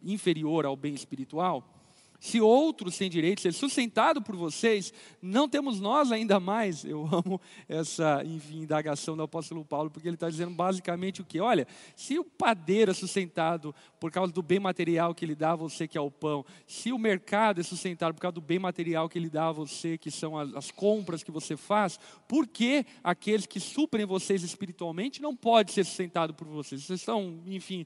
[0.04, 1.77] inferior ao bem espiritual?
[2.20, 4.92] Se outros têm direito de ser sustentado por vocês,
[5.22, 6.84] não temos nós ainda mais?
[6.84, 7.40] Eu amo
[7.70, 11.40] essa, enfim, indagação do apóstolo Paulo, porque ele está dizendo basicamente o quê?
[11.40, 15.56] Olha, se o padeiro é sustentado por causa do bem material que ele dá a
[15.56, 19.08] você, que é o pão, se o mercado é sustentado por causa do bem material
[19.08, 22.86] que ele dá a você, que são as, as compras que você faz, por que
[23.04, 26.84] aqueles que suprem vocês espiritualmente não pode ser sustentado por vocês?
[26.84, 27.86] Vocês estão, enfim,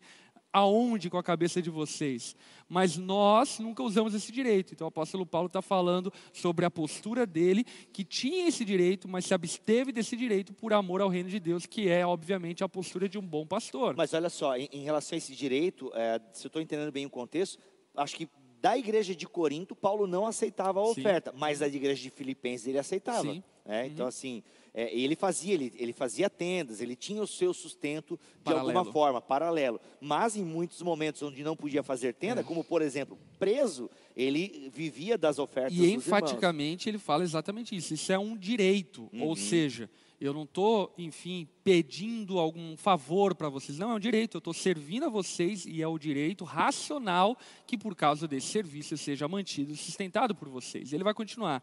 [0.53, 2.35] aonde com a cabeça de vocês.
[2.67, 4.73] Mas nós nunca usamos esse direito.
[4.73, 9.25] Então o apóstolo Paulo está falando sobre a postura dele, que tinha esse direito, mas
[9.25, 13.07] se absteve desse direito por amor ao reino de Deus, que é, obviamente, a postura
[13.07, 13.95] de um bom pastor.
[13.95, 17.05] Mas olha só, em, em relação a esse direito, é, se eu estou entendendo bem
[17.05, 17.59] o contexto,
[17.95, 18.29] acho que
[18.61, 21.01] da igreja de Corinto, Paulo não aceitava a Sim.
[21.01, 23.23] oferta, mas da igreja de Filipenses ele aceitava.
[23.23, 23.43] Sim.
[23.65, 23.71] Uhum.
[23.71, 23.87] né?
[23.87, 28.43] Então, assim, é, ele fazia, ele, ele fazia tendas, ele tinha o seu sustento de
[28.43, 28.77] Paralelo.
[28.77, 29.79] alguma forma, paralelo.
[29.99, 32.13] Mas em muitos momentos onde não podia fazer É.
[32.13, 36.07] tenda, como por exemplo, preso, ele vivia das ofertas E dos irmãos.
[36.07, 37.93] enfaticamente ele fala exatamente isso.
[37.93, 39.09] Isso é um direito.
[39.11, 39.23] Uhum.
[39.23, 39.89] Ou seja,
[40.21, 43.77] eu não estou, enfim, pedindo algum favor para vocês.
[43.77, 44.37] Não, é um direito.
[44.37, 47.35] Eu estou servindo a vocês e é o direito racional
[47.67, 50.93] que, por causa desse serviço, seja mantido e sustentado por vocês.
[50.93, 51.61] Ele vai continuar.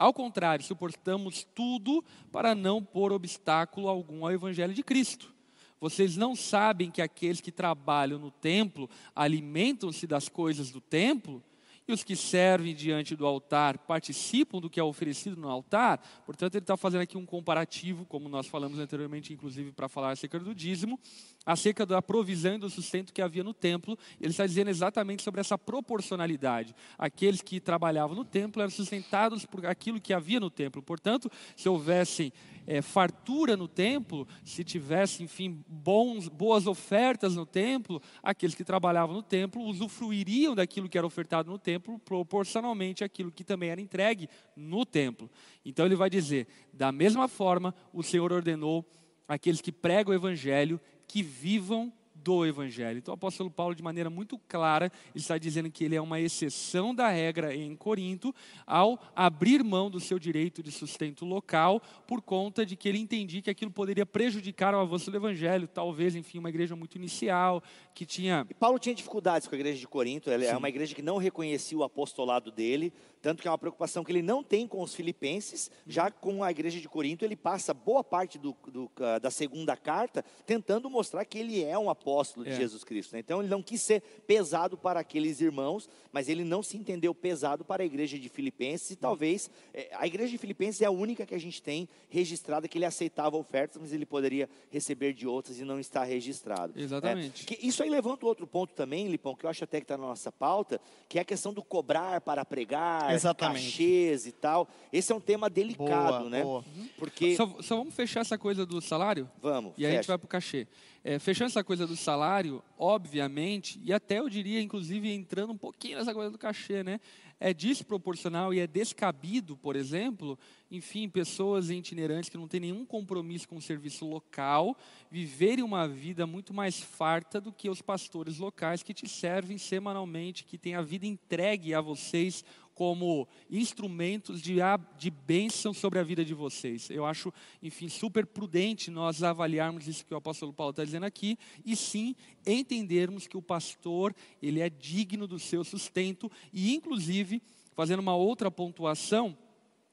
[0.00, 2.02] Ao contrário, suportamos tudo
[2.32, 5.30] para não pôr obstáculo algum ao Evangelho de Cristo.
[5.78, 11.44] Vocês não sabem que aqueles que trabalham no templo alimentam-se das coisas do templo?
[11.90, 15.98] E os que servem diante do altar participam do que é oferecido no altar.
[16.24, 20.38] Portanto, ele está fazendo aqui um comparativo, como nós falamos anteriormente, inclusive para falar acerca
[20.38, 21.00] do dízimo,
[21.44, 23.98] acerca da provisão e do sustento que havia no templo.
[24.20, 26.76] Ele está dizendo exatamente sobre essa proporcionalidade.
[26.96, 30.80] Aqueles que trabalhavam no templo eram sustentados por aquilo que havia no templo.
[30.80, 32.32] Portanto, se houvessem
[32.70, 39.16] é, fartura no templo, se tivesse, enfim, bons, boas ofertas no templo, aqueles que trabalhavam
[39.16, 44.28] no templo usufruiriam daquilo que era ofertado no templo proporcionalmente àquilo que também era entregue
[44.54, 45.28] no templo.
[45.64, 48.88] Então ele vai dizer: da mesma forma, o Senhor ordenou
[49.26, 51.92] aqueles que pregam o evangelho que vivam
[52.22, 52.98] do Evangelho.
[52.98, 56.94] Então, o apóstolo Paulo, de maneira muito clara, está dizendo que ele é uma exceção
[56.94, 58.34] da regra em Corinto,
[58.66, 63.42] ao abrir mão do seu direito de sustento local, por conta de que ele entendia
[63.42, 67.62] que aquilo poderia prejudicar o avanço do Evangelho, talvez, enfim, uma igreja muito inicial,
[67.94, 68.46] que tinha.
[68.48, 71.16] E Paulo tinha dificuldades com a igreja de Corinto, ela é uma igreja que não
[71.16, 72.92] reconhecia o apostolado dele,
[73.22, 76.50] tanto que é uma preocupação que ele não tem com os filipenses, já com a
[76.50, 78.90] igreja de Corinto, ele passa boa parte do, do,
[79.20, 82.09] da segunda carta tentando mostrar que ele é um apóstolo
[82.44, 82.56] de é.
[82.56, 83.12] Jesus Cristo.
[83.12, 83.20] Né?
[83.20, 87.64] Então ele não quis ser pesado para aqueles irmãos, mas ele não se entendeu pesado
[87.64, 91.24] para a igreja de Filipenses, e talvez é, a igreja de Filipenses é a única
[91.24, 95.58] que a gente tem registrada que ele aceitava ofertas, mas ele poderia receber de outras
[95.58, 96.72] e não está registrado.
[96.76, 97.46] Exatamente.
[97.54, 100.06] É, isso aí levanta outro ponto também, Lipão, que eu acho até que está na
[100.06, 103.66] nossa pauta, que é a questão do cobrar para pregar Exatamente.
[103.66, 104.68] cachês e tal.
[104.92, 106.42] Esse é um tema delicado, boa, né?
[106.42, 106.64] Boa.
[106.98, 109.30] Porque só, só, vamos fechar essa coisa do salário?
[109.40, 109.72] Vamos.
[109.76, 110.66] E aí a gente vai para o cachê.
[111.02, 115.96] É, fechando essa coisa do salário, obviamente, e até eu diria, inclusive, entrando um pouquinho
[115.96, 117.00] nessa coisa do cachê, né?
[117.42, 120.38] É desproporcional e é descabido, por exemplo,
[120.70, 124.76] enfim, pessoas itinerantes que não têm nenhum compromisso com o serviço local,
[125.10, 130.44] viverem uma vida muito mais farta do que os pastores locais que te servem semanalmente,
[130.44, 132.44] que têm a vida entregue a vocês
[132.80, 134.56] como instrumentos de,
[134.96, 136.88] de bênção sobre a vida de vocês.
[136.88, 137.30] Eu acho,
[137.62, 142.16] enfim, super prudente nós avaliarmos isso que o apóstolo Paulo está dizendo aqui, e sim
[142.46, 147.42] entendermos que o pastor, ele é digno do seu sustento, e inclusive,
[147.74, 149.36] fazendo uma outra pontuação,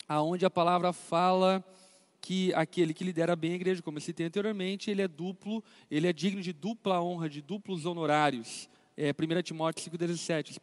[0.07, 1.61] aonde a palavra fala
[2.21, 5.61] que aquele que lidera bem a igreja, como eu citei anteriormente, ele é duplo,
[5.91, 10.57] ele é digno de dupla honra, de duplos honorários é, 1 Timóteo 5,17,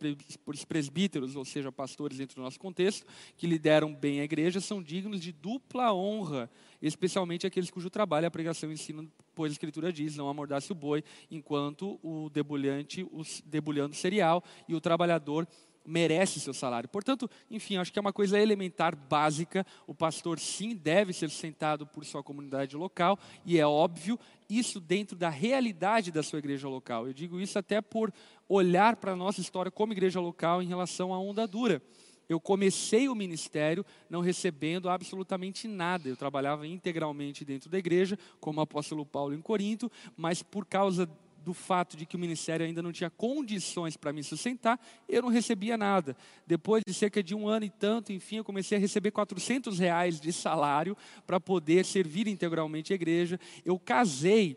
[0.44, 3.06] os presbíteros, ou seja, pastores dentro do nosso contexto,
[3.36, 6.50] que lideram bem a igreja, são dignos de dupla honra,
[6.82, 10.72] especialmente aqueles cujo trabalho é a pregação e ensino, pois a Escritura diz, não amordace
[10.72, 15.46] o boi, enquanto o debulhante, o debulhando cereal, e o trabalhador
[15.84, 16.88] merece seu salário.
[16.88, 19.66] Portanto, enfim, acho que é uma coisa elementar, básica.
[19.86, 25.16] O pastor, sim, deve ser sustentado por sua comunidade local, e é óbvio, isso dentro
[25.16, 27.06] da realidade da sua igreja local.
[27.06, 28.12] Eu digo isso até por
[28.48, 31.82] olhar para a nossa história como igreja local em relação à onda dura.
[32.28, 36.08] Eu comecei o ministério não recebendo absolutamente nada.
[36.08, 41.08] Eu trabalhava integralmente dentro da igreja, como apóstolo Paulo em Corinto, mas por causa
[41.44, 45.28] do fato de que o ministério ainda não tinha condições para me sustentar, eu não
[45.28, 46.16] recebia nada.
[46.46, 50.18] Depois de cerca de um ano e tanto, enfim, eu comecei a receber 400 reais
[50.18, 50.96] de salário
[51.26, 53.38] para poder servir integralmente a igreja.
[53.64, 54.56] Eu casei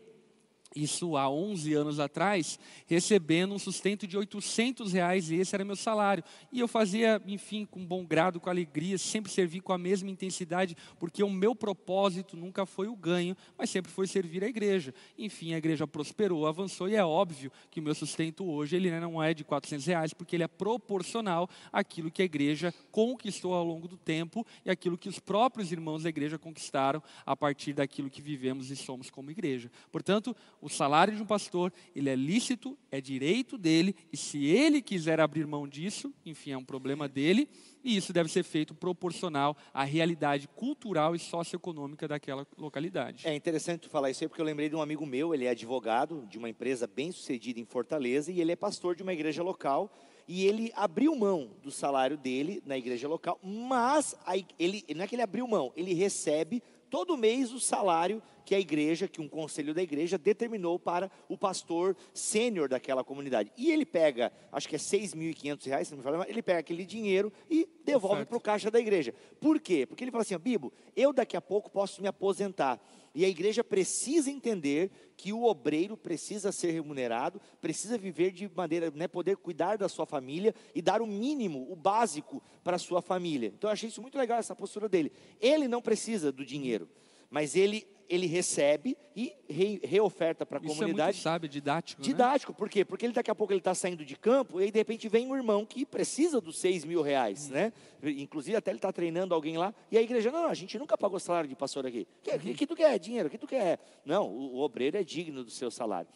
[0.74, 5.76] isso há 11 anos atrás, recebendo um sustento de 800 reais, e esse era meu
[5.76, 6.22] salário.
[6.52, 10.76] E eu fazia, enfim, com bom grado, com alegria, sempre servi com a mesma intensidade,
[10.98, 14.94] porque o meu propósito nunca foi o ganho, mas sempre foi servir a igreja.
[15.16, 19.22] Enfim, a igreja prosperou, avançou, e é óbvio que o meu sustento hoje, ele não
[19.22, 23.88] é de 400 reais, porque ele é proporcional àquilo que a igreja conquistou ao longo
[23.88, 28.20] do tempo, e aquilo que os próprios irmãos da igreja conquistaram a partir daquilo que
[28.20, 29.70] vivemos e somos como igreja.
[29.90, 34.82] Portanto, o salário de um pastor, ele é lícito, é direito dele, e se ele
[34.82, 37.48] quiser abrir mão disso, enfim, é um problema dele,
[37.84, 43.26] e isso deve ser feito proporcional à realidade cultural e socioeconômica daquela localidade.
[43.26, 45.50] É interessante tu falar isso aí, porque eu lembrei de um amigo meu, ele é
[45.50, 49.42] advogado de uma empresa bem sucedida em Fortaleza, e ele é pastor de uma igreja
[49.42, 49.90] local,
[50.26, 54.14] e ele abriu mão do salário dele na igreja local, mas
[54.58, 58.58] ele, não é que ele abriu mão, ele recebe todo mês o salário que a
[58.58, 63.52] igreja, que um conselho da igreja determinou para o pastor sênior daquela comunidade.
[63.58, 67.30] E ele pega, acho que é 6.500 reais, se não me ele pega aquele dinheiro
[67.50, 69.14] e devolve para o caixa da igreja.
[69.38, 69.84] Por quê?
[69.84, 72.80] Porque ele fala assim, Bibo, eu daqui a pouco posso me aposentar.
[73.14, 78.90] E a igreja precisa entender que o obreiro precisa ser remunerado, precisa viver de maneira,
[78.92, 83.02] né, poder cuidar da sua família e dar o mínimo, o básico para a sua
[83.02, 83.52] família.
[83.54, 85.12] Então eu achei isso muito legal essa postura dele.
[85.38, 86.88] Ele não precisa do dinheiro,
[87.28, 91.16] mas ele ele recebe e re, reoferta para a Isso é comunidade.
[91.16, 92.00] muito sábio, didático.
[92.00, 92.06] né?
[92.06, 92.84] Didático, por quê?
[92.84, 95.26] Porque ele daqui a pouco ele está saindo de campo e aí de repente vem
[95.26, 97.72] um irmão que precisa dos seis mil reais, né?
[98.02, 101.18] Inclusive até ele está treinando alguém lá e a igreja, não, a gente nunca pagou
[101.20, 102.06] salário de pastor aqui.
[102.20, 102.98] O que, que, que tu quer?
[102.98, 103.28] Dinheiro?
[103.28, 103.78] O que tu quer?
[104.04, 106.08] Não, o, o obreiro é digno do seu salário.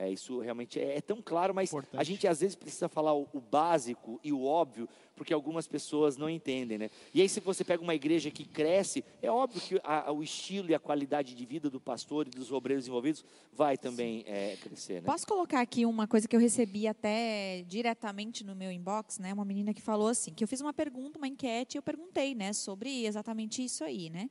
[0.00, 2.00] É, isso realmente é, é tão claro, mas Importante.
[2.00, 6.16] a gente às vezes precisa falar o, o básico e o óbvio, porque algumas pessoas
[6.16, 6.90] não entendem, né?
[7.12, 10.70] E aí se você pega uma igreja que cresce, é óbvio que a- o estilo
[10.70, 13.22] e a qualidade de vida do pastor e dos obreiros envolvidos
[13.52, 15.06] vai também é, crescer, né?
[15.06, 19.34] Posso colocar aqui uma coisa que eu recebi até diretamente no meu inbox, né?
[19.34, 22.34] Uma menina que falou assim, que eu fiz uma pergunta, uma enquete, e eu perguntei,
[22.34, 24.30] né, sobre exatamente isso aí, né?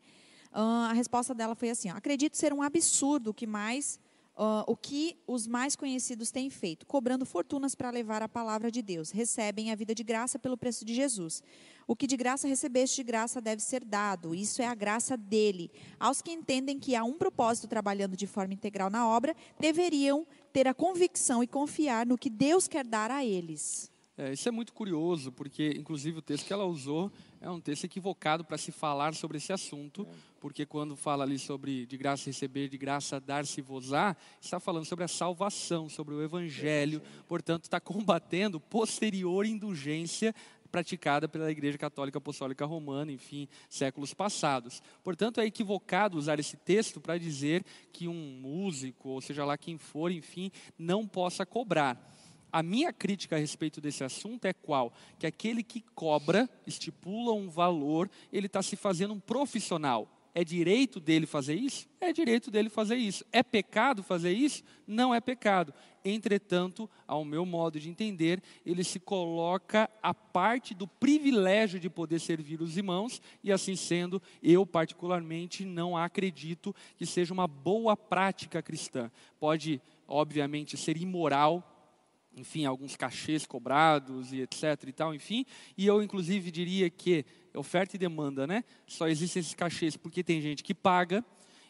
[0.52, 4.00] Ah, a resposta dela foi assim: ó, acredito ser um absurdo o que mais
[4.36, 8.82] ah, o que os mais conhecidos têm feito, cobrando fortunas para levar a palavra de
[8.82, 9.12] Deus.
[9.12, 11.44] Recebem a vida de graça pelo preço de Jesus.
[11.88, 14.36] O que de graça recebeste, de graça deve ser dado.
[14.36, 15.72] Isso é a graça dele.
[16.00, 20.68] Aos que entendem que há um propósito trabalhando de forma integral na obra, deveriam ter
[20.68, 23.92] a convicção e confiar no que Deus quer dar a eles.
[24.20, 27.10] É, isso é muito curioso, porque, inclusive, o texto que ela usou
[27.42, 30.08] é um texto equivocado para se falar sobre esse assunto,
[30.40, 35.08] porque quando fala ali sobre de graça receber, de graça dar-se-vos-á, está falando sobre a
[35.08, 40.36] salvação, sobre o evangelho, portanto, está combatendo posterior indulgência
[40.70, 44.84] praticada pela Igreja Católica Apostólica Romana, enfim, séculos passados.
[45.04, 49.78] Portanto, é equivocado usar esse texto para dizer que um músico, ou seja lá quem
[49.78, 52.19] for, enfim, não possa cobrar.
[52.52, 54.94] A minha crítica a respeito desse assunto é qual?
[55.18, 60.08] Que aquele que cobra, estipula um valor, ele está se fazendo um profissional.
[60.34, 61.88] É direito dele fazer isso?
[62.00, 63.26] É direito dele fazer isso.
[63.32, 64.64] É pecado fazer isso?
[64.88, 65.74] Não é pecado.
[66.06, 72.20] Entretanto, ao meu modo de entender, ele se coloca a parte do privilégio de poder
[72.20, 78.62] servir os irmãos, e assim sendo, eu particularmente não acredito que seja uma boa prática
[78.62, 79.12] cristã.
[79.40, 81.79] Pode, obviamente, ser imoral,
[82.40, 85.46] enfim, alguns cachês cobrados e etc e tal, enfim.
[85.78, 88.64] E eu, inclusive, diria que oferta e demanda, né?
[88.88, 91.24] Só existem esses cachês porque tem gente que paga.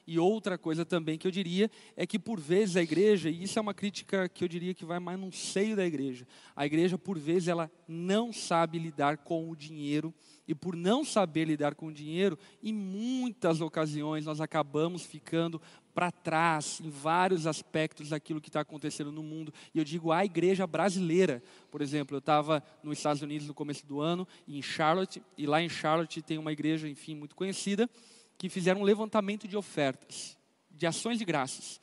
[0.07, 3.59] E outra coisa também que eu diria é que, por vezes, a igreja, e isso
[3.59, 6.25] é uma crítica que eu diria que vai mais no seio da igreja,
[6.55, 10.11] a igreja, por vezes, ela não sabe lidar com o dinheiro,
[10.49, 15.61] e por não saber lidar com o dinheiro, em muitas ocasiões nós acabamos ficando
[15.93, 19.53] para trás em vários aspectos daquilo que está acontecendo no mundo.
[19.73, 21.43] E eu digo a igreja brasileira.
[21.69, 25.61] Por exemplo, eu estava nos Estados Unidos no começo do ano, em Charlotte, e lá
[25.61, 27.89] em Charlotte tem uma igreja, enfim, muito conhecida,
[28.37, 30.37] que fizeram um levantamento de ofertas,
[30.71, 31.81] de ações de graças.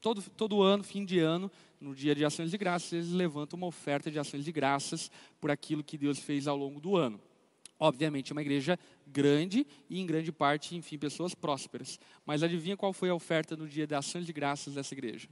[0.00, 1.50] Todo, todo ano, fim de ano,
[1.80, 5.10] no dia de ações de graças, eles levantam uma oferta de ações de graças
[5.40, 7.20] por aquilo que Deus fez ao longo do ano.
[7.78, 11.98] Obviamente, uma igreja grande e, em grande parte, enfim, pessoas prósperas.
[12.24, 15.28] Mas adivinha qual foi a oferta no dia de ações de graças dessa igreja?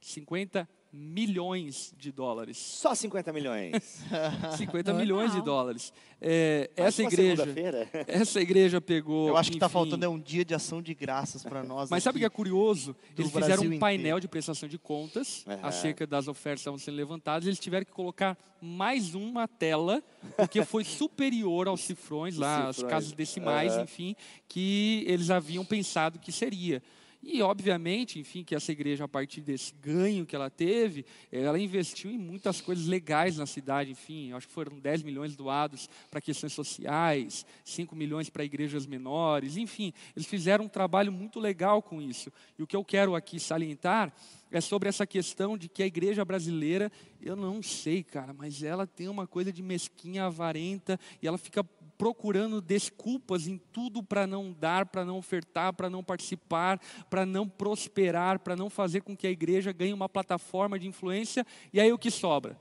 [0.00, 2.56] 50 milhões de dólares.
[2.56, 4.02] Só 50 milhões.
[4.56, 4.94] 50 Normal.
[4.96, 5.92] milhões de dólares.
[6.20, 7.44] É, essa igreja,
[8.08, 9.28] essa igreja pegou.
[9.28, 11.90] Eu acho que está faltando é um dia de ação de graças para nós.
[11.90, 12.96] Mas sabe o que é curioso?
[13.16, 14.20] Eles fizeram Brasil um painel inteiro.
[14.20, 15.60] de prestação de contas Aham.
[15.62, 17.46] acerca das ofertas que estavam sendo levantadas.
[17.46, 20.02] Eles tiveram que colocar mais uma tela,
[20.36, 22.92] porque foi superior aos cifrões lá, às Cifrões.
[22.92, 23.82] casas decimais, Aham.
[23.84, 24.16] enfim,
[24.48, 26.82] que eles haviam pensado que seria.
[27.30, 32.10] E, obviamente, enfim, que essa igreja, a partir desse ganho que ela teve, ela investiu
[32.10, 36.54] em muitas coisas legais na cidade, enfim, acho que foram 10 milhões doados para questões
[36.54, 42.32] sociais, 5 milhões para igrejas menores, enfim, eles fizeram um trabalho muito legal com isso.
[42.58, 44.10] E o que eu quero aqui salientar
[44.50, 48.86] é sobre essa questão de que a igreja brasileira, eu não sei, cara, mas ela
[48.86, 51.64] tem uma coisa de mesquinha, avarenta, e ela fica
[51.98, 56.80] procurando desculpas em tudo para não dar, para não ofertar, para não participar,
[57.10, 61.44] para não prosperar, para não fazer com que a igreja ganhe uma plataforma de influência.
[61.72, 62.56] E aí o que sobra?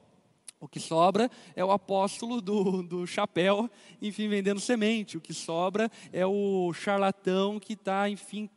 [0.59, 3.69] O que sobra é o apóstolo do, do chapéu,
[4.01, 5.15] enfim, vendendo semente.
[5.15, 8.49] O que sobra é o charlatão que está, enfim,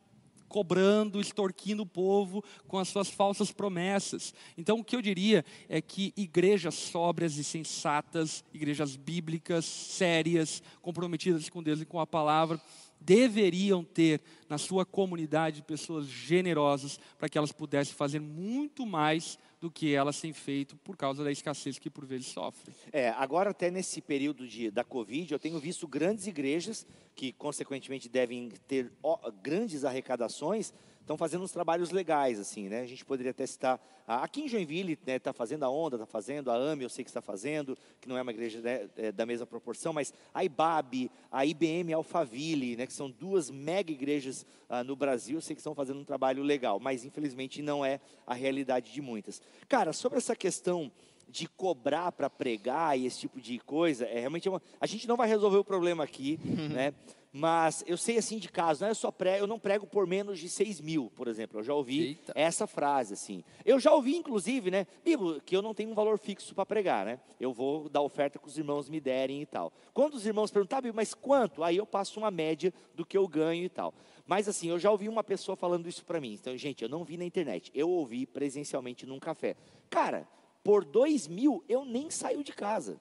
[0.51, 4.33] cobrando, extorquindo o povo com as suas falsas promessas.
[4.57, 11.47] Então, o que eu diria é que igrejas sóbrias e sensatas, igrejas bíblicas, sérias, comprometidas
[11.47, 12.61] com Deus e com a palavra,
[12.99, 19.69] deveriam ter na sua comunidade pessoas generosas para que elas pudessem fazer muito mais do
[19.69, 22.75] que elas têm feito por causa da escassez que por vezes sofrem.
[22.91, 26.85] É, agora até nesse período de, da Covid, eu tenho visto grandes igrejas
[27.15, 28.91] que, consequentemente, devem ter
[29.43, 30.73] grandes arrecadações,
[31.11, 32.81] estão fazendo uns trabalhos legais, assim, né?
[32.81, 36.49] A gente poderia até citar, aqui em Joinville, né, está fazendo a Onda, está fazendo,
[36.49, 39.25] a AME eu sei que está fazendo, que não é uma igreja né, é, da
[39.25, 44.83] mesma proporção, mas a IBAB, a IBM Alphaville, né, que são duas mega igrejas ah,
[44.83, 48.33] no Brasil, eu sei que estão fazendo um trabalho legal, mas infelizmente não é a
[48.33, 49.41] realidade de muitas.
[49.67, 50.89] Cara, sobre essa questão
[51.31, 55.15] de cobrar para pregar e esse tipo de coisa, é realmente uma, a gente não
[55.15, 56.39] vai resolver o problema aqui,
[56.71, 56.93] né?
[57.33, 58.89] Mas eu sei assim de casos, né?
[58.89, 61.59] eu só prego, eu não prego por menos de 6 mil, por exemplo.
[61.59, 62.33] Eu já ouvi Eita.
[62.35, 63.41] essa frase assim.
[63.63, 67.05] Eu já ouvi, inclusive, né, Bibo, que eu não tenho um valor fixo para pregar,
[67.05, 67.21] né?
[67.39, 69.71] Eu vou dar oferta que os irmãos me derem e tal.
[69.93, 71.63] Quando os irmãos perguntam, tá, Bibo, mas quanto?
[71.63, 73.93] Aí eu passo uma média do que eu ganho e tal.
[74.25, 76.33] Mas assim, eu já ouvi uma pessoa falando isso para mim.
[76.33, 79.55] Então, gente, eu não vi na internet, eu ouvi presencialmente num café.
[79.89, 80.27] Cara,
[80.63, 82.99] por dois mil eu nem saio de casa.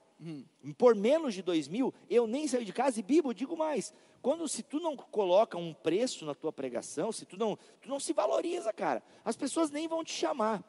[0.76, 3.00] Por menos de dois mil, eu nem saio de casa.
[3.00, 7.10] E Bíblia, eu digo mais: quando se tu não coloca um preço na tua pregação,
[7.10, 10.62] se tu não, tu não se valoriza, cara, as pessoas nem vão te chamar.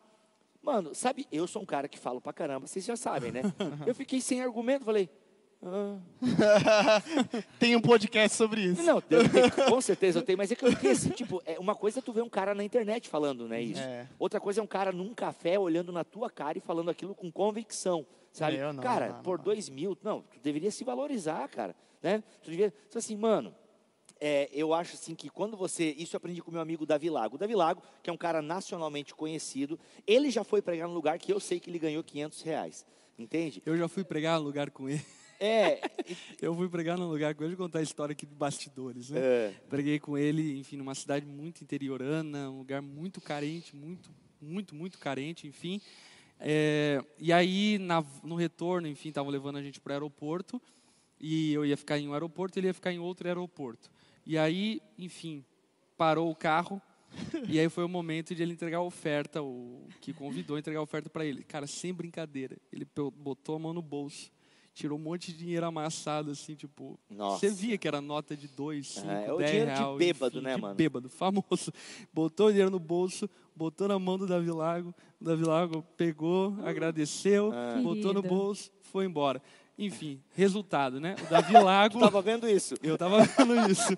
[0.61, 3.41] Mano, sabe, eu sou um cara que falo pra caramba, vocês já sabem, né?
[3.85, 5.09] Eu fiquei sem argumento, falei.
[5.64, 5.98] "Ah,
[7.60, 8.82] Tem um podcast sobre isso.
[8.84, 9.22] não, eu tenho-
[9.70, 12.02] com certeza eu tenho, mas é que eu fiquei assim, tipo, é, uma coisa é
[12.02, 13.80] tu ver um cara na internet falando, né, isso.
[13.82, 14.08] É.
[14.18, 17.32] Outra coisa é um cara num café olhando na tua cara e falando aquilo com
[17.32, 18.58] convicção, sabe?
[18.58, 19.46] Não, cara, não, não, por não.
[19.46, 22.24] dois mil, não, tu deveria se valorizar, cara, né?
[22.42, 23.54] Tu deveria, tu assim, mano,
[24.20, 27.36] é, eu acho assim que quando você, isso eu aprendi com meu amigo Davi Lago.
[27.36, 31.18] O Davi Lago, que é um cara nacionalmente conhecido, ele já foi pregar num lugar
[31.18, 32.86] que eu sei que ele ganhou 500 reais,
[33.18, 33.62] entende?
[33.66, 35.04] Eu já fui pregar no lugar com ele.
[35.43, 35.81] É,
[36.39, 39.19] Eu fui pregar num lugar com ele, contar a história aqui de bastidores, né?
[39.19, 44.76] é, Preguei com ele, enfim, numa cidade muito interiorana, um lugar muito carente, muito, muito,
[44.76, 45.81] muito carente, enfim.
[46.39, 50.61] É, e aí, na- no retorno, enfim, estavam levando a gente para o aeroporto,
[51.19, 53.89] e eu ia ficar em um aeroporto, ele ia ficar em outro aeroporto.
[54.26, 55.43] E aí, enfim,
[55.97, 56.80] parou o carro,
[57.49, 60.80] e aí foi o momento de ele entregar a oferta, o que convidou a entregar
[60.80, 61.43] a oferta para ele.
[61.43, 64.31] Cara, sem brincadeira, ele botou a mão no bolso,
[64.73, 66.98] tirou um monte de dinheiro amassado, assim, tipo...
[67.10, 67.39] Nossa.
[67.39, 69.98] Você via que era nota de 2, 5, É, é o 10 dinheiro de real,
[69.98, 70.76] bêbado, enfim, né, de mano?
[70.76, 71.72] bêbado, famoso.
[72.14, 76.56] Botou o dinheiro no bolso, botou na mão do Davi Lago, o Davi Lago pegou,
[76.64, 77.80] agradeceu, Ah.
[77.84, 79.41] botou no bolso, foi embora.
[79.84, 81.16] Enfim, resultado, né?
[81.26, 81.99] O Davi Lago...
[81.99, 82.76] tava vendo isso.
[82.84, 83.98] Eu tava vendo isso.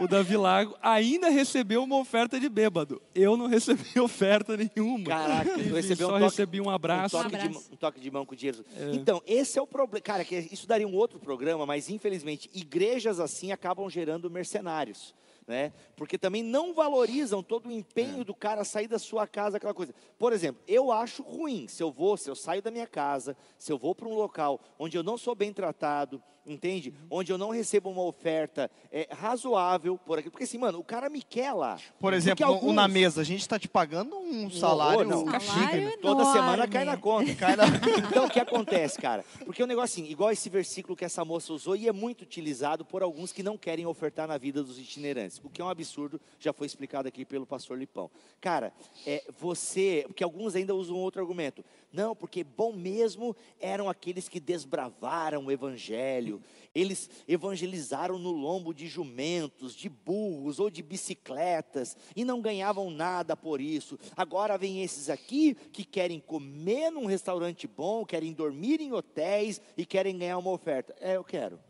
[0.00, 3.00] O Davi Lago ainda recebeu uma oferta de bêbado.
[3.14, 5.04] Eu não recebi oferta nenhuma.
[5.04, 7.16] Caraca, Enfim, recebeu um só toque- recebi um abraço.
[7.18, 7.68] Um toque, Um de, abraço.
[7.72, 8.64] um toque de mão com dinheiro.
[8.94, 10.00] Então, esse é o problema.
[10.02, 15.14] Cara, que isso daria um outro programa, mas infelizmente, igrejas assim acabam gerando mercenários.
[15.48, 15.72] Né?
[15.96, 19.94] Porque também não valorizam todo o empenho do cara sair da sua casa, aquela coisa.
[20.18, 23.72] Por exemplo, eu acho ruim se eu vou, se eu saio da minha casa, se
[23.72, 26.22] eu vou para um local onde eu não sou bem tratado,
[26.52, 26.92] entende?
[27.10, 30.30] Onde eu não recebo uma oferta é, razoável por aqui.
[30.30, 31.78] Porque assim, mano, o cara me quer lá.
[32.00, 35.24] Por exemplo, alguns- o na mesa, a gente está te pagando um salário horror, não.
[35.26, 35.98] cachique, Salário?
[36.00, 37.34] Toda semana cai na conta.
[37.34, 37.64] Cai na-
[38.10, 39.24] Então, o que acontece, cara?
[39.44, 42.84] Porque o negócio assim, igual esse versículo que essa moça usou, e é muito utilizado
[42.84, 46.20] por alguns que não querem ofertar na vida dos itinerantes, o que é um absurdo,
[46.38, 48.10] já foi explicado aqui pelo pastor Lipão.
[48.40, 48.72] Cara,
[49.06, 54.38] é, você, porque alguns ainda usam outro argumento, não, porque bom mesmo eram aqueles que
[54.38, 56.42] desbravaram o evangelho,
[56.74, 63.36] eles evangelizaram no lombo de jumentos, de burros ou de bicicletas e não ganhavam nada
[63.36, 63.98] por isso.
[64.16, 69.86] Agora vem esses aqui que querem comer num restaurante bom, querem dormir em hotéis e
[69.86, 70.94] querem ganhar uma oferta.
[71.00, 71.67] É, eu quero.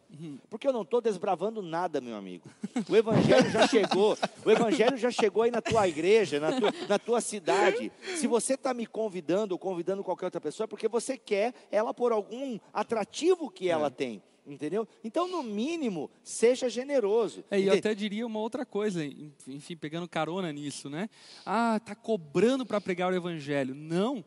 [0.49, 2.49] Porque eu não estou desbravando nada, meu amigo.
[2.89, 4.17] O evangelho já chegou.
[4.45, 7.93] O evangelho já chegou aí na tua igreja, na tua, na tua cidade.
[8.17, 11.93] Se você está me convidando ou convidando qualquer outra pessoa, é porque você quer ela
[11.93, 14.23] por algum atrativo que ela tem.
[14.47, 14.89] Entendeu?
[15.05, 17.45] Então, no mínimo, seja generoso.
[17.51, 19.05] É, e eu até diria uma outra coisa,
[19.47, 21.11] enfim, pegando carona nisso, né?
[21.45, 23.75] Ah, tá cobrando para pregar o evangelho.
[23.75, 24.25] Não,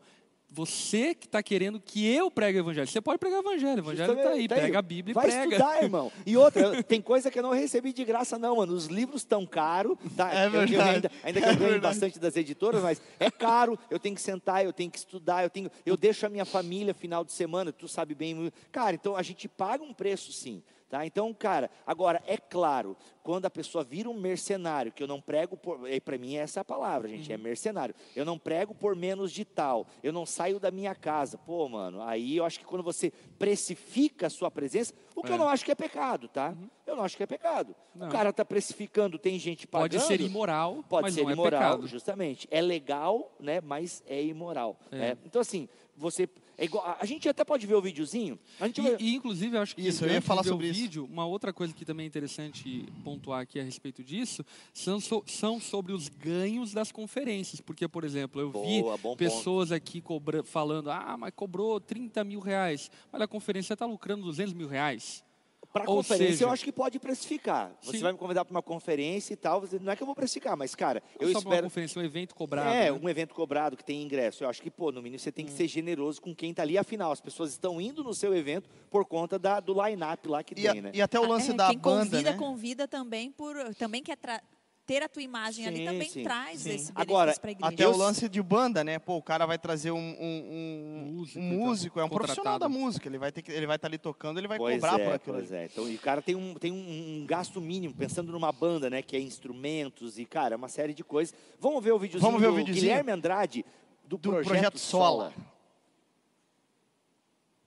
[0.52, 2.86] você que está querendo que eu pregue o evangelho.
[2.86, 5.26] Você pode pregar o evangelho, o evangelho está aí, Tá pega a Bíblia e Vai
[5.26, 5.44] prega.
[5.56, 6.12] estudar, irmão.
[6.26, 8.74] E outra, eu- tem coisa que eu não recebi de graça, não, mano.
[8.74, 10.30] Os livros estão caros, tá?
[10.32, 10.90] É Eu- eu verdade.
[10.90, 11.80] ainda, ainda que É eu ganhe verdade.
[11.94, 13.78] bastante das editoras, mas é caro.
[13.90, 16.92] Eu tenho que sentar, eu tenho que estudar, eu tenho, eu deixo a minha família
[16.92, 17.72] final de semana.
[17.72, 18.94] Tu sabe bem, cara.
[18.94, 20.62] Então a gente paga um preço, sim.
[20.92, 21.06] Tá?
[21.06, 25.56] Então, cara, agora é claro, quando a pessoa vira um mercenário, que eu não prego
[25.56, 25.80] por.
[26.04, 27.94] Para mim, essa é a palavra, gente, é mercenário.
[28.14, 31.38] Eu não prego por menos de tal, eu não saio da minha casa.
[31.38, 35.36] Pô, mano, aí eu acho que quando você precifica a sua presença, o que eu
[35.36, 35.38] É.
[35.38, 36.54] não acho que é pecado, tá?
[36.86, 37.74] Eu não acho que é pecado.
[37.94, 38.08] Não.
[38.08, 39.92] O cara está precificando, tem gente pagando.
[39.92, 41.86] Pode ser imoral, Pode ser é imoral, pecado.
[41.86, 42.46] justamente.
[42.50, 43.62] É legal, né?
[43.62, 44.78] Mas é imoral.
[44.90, 44.96] É.
[44.98, 45.18] né?
[45.24, 46.28] Então, assim, você.
[46.62, 48.38] É igual, a- gente até pode ver o videozinho.
[48.60, 50.52] A gente vai- E, e, inclusive, eu acho que Isso, eu ia falar ver o
[50.52, 50.80] sobre isso.
[50.80, 55.24] vídeo, uma outra coisa que também é interessante pontuar aqui a respeito disso são, so-
[55.26, 57.60] são sobre os ganhos das conferências.
[57.60, 59.18] Porque, por exemplo, eu Boa, vi bom ponto.
[59.18, 62.92] pessoas aqui cobra, falando, ah, mas cobrou 30 mil reais.
[63.10, 65.24] Mas a conferência está lucrando 200 mil reais.
[65.72, 67.72] Para conferência, seja- eu acho que pode precificar.
[67.80, 68.02] Você Sim.
[68.02, 69.60] vai me convidar para uma conferência e tal.
[69.60, 71.66] você- Não é que eu vou precificar, mas, cara, Não eu só para uma espero.
[71.66, 72.68] conferência, um evento cobrado.
[72.68, 72.92] É, né?
[72.92, 74.44] um evento cobrado que tem ingresso.
[74.44, 76.76] Eu acho que, pô, no mínimo você tem que ser generoso com quem está ali.
[76.76, 80.60] Afinal, as pessoas estão indo no seu evento por conta da, do line-up lá que
[80.60, 80.90] E, a- tem, né?
[80.92, 82.36] e até o lance É, da quem banda, convida, né?
[82.38, 84.42] convida também por também quer tra-
[84.92, 86.74] ter a tua imagem ali Sim, também sim, traz sim.
[86.74, 87.72] esse Agora, para a igreja.
[87.72, 88.98] Até o lance de banda, né?
[88.98, 92.58] Pô, o cara vai trazer um, um, um- Músico, um então, músico, é um profissional
[92.58, 93.08] da música.
[93.08, 95.14] Ele vai ter que, ele vai estar ali tocando, ele vai Pois cobrar é, por
[95.14, 95.36] aquilo.
[95.36, 95.62] pois ali.
[95.62, 95.64] é.
[95.66, 99.00] Então, e o cara tem, um, tem um, um gasto mínimo, pensando numa banda, né?
[99.00, 101.34] Que é instrumentos e, cara, uma série de coisas.
[101.58, 102.84] Vamos ver o videozinho Vamos ver o do videozinho?
[102.86, 103.64] Guilherme Andrade,
[104.04, 105.30] do, Do Projeto, Projeto Sola.
[105.30, 105.46] Sola.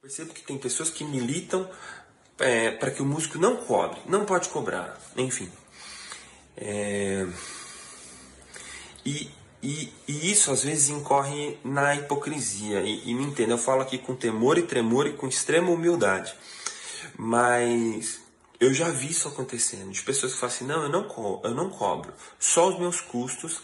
[0.02, 1.68] Percebo que tem pessoas que militam
[2.80, 5.50] para que o músico não cobre, não pode cobrar, enfim.
[6.58, 7.28] É,
[9.06, 9.30] e,
[9.62, 12.82] e, e isso às vezes incorre na hipocrisia.
[12.82, 16.34] E, e me entenda, eu falo aqui com temor e tremor e com extrema humildade.
[17.18, 18.20] Mas
[18.60, 21.70] eu já vi isso acontecendo, de pessoas que falam assim, não, eu não, eu não
[21.70, 23.62] cobro, só os meus custos.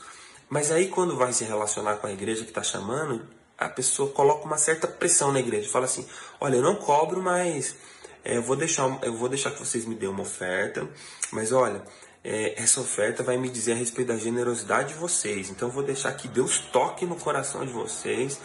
[0.50, 3.26] Mas aí quando vai se relacionar com a igreja que está chamando,
[3.58, 5.70] a pessoa coloca uma certa pressão na igreja.
[5.70, 6.06] Fala assim,
[6.40, 7.76] olha, eu não cobro, mas
[8.24, 10.88] é, eu, vou deixar, eu vou deixar que vocês me dêem uma oferta.
[11.32, 11.82] Mas olha,
[12.24, 15.50] é, essa oferta vai me dizer a respeito da generosidade de vocês.
[15.50, 18.40] Então vou deixar que Deus toque no coração de vocês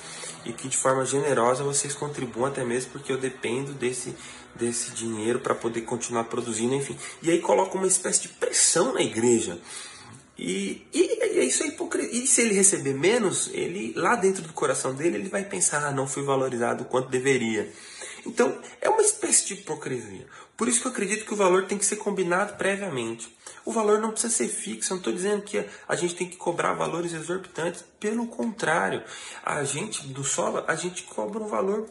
[0.44, 4.14] e que de forma generosa vocês contribuam até mesmo porque eu dependo desse
[4.54, 6.96] desse dinheiro para poder continuar produzindo, enfim.
[7.22, 9.58] E aí coloca uma espécie de pressão na igreja.
[10.38, 12.22] E, e, e isso é hipocrisia.
[12.22, 15.92] E se ele receber menos, ele lá dentro do coração dele ele vai pensar, ah,
[15.92, 17.70] não fui valorizado o quanto deveria.
[18.24, 20.26] Então é uma espécie de hipocrisia.
[20.56, 23.36] Por isso que eu acredito que o valor tem que ser combinado previamente.
[23.64, 24.92] O valor não precisa ser fixo.
[24.92, 27.84] Eu não estou dizendo que a gente tem que cobrar valores exorbitantes.
[28.00, 29.02] Pelo contrário,
[29.44, 31.86] a gente do solo a gente cobra um valor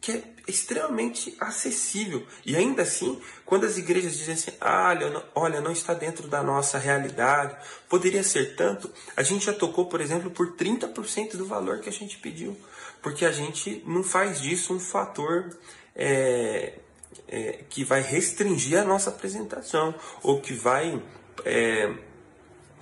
[0.00, 2.24] que é extremamente acessível.
[2.44, 4.94] E ainda assim, quando as igrejas dizem assim, ah,
[5.34, 7.56] olha, não, está dentro da nossa realidade,
[7.88, 11.92] poderia ser tanto, a gente já tocou, por exemplo, por 30% do valor que a
[11.92, 12.56] gente pediu.
[13.02, 15.56] Porque a gente não faz disso um fator
[15.94, 16.78] é,
[17.28, 21.02] é, que vai restringir a nossa apresentação, ou que vai
[21.44, 21.92] é,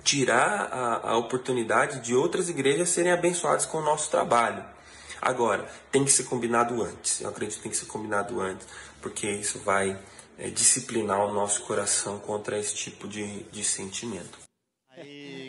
[0.03, 4.63] tirar a, a oportunidade de outras igrejas serem abençoadas com o nosso trabalho.
[5.21, 7.21] Agora, tem que ser combinado antes.
[7.21, 8.67] Eu acredito que tem que ser combinado antes,
[9.01, 9.99] porque isso vai
[10.37, 14.44] é, disciplinar o nosso coração contra esse tipo de, de sentimento.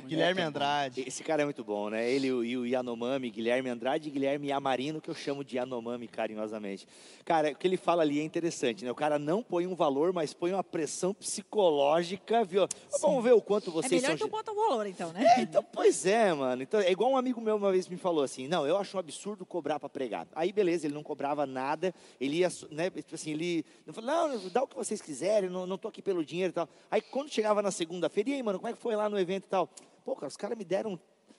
[0.06, 1.04] Guilherme Andrade.
[1.06, 2.10] Esse cara é muito bom, né?
[2.10, 6.86] Ele e o Yanomami, Guilherme Andrade e Guilherme Yamarino, que eu chamo de Yanomami carinhosamente.
[7.24, 8.90] Cara, o que ele fala ali é interessante, né?
[8.90, 12.66] O cara não põe um valor, mas põe uma pressão psicológica, viu?
[13.00, 14.26] Vamos ver o quanto É vocês melhor são...
[14.26, 15.24] então bota o valor, então, né?
[15.36, 16.62] É, então, pois é, mano.
[16.62, 19.00] Então, é igual um amigo meu uma vez me falou assim: não, eu acho um
[19.00, 20.26] absurdo cobrar para pregar.
[20.34, 24.48] Aí, beleza, ele não cobrava nada, ele ia, né, tipo assim, ele não falou, não,
[24.50, 26.68] dá o que vocês quiserem, não, não tô aqui pelo dinheiro e tal.
[26.90, 29.44] Aí, quando chegava na segunda-feira, e aí, mano, como é que foi lá no evento
[29.44, 29.68] e tal?
[30.06, 30.92] Pô, cara, os caras me deram,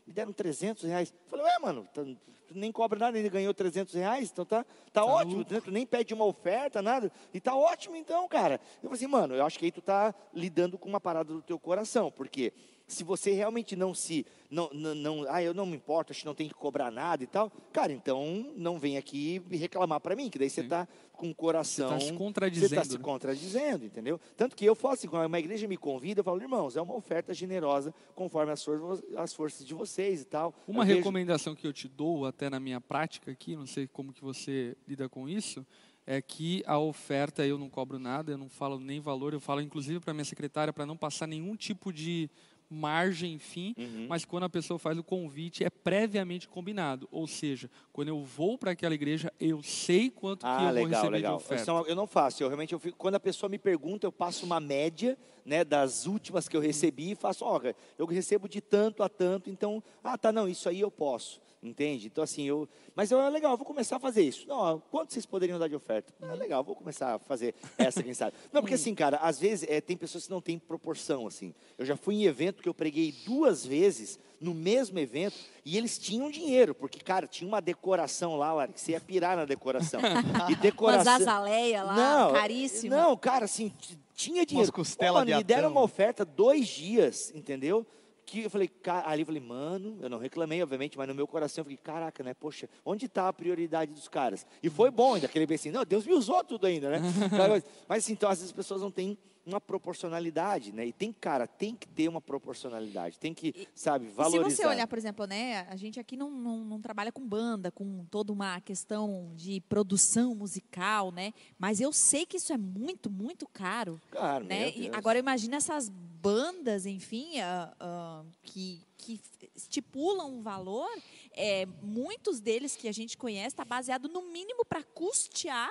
[0.05, 1.13] me deram 300 reais.
[1.23, 4.65] Eu falei, ué, mano, tá- tu nem cobra nada, ele ganhou 300 reais, então tá,
[4.91, 5.61] tá, ótimo, né?
[5.61, 8.59] tu nem pede uma oferta, nada, e tá ótimo então, cara.
[8.83, 11.41] Eu falei assim, mano, eu acho que aí tu tá lidando com uma parada do
[11.41, 12.51] teu coração, porque
[12.87, 16.25] se você realmente não se, não, não, não ah, eu não me importo, acho que
[16.25, 20.29] não tem que cobrar nada e tal, cara, então não vem aqui reclamar para mim,
[20.29, 20.69] que daí você Sim.
[20.69, 21.89] tá com o coração...
[21.89, 23.03] Você tá se Você contradizendo, tá se né?
[23.03, 24.19] contradizendo, entendeu?
[24.37, 26.95] Tanto que eu falo assim, quando uma igreja me convida, eu falo, irmãos, é uma
[26.95, 30.53] oferta generosa, conforme as, for as forças de vocês e tal.
[30.65, 33.85] Uma Eu vejo- recomendação que eu te dou, até na minha prática aqui, não sei
[33.87, 35.65] como que você lida com isso,
[36.05, 39.59] é que a oferta eu não cobro nada, eu não falo nem valor, eu falo
[39.59, 42.29] inclusive para minha secretária para não passar nenhum tipo de
[42.69, 44.07] margem, enfim, Uhum.
[44.09, 48.57] mas quando a pessoa faz o convite é previamente combinado, ou seja, quando eu vou
[48.57, 51.37] para aquela igreja, eu sei quanto que Ah, eu vou legal, receber legal.
[51.37, 51.71] de oferta.
[51.71, 52.43] É eu não faço.
[52.43, 56.05] Eu realmente, eu fico- quando a pessoa me pergunta, eu passo uma média né, das
[56.05, 57.61] últimas que eu recebi e faço, ó,
[57.97, 61.39] eu recebo de tanto a tanto, então, ah, tá, não, isso aí eu posso.
[61.61, 62.07] Entende?
[62.07, 62.69] Então, assim, eu.
[62.95, 64.47] Mas eu, é legal, eu vou começar a fazer isso.
[64.47, 66.13] Não, quanto vocês poderiam dar de oferta?
[66.21, 68.33] É legal, vou começar a fazer essa, quem sabe.
[68.53, 71.55] Não, porque assim, cara, às vezes é, tem pessoas que não têm proporção, assim.
[71.77, 75.35] Eu já fui em evento que eu preguei duas vezes no mesmo evento
[75.65, 79.35] e eles tinham dinheiro, porque, cara, tinha uma decoração lá, Lara, que você ia pirar
[79.35, 79.99] na decoração.
[79.99, 80.03] E
[80.53, 81.13] Umas decoração.
[81.13, 82.95] azaleia lá, Não, caríssima.
[82.95, 83.73] Não, cara, assim,
[84.13, 84.71] tinha dinheiro.
[84.71, 87.85] costela Pô, mano, de me deram uma oferta dois dias, entendeu?
[88.27, 91.25] Que eu falei, ca- ali eu falei, mano, eu não reclamei, obviamente, mas no meu
[91.25, 92.33] coração eu falei, caraca, né?
[92.33, 94.45] Poxa, onde está a prioridade dos caras?
[94.61, 96.99] E foi bom ainda, aquele bem assim, não, Deus me usou tudo ainda, né?
[97.87, 99.17] mas assim, então às vezes as pessoas não têm
[99.47, 100.85] uma proporcionalidade, né?
[100.85, 104.49] E tem, cara, tem que ter uma proporcionalidade, tem que, sabe, E se valorizar.
[104.49, 108.05] você olhar, por exemplo, né, a gente aqui não, não, não trabalha com banda, com
[108.11, 111.33] toda uma questão de produção musical, né?
[111.57, 114.01] Mas eu sei que isso é muito, muito caro.
[114.11, 114.71] Cara, né?
[114.75, 119.21] E agora imagina essas bandas, enfim, ah, ah, que, que
[119.55, 120.89] estipulam um valor,
[121.31, 125.69] é, muitos deles que a gente conhece está baseado no mínimo para custear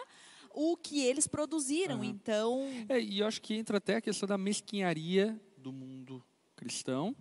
[0.57, 1.97] o que eles produziram.
[1.97, 2.05] Aham.
[2.07, 6.25] Então, É, e eu acho que entra até a questão da mesquinharia do mundo
[6.57, 7.15] cristão,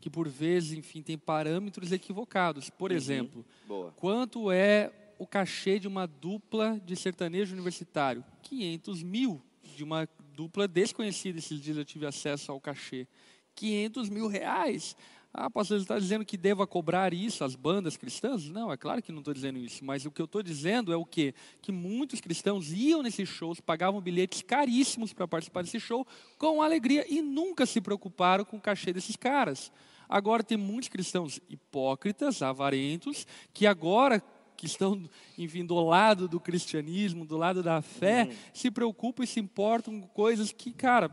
[0.00, 2.68] que por vezes, enfim, tem parâmetros equivocados.
[2.68, 3.92] Por exemplo, Boa.
[3.92, 8.24] quanto é o cachê de uma dupla de sertanejo universitário?
[8.42, 9.40] 500 mil
[9.76, 11.38] de uma dupla desconhecida.
[11.38, 13.06] Esses dias eu tive acesso ao cachê.
[13.54, 14.96] 500 mil reais.
[15.32, 18.48] Ah, pastor, você está dizendo que deva cobrar isso às bandas cristãs?
[18.48, 19.84] Não, é claro que não estou dizendo isso.
[19.84, 21.34] Mas o que eu estou dizendo é o quê?
[21.62, 26.04] Que muitos cristãos iam nesses shows, pagavam bilhetes caríssimos para participar desse show,
[26.36, 29.70] com alegria, e nunca se preocuparam com o cachê desses caras.
[30.08, 33.24] Agora tem muitos cristãos hipócritas, avarentos,
[33.54, 34.20] que agora
[34.56, 35.08] que estão,
[35.38, 40.08] enfim, do lado do cristianismo, do lado da fé, se preocupam e se importam com
[40.08, 41.08] coisas que, cara,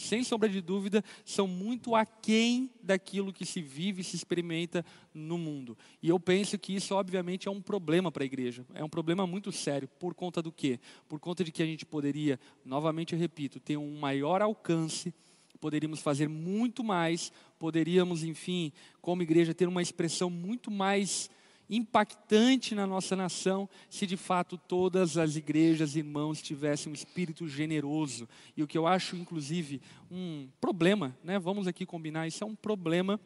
[0.00, 5.38] sem sombra de dúvida, são muito aquém daquilo que se vive e se experimenta no
[5.38, 5.76] mundo.
[6.02, 8.64] E eu penso que isso, obviamente, é um problema para a igreja.
[8.74, 9.88] É um problema muito sério.
[9.98, 10.78] Por conta do quê?
[11.08, 15.14] Por conta de que a gente poderia, novamente eu repito, ter um maior alcance,
[15.60, 21.30] poderíamos fazer muito mais, poderíamos, enfim, como igreja, ter uma expressão muito mais
[21.68, 28.28] impactante na nossa nação se de fato todas as igrejas irmãos tivessem um espírito generoso.
[28.56, 29.80] E o que eu acho, inclusive,
[30.10, 31.38] um problema, né?
[31.38, 33.20] vamos aqui combinar, isso é um problema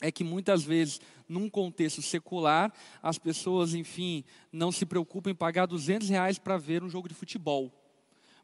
[0.00, 5.66] é que muitas vezes, num contexto secular, as pessoas, enfim, não se preocupam em pagar
[5.66, 7.79] 200 reais para ver um jogo de futebol.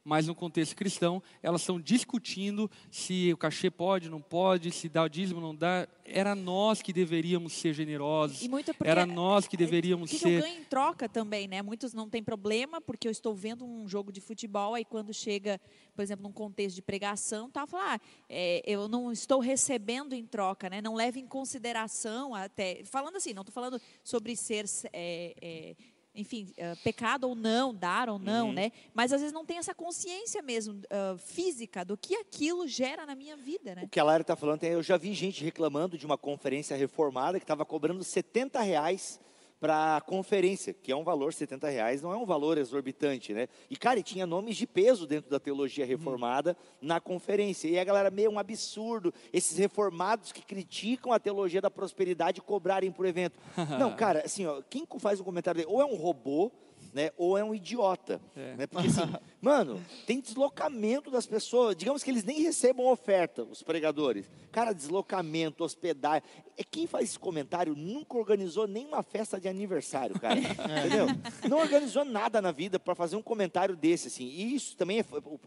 [0.06, 5.02] Mas no contexto cristão, elas estão discutindo se o cachê pode, não pode, se dá
[5.02, 5.88] o dízimo, não dá.
[6.04, 8.40] Era nós que deveríamos ser generosos.
[8.40, 10.36] E muito porque- Era nós que deveríamos que, que ser.
[10.36, 11.60] eu ganho em troca também, né?
[11.60, 15.60] Muitos não têm problema, porque eu estou vendo um jogo de futebol, aí quando chega,
[15.96, 20.24] por exemplo, num contexto de pregação, tá, fala, ah, é, eu não estou recebendo em
[20.24, 20.80] troca, né?
[20.80, 22.84] Não leve em consideração até.
[22.84, 24.66] Falando assim, não estou falando sobre ser.
[24.92, 25.76] é, é,
[26.16, 28.22] enfim, eh, pecado ou não, dar ou Uhum.
[28.24, 28.72] não, né?
[28.94, 33.14] Mas às vezes não tem essa consciência mesmo ah, física do que aquilo gera na
[33.14, 33.82] minha vida, né?
[33.84, 36.76] O que a Lara está falando, tem- eu já vi gente reclamando de uma conferência
[36.76, 39.20] reformada que estava cobrando 70 reais
[39.58, 43.48] para a conferência, que é um valor, 70 reais, não é um valor exorbitante, né?
[43.70, 47.68] E, cara, e tinha nomes de peso dentro da teologia reformada na conferência.
[47.68, 52.92] E a galera, meio um absurdo, esses reformados que criticam a teologia da prosperidade cobrarem
[52.92, 53.38] por evento.
[53.78, 56.52] Não, cara, assim, ó, quem faz um comentário dele, ou é um robô,
[56.96, 58.18] né, ou é um idiota.
[58.34, 58.56] É.
[58.56, 58.66] Né?
[58.66, 59.02] Porque, assim,
[59.38, 61.76] mano, tem deslocamento das pessoas.
[61.76, 64.30] Digamos que eles nem recebam oferta, os pregadores.
[64.50, 66.22] Cara, deslocamento, hospedagem.
[66.56, 70.40] É quem faz esse comentário nunca organizou nenhuma festa de aniversário, cara.
[70.40, 71.06] Entendeu?
[71.50, 74.24] Não organizou nada na vida para fazer um comentário desse, assim.
[74.24, 75.04] E isso também é,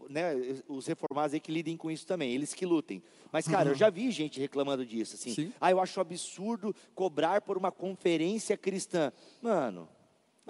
[0.08, 3.02] né, os reformados aí que lidem com isso também, eles que lutem.
[3.32, 5.34] Mas, cara, eu já vi gente reclamando disso, assim.
[5.34, 5.52] Sim.
[5.60, 9.12] Ah, eu acho absurdo cobrar por uma conferência cristã.
[9.42, 9.88] Mano,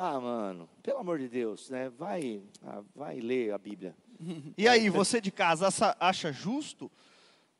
[0.03, 1.91] ah, mano, pelo amor de Deus, né?
[1.91, 3.95] Vai, ah, vai ler a Bíblia.
[4.57, 6.91] E aí, você de casa acha- acha justo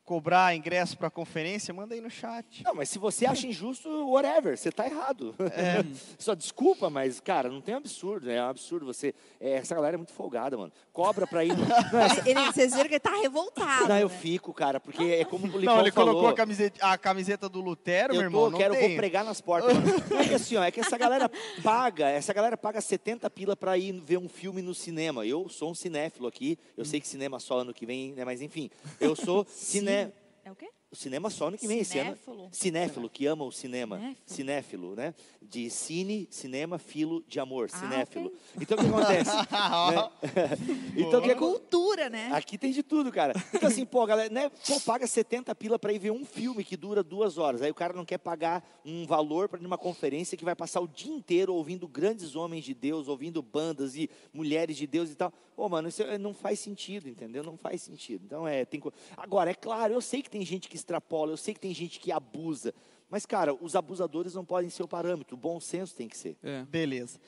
[0.05, 1.73] cobrar ingresso para conferência?
[1.73, 2.63] Manda aí no chat.
[2.63, 5.33] Não, mas se você acha injusto, whatever, você tá errado.
[6.17, 9.13] Só desculpa, mas, cara, não tem absurdo, é um absurdo você.
[9.39, 10.71] é, essa galera é muito folgada, mano.
[10.91, 11.55] Cobra pra ir.
[11.55, 13.87] no- Não, essa- Ele, vocês viram que ele tá revoltado.
[13.87, 14.15] não, eu né?
[14.17, 16.11] fico, cara, porque é como o Lipão Não, ele falou.
[16.15, 18.41] colocou a camiseta, a camiseta do Lutero, meu Eu irmão.
[18.45, 18.87] tô, não quero, tem.
[18.89, 19.73] vou pregar nas portas.
[19.73, 19.91] mano.
[20.19, 21.29] É que assim, ó, é que essa galera
[21.63, 25.25] paga, essa galera paga 70 pila pra ir ver um filme no cinema.
[25.25, 28.41] Eu sou um cinéfilo aqui, eu sei que cinema só ano que vem, né, mas
[28.41, 28.69] enfim,
[28.99, 30.00] eu sou ciné...
[30.43, 32.17] É o cinema só ano que vem esse ano.
[32.51, 33.09] Cinéfilo.
[33.09, 33.95] Que ama o cinema.
[33.97, 34.17] Cinéfilo.
[34.25, 35.15] Cinéfilo, né?
[35.41, 37.69] De cine, cinema, filo de amor.
[37.71, 38.27] Ah, Cinéfilo.
[38.27, 38.37] ok.
[38.61, 39.31] Então o que acontece?
[39.31, 40.57] né?
[40.97, 42.29] Então que É cultura, né?
[42.33, 43.33] Aqui tem de tudo, cara.
[43.53, 44.49] Então, assim, pô, galera, né?
[44.67, 47.61] Pô, paga 70 pila pra ir ver um filme que dura duas horas.
[47.61, 50.87] Aí o cara não quer pagar um valor para uma conferência que vai passar o
[50.87, 55.31] dia inteiro ouvindo grandes homens de Deus, ouvindo bandas e mulheres de Deus e tal.
[55.55, 57.43] Pô, mano, isso é- não faz sentido, entendeu?
[57.43, 58.23] Não faz sentido.
[58.25, 58.81] Então, é, tem.
[59.15, 61.99] Agora, é claro, eu sei que tem gente que extrapola, eu sei que tem gente
[61.99, 62.73] que abusa.
[63.09, 65.35] Mas, cara, os abusadores não podem ser o parâmetro.
[65.35, 66.37] O bom senso tem que ser.
[66.41, 66.63] É.
[66.63, 67.19] Beleza.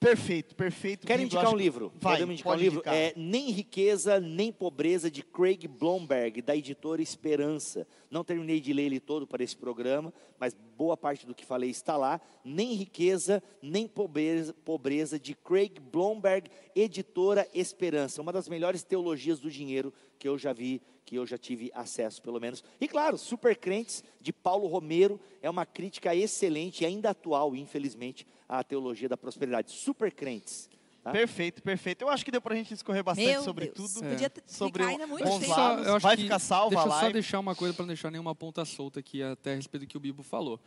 [0.00, 1.04] Perfeito, perfeito.
[1.04, 1.92] Quero Bibo, indicar acho um livro.
[1.96, 2.78] Vai, Podemos indicar pode um livro?
[2.78, 2.94] indicar.
[2.94, 7.84] É Nem Riqueza, Nem Pobreza, de Craig Blomberg, da editora Esperança.
[8.08, 11.70] Não terminei de ler ele todo para esse programa, mas boa parte do que falei
[11.70, 12.20] está lá.
[12.44, 18.22] Nem Riqueza, Nem Pobreza, pobreza de Craig Blomberg, editora Esperança.
[18.22, 22.20] Uma das melhores teologias do dinheiro que eu já vi, que eu já tive acesso,
[22.20, 22.62] pelo menos.
[22.78, 28.26] E claro, Super Crentes, de Paulo Romero, é uma crítica excelente e ainda atual, infelizmente,
[28.46, 29.72] à teologia da prosperidade.
[29.72, 30.68] Super Crentes.
[31.02, 31.10] tá?
[31.10, 32.02] Perfeito, perfeito.
[32.02, 33.94] Eu acho que deu pra gente discorrer bastante Meu sobre Deus.
[33.94, 34.06] tudo.
[34.06, 37.10] Podia ter- Sobre ficar ainda muito acho Vai que- ficar salva deixa a eu só
[37.10, 39.96] deixar uma coisa para não deixar nenhuma ponta solta aqui até a respeito do que
[39.96, 40.60] o Bibo falou.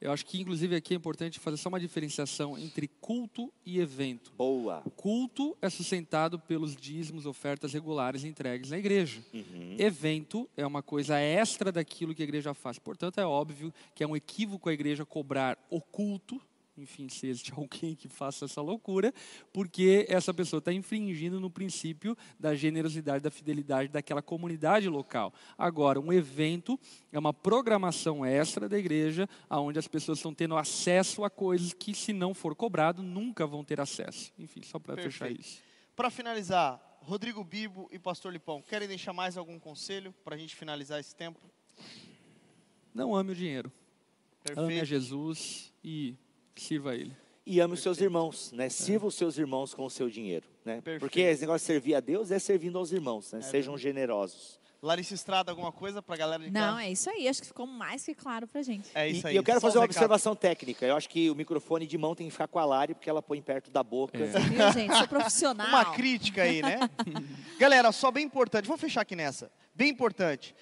[0.00, 4.32] Eu acho que inclusive aqui é importante fazer só uma diferenciação entre culto e evento.
[4.36, 4.82] Boa.
[4.96, 9.20] Culto é sustentado pelos dízimos, ofertas regulares entregues na igreja.
[9.34, 9.76] Uhum.
[9.78, 12.78] Evento é uma coisa extra daquilo que a igreja faz.
[12.78, 16.40] Portanto, é óbvio que é um equívoco a igreja cobrar o culto,
[16.78, 19.12] enfim, se existe alguém que faça essa loucura,
[19.52, 25.32] porque essa pessoa está infringindo no princípio da generosidade, da fidelidade daquela comunidade local.
[25.56, 26.78] Agora, um evento
[27.12, 31.94] é uma programação extra da igreja, onde as pessoas estão tendo acesso a coisas que,
[31.94, 34.32] se não for cobrado, nunca vão ter acesso.
[34.38, 35.40] Enfim, só para fechar Perfeito.
[35.40, 35.62] isso.
[35.96, 40.54] Para finalizar, Rodrigo Bibo e Pastor Lipão, querem deixar mais algum conselho para a gente
[40.54, 41.40] finalizar esse tempo?
[42.94, 43.72] Não ame o dinheiro.
[44.50, 44.84] Ame a Perfeito.
[44.84, 46.14] Jesus e
[46.60, 47.16] sirva Ele.
[47.46, 48.68] E ame os seus irmãos, né?
[48.68, 50.74] Sirva os seus irmãos com o seu dinheiro, né?
[50.82, 51.00] Perfeito.
[51.00, 53.40] Porque esse negócio de servir a Deus é servindo aos irmãos, né?
[53.40, 54.58] Sejam generosos.
[54.80, 56.84] Larissa Estrada, alguma coisa para a galera de Não, casa?
[56.84, 57.26] é isso aí.
[57.26, 58.88] Acho que ficou mais que claro pra gente.
[58.94, 59.34] É isso aí.
[59.34, 59.96] e eu quero só fazer os uma recados.
[59.96, 60.86] observação técnica.
[60.86, 63.20] Eu acho que o microfone de mão tem que ficar com a Lari, porque ela
[63.20, 64.16] põe perto da boca.
[64.18, 64.26] É.
[64.26, 64.96] Viu, gente?
[64.96, 65.66] Sou profissional.
[65.68, 66.78] Uma crítica aí, né?
[67.58, 69.50] Galera, só bem importante, vamos fechar aqui nessa.
[69.74, 70.54] Bem importante.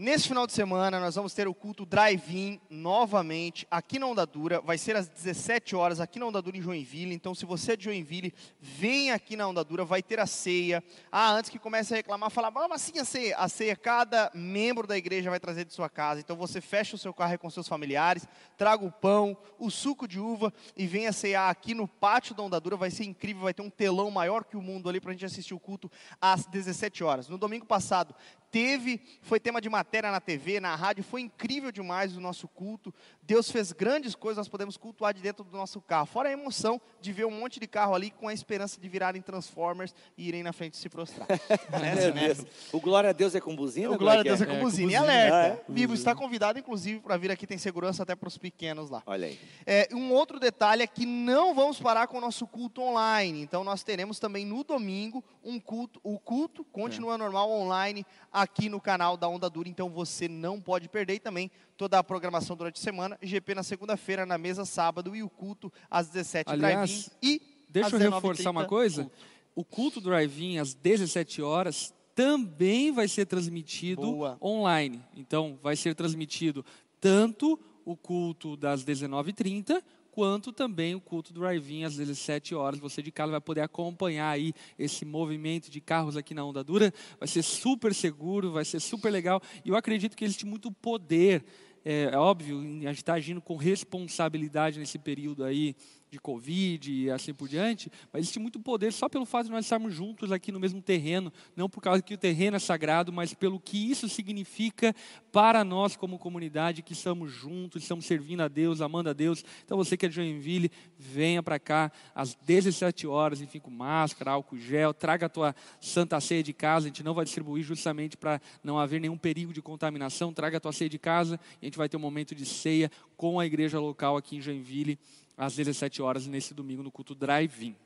[0.00, 4.60] Nesse final de semana, nós vamos ter o culto drive-in novamente aqui na Onda Dura.
[4.60, 7.12] Vai ser às 17 horas aqui na Onda Dura em Joinville.
[7.12, 10.84] Então, se você é de Joinville, vem aqui na Onda Dura, vai ter a ceia.
[11.10, 13.36] Ah, antes que comece a reclamar, falar, mas assim a ceia?
[13.38, 16.20] A ceia, cada membro da igreja vai trazer de sua casa.
[16.20, 18.24] Então, você fecha o seu carro com seus familiares,
[18.56, 22.60] traga o pão, o suco de uva e venha cear aqui no pátio da Onda
[22.60, 22.76] Dura.
[22.76, 25.26] Vai ser incrível, vai ter um telão maior que o mundo ali para a gente
[25.26, 27.28] assistir o culto às 17 horas.
[27.28, 28.14] No domingo passado,
[28.50, 32.92] teve, foi tema de matéria na TV, na rádio, foi incrível demais o nosso culto.
[33.22, 36.06] Deus fez grandes coisas, nós podemos cultuar de dentro do nosso carro.
[36.06, 39.20] Fora a emoção de ver um monte de carro ali com a esperança de virarem
[39.20, 41.28] Transformers e irem na frente se prostrar.
[41.80, 42.34] Nessa, Meu né?
[42.72, 43.88] O Glória a Deus é com buzina?
[43.88, 44.46] O Como Glória a Deus é é?
[44.46, 44.92] com É, com buzina.
[44.92, 45.12] E buzina.
[45.12, 45.62] alerta.
[45.68, 49.02] Ah, Bibo está convidado, inclusive, para vir aqui, tem segurança até para os pequenos lá.
[49.06, 49.38] Olha aí.
[49.66, 53.42] É, um outro detalhe é que não vamos parar com o nosso culto online.
[53.42, 58.04] Então nós teremos também no domingo um culto, o culto continua normal online
[58.42, 59.68] aqui no canal da Onda Dura.
[59.68, 63.18] Então você não pode perder e também toda a programação durante a semana.
[63.22, 68.00] GP na segunda-feira, na mesa sábado e o culto às 17 Aliás, e Deixa eu
[68.00, 69.02] 19h30, reforçar uma coisa.
[69.02, 69.18] culto.
[69.54, 74.38] O culto drive-in às 17 horas também vai ser transmitido Boa.
[74.40, 75.02] online.
[75.14, 76.64] Então, vai ser transmitido
[77.00, 79.82] tanto o culto das 19h30
[80.18, 82.80] quanto também o culto drive-in às 17 horas.
[82.80, 86.92] Você de casa vai poder acompanhar aí esse movimento de carros aqui na Onda Dura.
[87.20, 89.40] Vai ser super seguro, vai ser super legal.
[89.64, 91.44] E eu acredito que existe muito poder.
[91.84, 95.76] É, é óbvio, a gente está agindo com responsabilidade nesse período aí
[96.10, 99.64] de Covid e assim por diante, mas existe muito poder só pelo fato de nós
[99.64, 103.34] estarmos juntos aqui no mesmo terreno, não por causa que o terreno é sagrado, mas
[103.34, 104.94] pelo que isso significa
[105.30, 109.44] para nós como comunidade, que estamos juntos, estamos servindo a Deus, amando a Deus.
[109.64, 114.32] Então você que é de Joinville, venha para cá às 17 horas, enfim, com máscara,
[114.32, 118.16] álcool gel, traga a tua santa ceia de casa, a gente não vai distribuir justamente
[118.16, 121.68] para não haver nenhum perigo de contaminação, traga a tua ceia de casa e a
[121.68, 124.98] gente vai ter um momento de ceia com a igreja local aqui em Joinville,
[125.38, 127.76] às 17 horas, nesse domingo, no culto drive-in.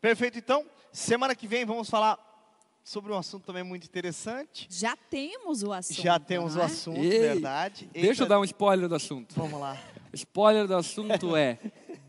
[0.00, 0.66] Perfeito, então.
[0.92, 2.18] Semana que vem vamos falar
[2.82, 4.66] sobre um assunto também muito interessante.
[4.68, 6.02] Já temos o assunto.
[6.02, 6.66] Já temos não o é?
[6.66, 7.88] assunto, Ei, verdade.
[7.92, 9.34] Deixa Eita, eu dar um spoiler do assunto.
[9.36, 9.80] Vamos lá.
[10.12, 11.58] Spoiler do assunto é: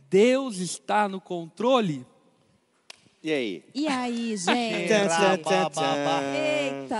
[0.09, 2.05] Deus está no controle?
[3.21, 3.65] E aí?
[3.75, 4.57] E aí, gente?
[4.57, 5.07] Eita,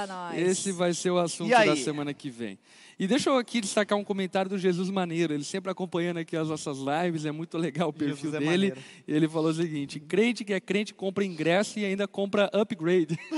[0.07, 0.37] nós.
[0.37, 2.59] Esse vai ser o assunto da semana que vem.
[2.99, 5.33] E deixa eu aqui destacar um comentário do Jesus Maneiro.
[5.33, 8.51] Ele sempre acompanhando aqui as nossas lives, é muito legal o perfil Jesus é dele.
[8.51, 8.77] maneiro.
[9.07, 13.17] Ele falou o seguinte: crente que é crente compra ingresso e ainda compra upgrade.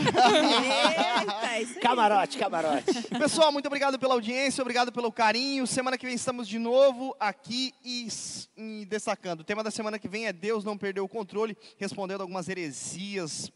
[1.53, 1.79] Eita, é.
[1.79, 2.85] Camarote, camarote.
[3.19, 5.67] Pessoal, muito obrigado pela audiência, obrigado pelo carinho.
[5.67, 8.07] Semana que vem estamos de novo aqui e,
[8.57, 9.41] e destacando.
[9.41, 13.51] O tema da semana que vem é Deus não perdeu o controle, respondendo algumas heresias,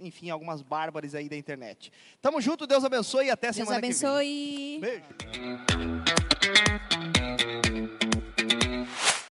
[0.00, 1.92] enfim, algumas bárbaras aí da internet.
[2.20, 4.80] Tamo junto, Deus abençoe e até Deus semana abençoe.
[4.80, 5.02] que vem.
[5.02, 6.00] Deus abençoe.
[7.36, 7.59] Beijo.